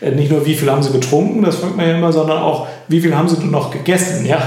Äh, 0.02 0.10
nicht 0.10 0.30
nur, 0.30 0.44
wie 0.44 0.54
viel 0.54 0.70
haben 0.70 0.82
sie 0.82 0.92
getrunken, 0.92 1.42
das 1.42 1.56
fragt 1.56 1.76
man 1.76 1.86
ja 1.86 1.96
immer, 1.96 2.12
sondern 2.12 2.38
auch, 2.38 2.66
wie 2.88 3.00
viel 3.00 3.16
haben 3.16 3.28
sie 3.28 3.42
noch 3.44 3.70
gegessen. 3.70 4.26
Ja? 4.26 4.38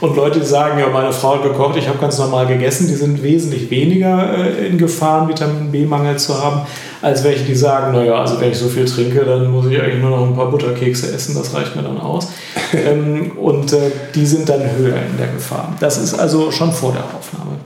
Und 0.00 0.16
Leute, 0.16 0.38
die 0.38 0.46
sagen, 0.46 0.78
ja, 0.78 0.88
meine 0.88 1.12
Frau 1.12 1.34
hat 1.34 1.42
gekocht, 1.42 1.76
ich 1.76 1.88
habe 1.88 1.98
ganz 1.98 2.18
normal 2.18 2.46
gegessen, 2.46 2.86
die 2.86 2.94
sind 2.94 3.22
wesentlich 3.22 3.70
weniger 3.70 4.38
äh, 4.38 4.68
in 4.68 4.78
Gefahr, 4.78 5.28
Vitamin 5.28 5.72
B-Mangel 5.72 6.16
zu 6.16 6.40
haben, 6.42 6.60
als 7.02 7.24
welche, 7.24 7.44
die 7.44 7.56
sagen, 7.56 7.92
naja, 7.92 8.14
also 8.14 8.40
wenn 8.40 8.52
ich 8.52 8.58
so 8.58 8.68
viel 8.68 8.84
trinke, 8.84 9.24
dann 9.24 9.50
muss 9.50 9.66
ich 9.66 9.80
eigentlich 9.80 10.00
nur 10.00 10.10
noch 10.10 10.26
ein 10.26 10.36
paar 10.36 10.50
Butterkekse 10.50 11.12
essen, 11.12 11.34
das 11.34 11.52
reicht 11.54 11.74
mir 11.74 11.82
dann 11.82 11.98
aus. 11.98 12.28
ähm, 12.72 13.32
und 13.36 13.72
äh, 13.72 13.90
die 14.14 14.26
sind 14.26 14.48
dann 14.48 14.60
höher 14.60 14.96
in 14.96 15.18
der 15.18 15.28
Gefahr. 15.28 15.74
Das 15.80 15.98
ist 15.98 16.14
also 16.14 16.52
schon 16.52 16.72
vor 16.72 16.92
der 16.92 17.02
Aufnahme. 17.02 17.56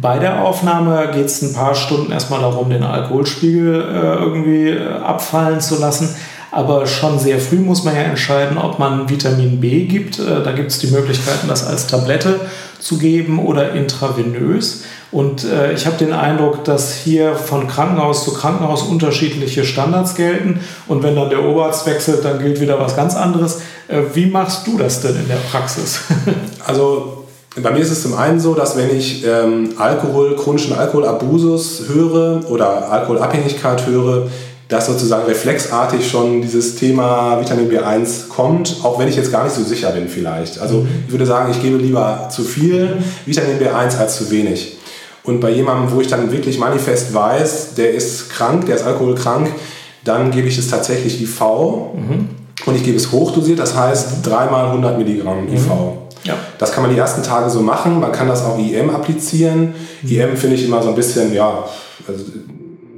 Bei 0.00 0.18
der 0.18 0.42
Aufnahme 0.44 1.10
geht 1.12 1.26
es 1.26 1.42
ein 1.42 1.52
paar 1.52 1.74
Stunden 1.74 2.12
erstmal 2.12 2.40
darum, 2.40 2.70
den 2.70 2.82
Alkoholspiegel 2.82 3.80
äh, 3.80 4.22
irgendwie 4.22 4.68
äh, 4.68 4.88
abfallen 4.92 5.60
zu 5.60 5.78
lassen. 5.78 6.14
Aber 6.50 6.86
schon 6.86 7.18
sehr 7.18 7.38
früh 7.38 7.56
muss 7.56 7.84
man 7.84 7.94
ja 7.94 8.02
entscheiden, 8.02 8.56
ob 8.56 8.78
man 8.78 9.08
Vitamin 9.08 9.60
B 9.60 9.84
gibt. 9.84 10.18
Äh, 10.18 10.42
da 10.42 10.52
gibt 10.52 10.70
es 10.70 10.78
die 10.78 10.88
Möglichkeiten, 10.88 11.48
das 11.48 11.66
als 11.66 11.86
Tablette 11.86 12.40
zu 12.78 12.98
geben 12.98 13.44
oder 13.44 13.72
intravenös. 13.72 14.84
Und 15.12 15.44
äh, 15.44 15.72
ich 15.72 15.86
habe 15.86 15.96
den 15.96 16.12
Eindruck, 16.12 16.64
dass 16.64 16.94
hier 16.94 17.36
von 17.36 17.68
Krankenhaus 17.68 18.24
zu 18.24 18.34
Krankenhaus 18.34 18.82
unterschiedliche 18.82 19.64
Standards 19.64 20.14
gelten. 20.14 20.60
Und 20.88 21.02
wenn 21.02 21.14
dann 21.14 21.30
der 21.30 21.44
Oberarzt 21.44 21.86
wechselt, 21.86 22.24
dann 22.24 22.38
gilt 22.38 22.60
wieder 22.60 22.78
was 22.80 22.96
ganz 22.96 23.14
anderes. 23.14 23.62
Äh, 23.88 24.02
wie 24.14 24.26
machst 24.26 24.66
du 24.66 24.76
das 24.78 25.00
denn 25.00 25.16
in 25.16 25.28
der 25.28 25.36
Praxis? 25.36 26.00
also 26.66 27.15
bei 27.62 27.70
mir 27.70 27.78
ist 27.78 27.90
es 27.90 28.02
zum 28.02 28.14
einen 28.14 28.38
so, 28.38 28.54
dass 28.54 28.76
wenn 28.76 28.94
ich 28.94 29.24
ähm, 29.26 29.70
Alkohol, 29.78 30.36
chronischen 30.36 30.74
Alkoholabusus 30.74 31.84
höre 31.88 32.42
oder 32.50 32.90
Alkoholabhängigkeit 32.90 33.86
höre, 33.86 34.28
dass 34.68 34.86
sozusagen 34.86 35.26
reflexartig 35.26 36.08
schon 36.08 36.42
dieses 36.42 36.74
Thema 36.74 37.40
Vitamin 37.40 37.70
B1 37.70 38.28
kommt, 38.28 38.78
auch 38.82 38.98
wenn 38.98 39.08
ich 39.08 39.16
jetzt 39.16 39.30
gar 39.30 39.44
nicht 39.44 39.54
so 39.54 39.62
sicher 39.62 39.90
bin 39.90 40.08
vielleicht. 40.08 40.58
Also 40.58 40.80
mhm. 40.80 40.88
ich 41.06 41.12
würde 41.12 41.24
sagen, 41.24 41.50
ich 41.52 41.62
gebe 41.62 41.76
lieber 41.76 42.28
zu 42.30 42.42
viel 42.42 42.98
Vitamin 43.24 43.58
B1 43.58 43.96
als 43.96 44.16
zu 44.16 44.30
wenig. 44.30 44.76
Und 45.22 45.40
bei 45.40 45.50
jemandem, 45.50 45.94
wo 45.94 46.00
ich 46.00 46.08
dann 46.08 46.30
wirklich 46.32 46.58
manifest 46.58 47.14
weiß, 47.14 47.74
der 47.74 47.94
ist 47.94 48.30
krank, 48.30 48.66
der 48.66 48.76
ist 48.76 48.84
alkoholkrank, 48.84 49.48
dann 50.04 50.30
gebe 50.30 50.48
ich 50.48 50.58
es 50.58 50.68
tatsächlich 50.68 51.20
IV 51.22 51.40
mhm. 51.40 52.28
und 52.66 52.76
ich 52.76 52.84
gebe 52.84 52.96
es 52.96 53.10
hochdosiert, 53.12 53.58
das 53.58 53.74
heißt 53.74 54.24
dreimal 54.24 54.66
100 54.66 54.98
Milligramm 54.98 55.48
IV. 55.48 55.66
Mhm. 55.66 56.05
Ja. 56.26 56.34
Das 56.58 56.72
kann 56.72 56.82
man 56.82 56.92
die 56.92 56.98
ersten 56.98 57.22
Tage 57.22 57.50
so 57.50 57.60
machen. 57.60 58.00
Man 58.00 58.12
kann 58.12 58.28
das 58.28 58.44
auch 58.44 58.58
IM 58.58 58.90
applizieren. 58.90 59.74
Mhm. 60.02 60.10
IM 60.10 60.36
finde 60.36 60.56
ich 60.56 60.64
immer 60.64 60.82
so 60.82 60.88
ein 60.88 60.94
bisschen, 60.94 61.32
ja, 61.32 61.64
also, 62.06 62.24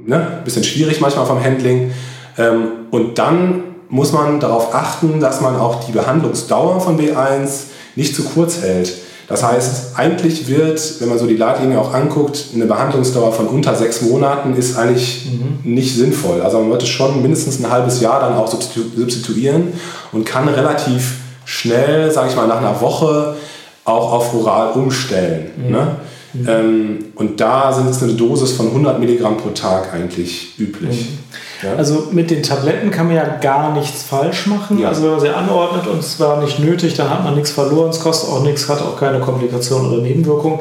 ne, 0.05 0.37
ein 0.37 0.43
bisschen 0.43 0.63
schwierig 0.63 0.99
manchmal 0.99 1.25
vom 1.25 1.43
Handling. 1.43 1.91
Ähm, 2.37 2.67
und 2.91 3.17
dann 3.19 3.63
muss 3.89 4.11
man 4.11 4.39
darauf 4.39 4.73
achten, 4.73 5.19
dass 5.19 5.41
man 5.41 5.55
auch 5.55 5.83
die 5.83 5.91
Behandlungsdauer 5.91 6.79
von 6.79 6.99
B1 6.99 7.65
nicht 7.95 8.15
zu 8.15 8.23
kurz 8.23 8.61
hält. 8.61 8.93
Das 9.27 9.43
heißt, 9.43 9.91
eigentlich 9.95 10.47
wird, 10.47 10.99
wenn 10.99 11.09
man 11.09 11.19
so 11.19 11.27
die 11.27 11.35
Leitlinie 11.35 11.79
auch 11.79 11.93
anguckt, 11.93 12.45
eine 12.55 12.65
Behandlungsdauer 12.65 13.31
von 13.31 13.47
unter 13.47 13.75
sechs 13.75 14.01
Monaten 14.01 14.55
ist 14.55 14.75
eigentlich 14.75 15.29
mhm. 15.31 15.71
nicht 15.71 15.95
sinnvoll. 15.95 16.41
Also 16.41 16.59
man 16.59 16.75
es 16.79 16.89
schon 16.89 17.21
mindestens 17.21 17.59
ein 17.59 17.69
halbes 17.69 18.01
Jahr 18.01 18.21
dann 18.21 18.33
auch 18.33 18.47
substituieren 18.47 19.73
und 20.11 20.25
kann 20.25 20.47
relativ 20.47 21.18
schnell, 21.49 22.11
sage 22.11 22.29
ich 22.29 22.35
mal, 22.35 22.47
nach 22.47 22.57
einer 22.57 22.79
Woche 22.79 23.35
auch 23.83 24.13
auf 24.13 24.35
oral 24.35 24.73
umstellen. 24.73 25.49
Mhm. 25.57 25.71
Ne? 25.71 25.87
Mhm. 26.33 26.47
Ähm, 26.47 27.05
und 27.15 27.41
da 27.41 27.73
sind 27.73 27.89
es 27.89 28.03
eine 28.03 28.13
Dosis 28.13 28.51
von 28.51 28.67
100 28.67 28.99
Milligramm 28.99 29.37
pro 29.37 29.49
Tag 29.49 29.91
eigentlich 29.91 30.59
üblich. 30.59 31.09
Mhm. 31.09 31.67
Ja? 31.67 31.75
Also 31.75 32.09
mit 32.11 32.29
den 32.29 32.43
Tabletten 32.43 32.91
kann 32.91 33.07
man 33.07 33.15
ja 33.15 33.25
gar 33.41 33.73
nichts 33.73 34.03
falsch 34.03 34.45
machen. 34.45 34.77
Ja. 34.77 34.89
Also 34.89 35.03
wenn 35.03 35.11
man 35.11 35.19
sie 35.19 35.29
anordnet 35.29 35.87
und 35.87 35.99
es 35.99 36.19
war 36.19 36.39
nicht 36.39 36.59
nötig, 36.59 36.93
dann 36.93 37.09
hat 37.09 37.23
man 37.23 37.33
nichts 37.33 37.49
verloren, 37.49 37.89
es 37.89 37.99
kostet 37.99 38.29
auch 38.29 38.43
nichts, 38.43 38.69
hat 38.69 38.81
auch 38.83 38.99
keine 38.99 39.19
Komplikationen 39.19 39.91
oder 39.91 40.03
Nebenwirkungen. 40.03 40.59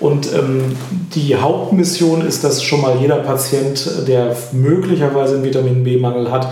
Und 0.00 0.32
ähm, 0.32 0.74
die 1.14 1.36
Hauptmission 1.36 2.26
ist, 2.26 2.42
dass 2.42 2.62
schon 2.62 2.80
mal 2.80 2.96
jeder 3.00 3.16
Patient, 3.16 4.08
der 4.08 4.34
möglicherweise 4.52 5.34
einen 5.34 5.44
Vitamin 5.44 5.84
B-Mangel 5.84 6.30
hat, 6.30 6.48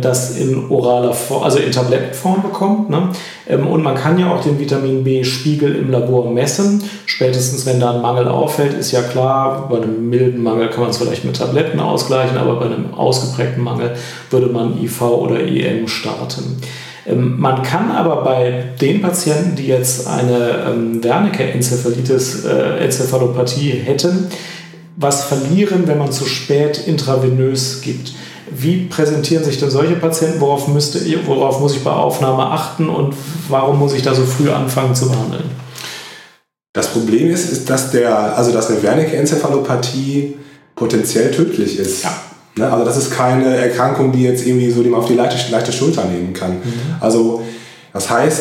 das 0.00 0.36
in 0.36 0.68
oraler 0.68 1.12
Form, 1.12 1.44
also 1.44 1.58
in 1.58 1.70
Tablettenform 1.70 2.42
bekommt. 2.42 2.90
Ne? 2.90 3.10
Ähm, 3.48 3.66
und 3.66 3.82
man 3.82 3.94
kann 3.94 4.18
ja 4.18 4.32
auch 4.32 4.42
den 4.42 4.58
Vitamin 4.58 5.04
B-Spiegel 5.04 5.74
im 5.76 5.90
Labor 5.90 6.30
messen. 6.30 6.82
Spätestens 7.06 7.66
wenn 7.66 7.80
da 7.80 7.94
ein 7.94 8.02
Mangel 8.02 8.28
auffällt, 8.28 8.74
ist 8.74 8.92
ja 8.92 9.02
klar, 9.02 9.68
bei 9.68 9.76
einem 9.76 10.08
milden 10.08 10.42
Mangel 10.42 10.68
kann 10.68 10.80
man 10.80 10.90
es 10.90 10.98
vielleicht 10.98 11.24
mit 11.24 11.36
Tabletten 11.36 11.80
ausgleichen, 11.80 12.36
aber 12.36 12.56
bei 12.56 12.66
einem 12.66 12.94
ausgeprägten 12.94 13.62
Mangel 13.62 13.94
würde 14.30 14.46
man 14.46 14.82
IV 14.82 15.02
oder 15.02 15.40
EM 15.40 15.88
starten. 15.88 16.60
Ähm, 17.06 17.38
man 17.38 17.62
kann 17.62 17.90
aber 17.90 18.22
bei 18.22 18.64
den 18.80 19.00
Patienten, 19.00 19.56
die 19.56 19.66
jetzt 19.66 20.06
eine 20.06 20.66
ähm, 20.68 21.02
Wernicke-Enzephalitis, 21.02 22.44
äh, 22.44 22.84
Enzephalopathie 22.84 23.70
hätten, 23.70 24.28
was 24.96 25.24
verlieren, 25.24 25.86
wenn 25.86 25.98
man 25.98 26.12
zu 26.12 26.26
spät 26.26 26.86
intravenös 26.86 27.80
gibt. 27.82 28.12
Wie 28.52 28.86
präsentieren 28.86 29.44
sich 29.44 29.58
denn 29.58 29.70
solche 29.70 29.94
Patienten? 29.94 30.40
Worauf, 30.40 30.68
müsste, 30.68 31.00
worauf 31.26 31.60
muss 31.60 31.76
ich 31.76 31.84
bei 31.84 31.92
Aufnahme 31.92 32.46
achten 32.46 32.88
und 32.88 33.14
warum 33.48 33.78
muss 33.78 33.94
ich 33.94 34.02
da 34.02 34.14
so 34.14 34.24
früh 34.24 34.50
anfangen 34.50 34.94
zu 34.94 35.08
behandeln? 35.08 35.44
Das 36.72 36.88
Problem 36.88 37.30
ist, 37.30 37.50
ist 37.50 37.68
dass, 37.68 37.90
der, 37.90 38.36
also 38.36 38.52
dass 38.52 38.70
eine 38.70 38.82
Wernicke-Enzephalopathie 38.82 40.36
potenziell 40.76 41.30
tödlich 41.30 41.78
ist. 41.78 42.04
Ja. 42.04 42.12
Ne? 42.56 42.72
Also 42.72 42.84
das 42.84 42.96
ist 42.96 43.10
keine 43.10 43.56
Erkrankung, 43.56 44.12
die 44.12 44.22
jetzt 44.22 44.46
irgendwie 44.46 44.70
so 44.70 44.82
dem 44.82 44.94
auf 44.94 45.06
die 45.06 45.14
leichte, 45.14 45.50
leichte 45.50 45.72
Schulter 45.72 46.04
nehmen 46.04 46.32
kann. 46.32 46.52
Mhm. 46.52 46.96
Also 47.00 47.42
das 47.92 48.08
heißt, 48.08 48.40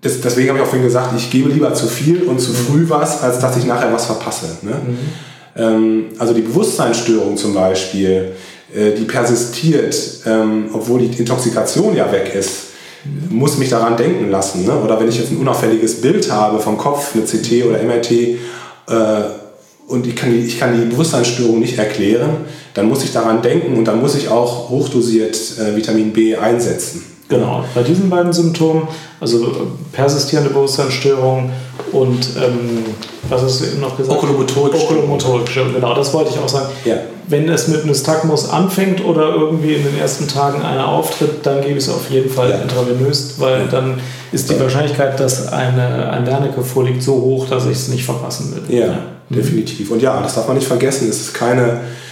das, 0.00 0.20
deswegen 0.20 0.48
habe 0.48 0.58
ich 0.58 0.64
auch 0.64 0.68
vorhin 0.68 0.86
gesagt, 0.86 1.14
ich 1.16 1.30
gebe 1.30 1.48
lieber 1.48 1.74
zu 1.74 1.86
viel 1.86 2.22
und 2.22 2.40
zu 2.40 2.50
mhm. 2.50 2.56
früh 2.56 2.84
was, 2.88 3.22
als 3.22 3.40
dass 3.40 3.56
ich 3.56 3.64
nachher 3.64 3.92
was 3.92 4.06
verpasse. 4.06 4.58
Ne? 4.62 4.72
Mhm. 4.72 4.98
Ähm, 5.56 6.04
also 6.18 6.34
die 6.34 6.42
Bewusstseinsstörung 6.42 7.36
zum 7.36 7.54
Beispiel, 7.54 8.32
die 8.74 9.04
persistiert, 9.04 9.96
ähm, 10.26 10.70
obwohl 10.72 11.00
die 11.00 11.18
Intoxikation 11.18 11.94
ja 11.94 12.10
weg 12.10 12.34
ist, 12.34 12.66
muss 13.30 13.58
mich 13.58 13.68
daran 13.68 13.96
denken 13.96 14.30
lassen. 14.30 14.64
Ne? 14.64 14.76
Oder 14.78 14.98
wenn 14.98 15.08
ich 15.08 15.18
jetzt 15.18 15.30
ein 15.30 15.36
unauffälliges 15.36 16.00
Bild 16.00 16.30
habe 16.30 16.58
vom 16.58 16.76
Kopf, 16.76 17.14
eine 17.14 17.24
CT 17.24 17.64
oder 17.64 17.82
MRT, 17.82 18.10
äh, 18.10 18.36
und 19.88 20.06
ich 20.06 20.16
kann, 20.16 20.32
die, 20.32 20.40
ich 20.40 20.58
kann 20.58 20.78
die 20.78 20.86
Bewusstseinsstörung 20.86 21.60
nicht 21.60 21.78
erklären, 21.78 22.44
dann 22.74 22.88
muss 22.88 23.04
ich 23.04 23.12
daran 23.12 23.40
denken 23.40 23.76
und 23.76 23.84
dann 23.84 24.00
muss 24.00 24.16
ich 24.16 24.28
auch 24.28 24.68
hochdosiert 24.68 25.36
äh, 25.58 25.76
Vitamin 25.76 26.12
B 26.12 26.34
einsetzen. 26.36 27.04
Genau, 27.28 27.64
bei 27.74 27.82
diesen 27.82 28.08
beiden 28.08 28.32
Symptomen, 28.32 28.86
also 29.20 29.48
persistierende 29.92 30.50
Bewusstseinsstörung 30.50 31.50
und 31.92 32.28
ähm, 32.36 32.84
was 33.28 33.42
hast 33.42 33.60
du 33.60 33.64
eben 33.66 33.80
noch 33.80 33.96
gesagt? 33.96 34.16
Okulomotorik. 34.16 34.74
Okulomotorik, 34.74 35.48
genau, 35.74 35.94
das 35.94 36.14
wollte 36.14 36.30
ich 36.30 36.38
auch 36.38 36.48
sagen. 36.48 36.66
Ja. 36.84 36.96
Wenn 37.26 37.48
es 37.48 37.66
mit 37.66 37.84
Nystagmus 37.84 38.48
anfängt 38.48 39.04
oder 39.04 39.34
irgendwie 39.34 39.74
in 39.74 39.82
den 39.82 39.98
ersten 39.98 40.28
Tagen 40.28 40.62
einer 40.62 40.86
auftritt, 40.86 41.44
dann 41.44 41.60
gebe 41.62 41.72
ich 41.72 41.84
es 41.84 41.88
auf 41.88 42.08
jeden 42.10 42.30
Fall 42.30 42.50
ja. 42.50 42.56
intravenös, 42.58 43.34
weil 43.38 43.62
ja. 43.62 43.66
dann 43.66 43.98
ist 44.30 44.48
die 44.48 44.60
Wahrscheinlichkeit, 44.60 45.18
dass 45.18 45.48
eine, 45.52 46.10
ein 46.10 46.24
Wernicke 46.26 46.62
vorliegt, 46.62 47.02
so 47.02 47.14
hoch, 47.14 47.48
dass 47.48 47.64
ich 47.66 47.72
es 47.72 47.88
nicht 47.88 48.04
verpassen 48.04 48.54
will. 48.54 48.78
Ja, 48.78 48.98
definitiv. 49.28 49.90
Und 49.90 50.00
ja, 50.00 50.20
das 50.20 50.36
darf 50.36 50.46
man 50.46 50.56
nicht 50.56 50.68
vergessen, 50.68 51.08
es 51.08 51.20
ist 51.20 51.34
keine 51.34 51.62
äh, 51.62 52.05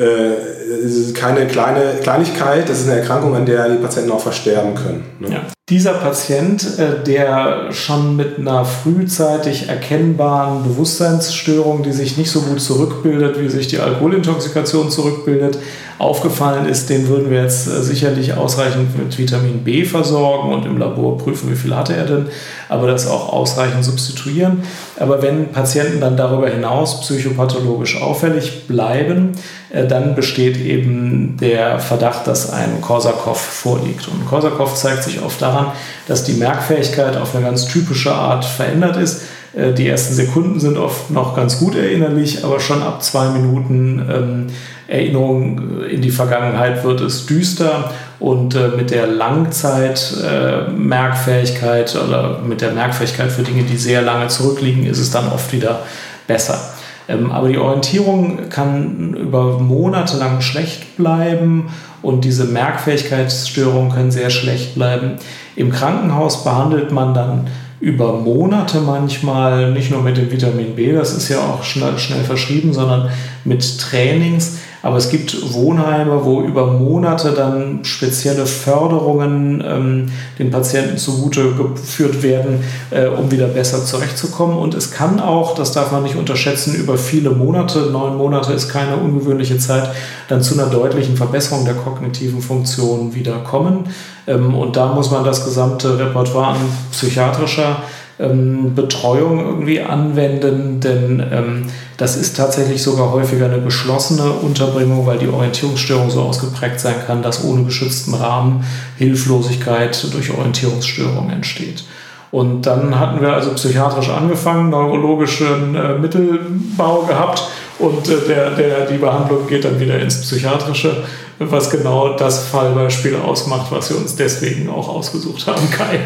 es 0.00 0.96
ist 0.96 1.14
keine 1.14 1.46
kleine 1.46 1.98
Kleinigkeit, 2.02 2.68
das 2.68 2.80
ist 2.80 2.88
eine 2.88 3.00
Erkrankung, 3.00 3.34
an 3.34 3.46
der 3.46 3.68
die 3.68 3.78
Patienten 3.78 4.12
auch 4.12 4.20
versterben 4.20 4.74
können. 4.74 5.04
Ne? 5.18 5.30
Ja. 5.30 5.40
Dieser 5.68 5.94
Patient, 5.94 6.78
äh, 6.78 7.02
der 7.04 7.72
schon 7.72 8.16
mit 8.16 8.38
einer 8.38 8.64
frühzeitig 8.64 9.68
erkennbaren 9.68 10.62
Bewusstseinsstörung, 10.62 11.82
die 11.82 11.92
sich 11.92 12.16
nicht 12.16 12.30
so 12.30 12.40
gut 12.42 12.60
zurückbildet, 12.60 13.40
wie 13.40 13.48
sich 13.48 13.66
die 13.66 13.78
Alkoholintoxikation 13.78 14.90
zurückbildet, 14.90 15.58
aufgefallen 15.98 16.66
ist, 16.66 16.90
den 16.90 17.08
würden 17.08 17.30
wir 17.30 17.42
jetzt 17.42 17.66
äh, 17.66 17.82
sicherlich 17.82 18.34
ausreichend 18.34 18.96
mit 18.96 19.18
Vitamin 19.18 19.64
B 19.64 19.84
versorgen 19.84 20.52
und 20.52 20.64
im 20.64 20.78
Labor 20.78 21.18
prüfen, 21.18 21.50
wie 21.50 21.56
viel 21.56 21.74
hatte 21.74 21.94
er 21.94 22.06
denn, 22.06 22.26
aber 22.68 22.86
das 22.86 23.08
auch 23.08 23.32
ausreichend 23.32 23.84
substituieren. 23.84 24.62
Aber 24.98 25.22
wenn 25.22 25.50
Patienten 25.50 26.00
dann 26.00 26.16
darüber 26.16 26.48
hinaus 26.48 27.00
psychopathologisch 27.00 28.00
auffällig 28.00 28.68
bleiben, 28.68 29.32
äh, 29.70 29.86
dann 29.86 30.14
besteht 30.14 30.56
eben 30.56 31.36
der 31.40 31.80
Verdacht, 31.80 32.28
dass 32.28 32.52
ein 32.52 32.80
Korsakow 32.80 33.36
vorliegt. 33.36 34.06
Und 34.06 34.24
Korsakow 34.26 34.72
zeigt 34.74 35.02
sich 35.02 35.20
oft 35.20 35.42
daran, 35.42 35.72
dass 36.06 36.22
die 36.22 36.34
Merkfähigkeit 36.34 37.16
auf 37.16 37.34
eine 37.34 37.44
ganz 37.44 37.66
typische 37.66 38.14
Art 38.14 38.44
verändert 38.44 38.96
ist. 38.96 39.22
Äh, 39.54 39.72
die 39.72 39.88
ersten 39.88 40.14
Sekunden 40.14 40.60
sind 40.60 40.78
oft 40.78 41.10
noch 41.10 41.34
ganz 41.34 41.58
gut 41.58 41.74
erinnerlich, 41.74 42.44
aber 42.44 42.60
schon 42.60 42.82
ab 42.82 43.02
zwei 43.02 43.30
Minuten 43.30 44.06
ähm, 44.08 44.46
Erinnerung 44.88 45.84
in 45.84 46.00
die 46.00 46.10
Vergangenheit 46.10 46.82
wird 46.82 47.02
es 47.02 47.26
düster 47.26 47.92
und 48.18 48.54
äh, 48.54 48.68
mit 48.68 48.90
der 48.90 49.06
Langzeit-Merkfähigkeit 49.06 51.94
äh, 51.94 51.98
oder 51.98 52.38
mit 52.38 52.62
der 52.62 52.72
Merkfähigkeit 52.72 53.30
für 53.30 53.42
Dinge, 53.42 53.64
die 53.64 53.76
sehr 53.76 54.00
lange 54.00 54.28
zurückliegen, 54.28 54.86
ist 54.86 54.98
es 54.98 55.10
dann 55.10 55.30
oft 55.30 55.52
wieder 55.52 55.80
besser. 56.26 56.58
Ähm, 57.06 57.30
aber 57.30 57.48
die 57.48 57.58
Orientierung 57.58 58.48
kann 58.48 59.14
über 59.14 59.58
Monate 59.58 60.16
lang 60.16 60.40
schlecht 60.40 60.96
bleiben 60.96 61.68
und 62.00 62.24
diese 62.24 62.46
Merkfähigkeitsstörungen 62.46 63.92
können 63.92 64.10
sehr 64.10 64.30
schlecht 64.30 64.74
bleiben. 64.74 65.16
Im 65.54 65.70
Krankenhaus 65.70 66.44
behandelt 66.44 66.92
man 66.92 67.12
dann 67.12 67.48
über 67.80 68.14
Monate 68.14 68.80
manchmal, 68.80 69.70
nicht 69.72 69.90
nur 69.90 70.02
mit 70.02 70.16
dem 70.16 70.32
Vitamin 70.32 70.74
B, 70.74 70.92
das 70.92 71.12
ist 71.12 71.28
ja 71.28 71.40
auch 71.40 71.62
schnell, 71.62 71.98
schnell 71.98 72.24
verschrieben, 72.24 72.72
sondern 72.72 73.10
mit 73.44 73.78
Trainings 73.78 74.56
aber 74.82 74.96
es 74.96 75.08
gibt 75.08 75.52
Wohnheime, 75.52 76.24
wo 76.24 76.42
über 76.42 76.66
Monate 76.66 77.32
dann 77.32 77.84
spezielle 77.84 78.46
Förderungen 78.46 79.62
ähm, 79.66 80.12
den 80.38 80.50
Patienten 80.50 80.98
zugute 80.98 81.52
geführt 81.52 82.22
werden, 82.22 82.62
äh, 82.90 83.06
um 83.06 83.30
wieder 83.30 83.48
besser 83.48 83.84
zurechtzukommen. 83.84 84.56
Und 84.56 84.74
es 84.74 84.90
kann 84.90 85.20
auch, 85.20 85.54
das 85.54 85.72
darf 85.72 85.90
man 85.90 86.04
nicht 86.04 86.16
unterschätzen, 86.16 86.74
über 86.74 86.96
viele 86.96 87.30
Monate, 87.30 87.90
neun 87.90 88.16
Monate 88.16 88.52
ist 88.52 88.68
keine 88.68 88.96
ungewöhnliche 88.96 89.58
Zeit, 89.58 89.90
dann 90.28 90.42
zu 90.42 90.54
einer 90.54 90.70
deutlichen 90.70 91.16
Verbesserung 91.16 91.64
der 91.64 91.74
kognitiven 91.74 92.40
Funktion 92.40 93.14
wieder 93.14 93.38
kommen. 93.38 93.84
Ähm, 94.26 94.54
und 94.54 94.76
da 94.76 94.92
muss 94.92 95.10
man 95.10 95.24
das 95.24 95.44
gesamte 95.44 95.98
Repertoire 95.98 96.48
an 96.48 96.56
psychiatrischer 96.92 97.82
ähm, 98.18 98.74
Betreuung 98.74 99.38
irgendwie 99.38 99.80
anwenden, 99.80 100.80
denn 100.80 101.22
ähm, 101.32 101.66
das 101.96 102.16
ist 102.16 102.36
tatsächlich 102.36 102.82
sogar 102.82 103.12
häufiger 103.12 103.46
eine 103.46 103.60
geschlossene 103.60 104.30
Unterbringung, 104.30 105.06
weil 105.06 105.18
die 105.18 105.28
Orientierungsstörung 105.28 106.10
so 106.10 106.22
ausgeprägt 106.22 106.80
sein 106.80 106.96
kann, 107.06 107.22
dass 107.22 107.44
ohne 107.44 107.64
geschützten 107.64 108.14
Rahmen 108.14 108.64
Hilflosigkeit 108.96 110.06
durch 110.12 110.36
Orientierungsstörung 110.36 111.30
entsteht. 111.30 111.84
Und 112.30 112.66
dann 112.66 112.98
hatten 112.98 113.20
wir 113.22 113.32
also 113.32 113.52
psychiatrisch 113.54 114.10
angefangen, 114.10 114.70
neurologischen 114.70 115.74
äh, 115.74 115.98
Mittelbau 115.98 117.02
gehabt 117.02 117.42
und 117.78 118.08
äh, 118.08 118.16
der, 118.28 118.50
der, 118.50 118.86
die 118.86 118.98
Behandlung 118.98 119.46
geht 119.46 119.64
dann 119.64 119.80
wieder 119.80 119.98
ins 119.98 120.20
Psychiatrische, 120.20 121.04
was 121.38 121.70
genau 121.70 122.16
das 122.16 122.46
Fallbeispiel 122.46 123.16
ausmacht, 123.16 123.70
was 123.70 123.90
wir 123.90 123.96
uns 123.96 124.16
deswegen 124.16 124.68
auch 124.68 124.88
ausgesucht 124.88 125.46
haben, 125.46 125.70
Kai. 125.70 125.98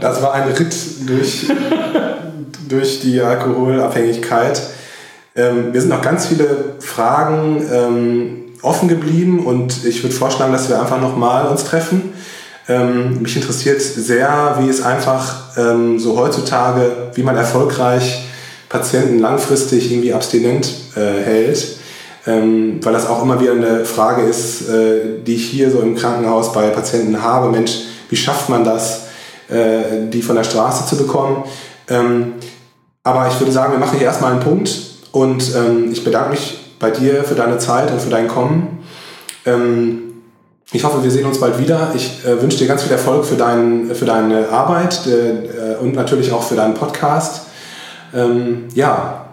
Das 0.00 0.22
war 0.22 0.32
ein 0.32 0.50
Ritt 0.50 0.74
durch, 1.06 1.46
durch 2.68 3.00
die 3.00 3.20
Alkoholabhängigkeit. 3.20 4.62
Ähm, 5.36 5.72
wir 5.72 5.80
sind 5.80 5.90
noch 5.90 6.02
ganz 6.02 6.26
viele 6.26 6.76
Fragen 6.80 7.62
ähm, 7.72 8.38
offen 8.62 8.88
geblieben 8.88 9.46
und 9.46 9.84
ich 9.84 10.02
würde 10.02 10.14
vorschlagen, 10.14 10.52
dass 10.52 10.68
wir 10.68 10.80
einfach 10.80 11.00
nochmal 11.00 11.46
uns 11.46 11.64
treffen. 11.64 12.12
Ähm, 12.68 13.22
mich 13.22 13.36
interessiert 13.36 13.80
sehr, 13.80 14.56
wie 14.60 14.68
es 14.68 14.82
einfach 14.82 15.56
ähm, 15.56 15.98
so 15.98 16.18
heutzutage, 16.18 17.10
wie 17.14 17.22
man 17.22 17.36
erfolgreich 17.36 18.26
Patienten 18.68 19.18
langfristig 19.20 19.90
irgendwie 19.90 20.12
abstinent 20.12 20.70
äh, 20.94 21.22
hält. 21.24 21.77
Ähm, 22.28 22.80
weil 22.82 22.92
das 22.92 23.08
auch 23.08 23.22
immer 23.22 23.40
wieder 23.40 23.52
eine 23.52 23.86
Frage 23.86 24.22
ist, 24.22 24.68
äh, 24.68 25.22
die 25.26 25.36
ich 25.36 25.46
hier 25.46 25.70
so 25.70 25.80
im 25.80 25.94
Krankenhaus 25.96 26.52
bei 26.52 26.68
Patienten 26.68 27.22
habe. 27.22 27.48
Mensch, 27.48 27.80
wie 28.10 28.16
schafft 28.16 28.50
man 28.50 28.64
das, 28.64 29.06
äh, 29.48 30.10
die 30.10 30.20
von 30.20 30.36
der 30.36 30.44
Straße 30.44 30.86
zu 30.86 31.02
bekommen? 31.02 31.44
Ähm, 31.88 32.34
aber 33.02 33.28
ich 33.28 33.40
würde 33.40 33.50
sagen, 33.50 33.72
wir 33.72 33.78
machen 33.78 33.96
hier 33.96 34.06
erstmal 34.06 34.32
einen 34.32 34.42
Punkt 34.42 34.70
und 35.12 35.54
ähm, 35.56 35.90
ich 35.90 36.04
bedanke 36.04 36.32
mich 36.32 36.58
bei 36.78 36.90
dir 36.90 37.24
für 37.24 37.34
deine 37.34 37.56
Zeit 37.56 37.90
und 37.90 38.02
für 38.02 38.10
dein 38.10 38.28
Kommen. 38.28 38.84
Ähm, 39.46 40.02
ich 40.70 40.84
hoffe, 40.84 41.02
wir 41.02 41.10
sehen 41.10 41.24
uns 41.24 41.40
bald 41.40 41.58
wieder. 41.58 41.92
Ich 41.94 42.26
äh, 42.26 42.42
wünsche 42.42 42.58
dir 42.58 42.66
ganz 42.66 42.82
viel 42.82 42.92
Erfolg 42.92 43.24
für, 43.24 43.36
dein, 43.36 43.94
für 43.94 44.04
deine 44.04 44.50
Arbeit 44.50 45.00
äh, 45.06 45.82
und 45.82 45.94
natürlich 45.94 46.30
auch 46.30 46.42
für 46.42 46.56
deinen 46.56 46.74
Podcast. 46.74 47.46
Ähm, 48.14 48.66
ja. 48.74 49.27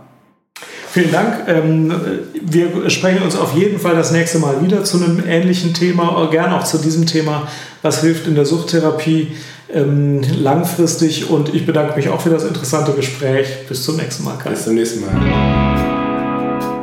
Vielen 0.96 1.12
Dank. 1.12 1.50
Ähm, 1.50 1.93
wir 2.41 2.89
sprechen 2.89 3.22
uns 3.22 3.36
auf 3.36 3.54
jeden 3.54 3.80
Fall 3.80 3.96
das 3.96 4.12
nächste 4.12 4.39
Mal 4.39 4.64
wieder 4.64 4.86
zu 4.86 4.96
einem 4.96 5.22
ähnlichen 5.28 5.74
Thema, 5.74 6.30
gern 6.32 6.54
auch 6.54 6.64
zu 6.64 6.78
diesem 6.78 7.06
Thema, 7.06 7.50
was 7.82 8.00
hilft 8.00 8.28
in 8.28 8.36
der 8.36 8.46
Suchttherapie 8.46 9.36
ähm, 9.74 10.22
langfristig. 10.41 11.30
Und 11.30 11.54
ich 11.54 11.66
bedanke 11.66 11.98
mich 11.98 12.08
auch 12.08 12.22
für 12.22 12.30
das 12.30 12.46
interessante 12.46 12.93
Gespräch. 12.93 13.68
Bis 13.68 13.84
zum 13.84 13.98
nächsten 13.98 14.24
Mal. 14.24 14.38
Kai. 14.38 14.52
Bis 14.52 14.64
zum 14.64 14.76
nächsten 14.76 15.02
Mal. 15.02 15.85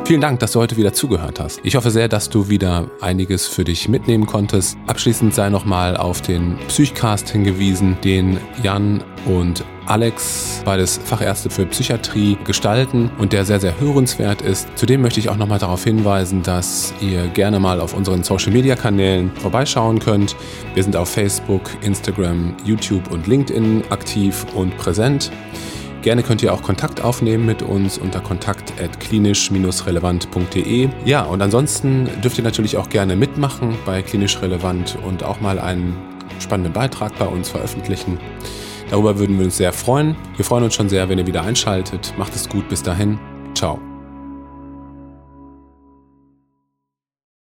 Vielen 0.05 0.19
Dank, 0.19 0.41
dass 0.41 0.51
du 0.51 0.59
heute 0.59 0.75
wieder 0.75 0.91
zugehört 0.91 1.39
hast. 1.39 1.61
Ich 1.63 1.77
hoffe 1.77 1.89
sehr, 1.89 2.09
dass 2.09 2.29
du 2.29 2.49
wieder 2.49 2.91
einiges 2.99 3.47
für 3.47 3.63
dich 3.63 3.87
mitnehmen 3.87 4.25
konntest. 4.25 4.77
Abschließend 4.85 5.33
sei 5.33 5.49
nochmal 5.49 5.95
auf 5.95 6.21
den 6.21 6.57
Psychcast 6.67 7.29
hingewiesen, 7.29 7.95
den 8.03 8.37
Jan 8.61 9.01
und 9.25 9.63
Alex, 9.85 10.61
beides 10.65 10.97
Fachärzte 10.97 11.49
für 11.49 11.65
Psychiatrie, 11.65 12.37
gestalten 12.43 13.11
und 13.17 13.31
der 13.31 13.45
sehr, 13.45 13.61
sehr 13.61 13.79
hörenswert 13.79 14.41
ist. 14.41 14.67
Zudem 14.75 15.01
möchte 15.01 15.21
ich 15.21 15.29
auch 15.29 15.37
nochmal 15.37 15.59
darauf 15.59 15.85
hinweisen, 15.85 16.43
dass 16.43 16.93
ihr 16.99 17.27
gerne 17.27 17.61
mal 17.61 17.79
auf 17.79 17.93
unseren 17.93 18.23
Social-Media-Kanälen 18.23 19.31
vorbeischauen 19.35 19.99
könnt. 19.99 20.35
Wir 20.73 20.83
sind 20.83 20.97
auf 20.97 21.09
Facebook, 21.09 21.69
Instagram, 21.81 22.55
YouTube 22.65 23.09
und 23.09 23.27
LinkedIn 23.27 23.83
aktiv 23.89 24.45
und 24.53 24.75
präsent. 24.75 25.31
Gerne 26.03 26.21
könnt 26.21 26.43
ihr 26.43 26.53
auch 26.53 26.61
Kontakt 26.61 27.01
aufnehmen 27.01 27.45
mit 27.45 27.61
uns 27.61 27.97
unter 27.97 28.19
kontakt.klinisch-relevant.de. 28.19 30.89
Ja, 31.05 31.21
und 31.23 31.41
ansonsten 31.41 32.09
dürft 32.21 32.37
ihr 32.37 32.43
natürlich 32.43 32.75
auch 32.77 32.89
gerne 32.89 33.15
mitmachen 33.15 33.77
bei 33.85 34.01
Klinisch 34.01 34.41
Relevant 34.41 34.97
und 35.07 35.23
auch 35.23 35.39
mal 35.39 35.59
einen 35.59 35.95
spannenden 36.39 36.73
Beitrag 36.73 37.17
bei 37.17 37.25
uns 37.25 37.47
veröffentlichen. 37.49 38.19
Darüber 38.89 39.17
würden 39.17 39.37
wir 39.37 39.45
uns 39.45 39.55
sehr 39.55 39.71
freuen. 39.71 40.17
Wir 40.35 40.43
freuen 40.43 40.65
uns 40.65 40.75
schon 40.75 40.89
sehr, 40.89 41.07
wenn 41.07 41.19
ihr 41.19 41.25
wieder 41.25 41.43
einschaltet. 41.43 42.13
Macht 42.17 42.35
es 42.35 42.49
gut, 42.49 42.67
bis 42.67 42.83
dahin. 42.83 43.17
Ciao. 43.55 43.79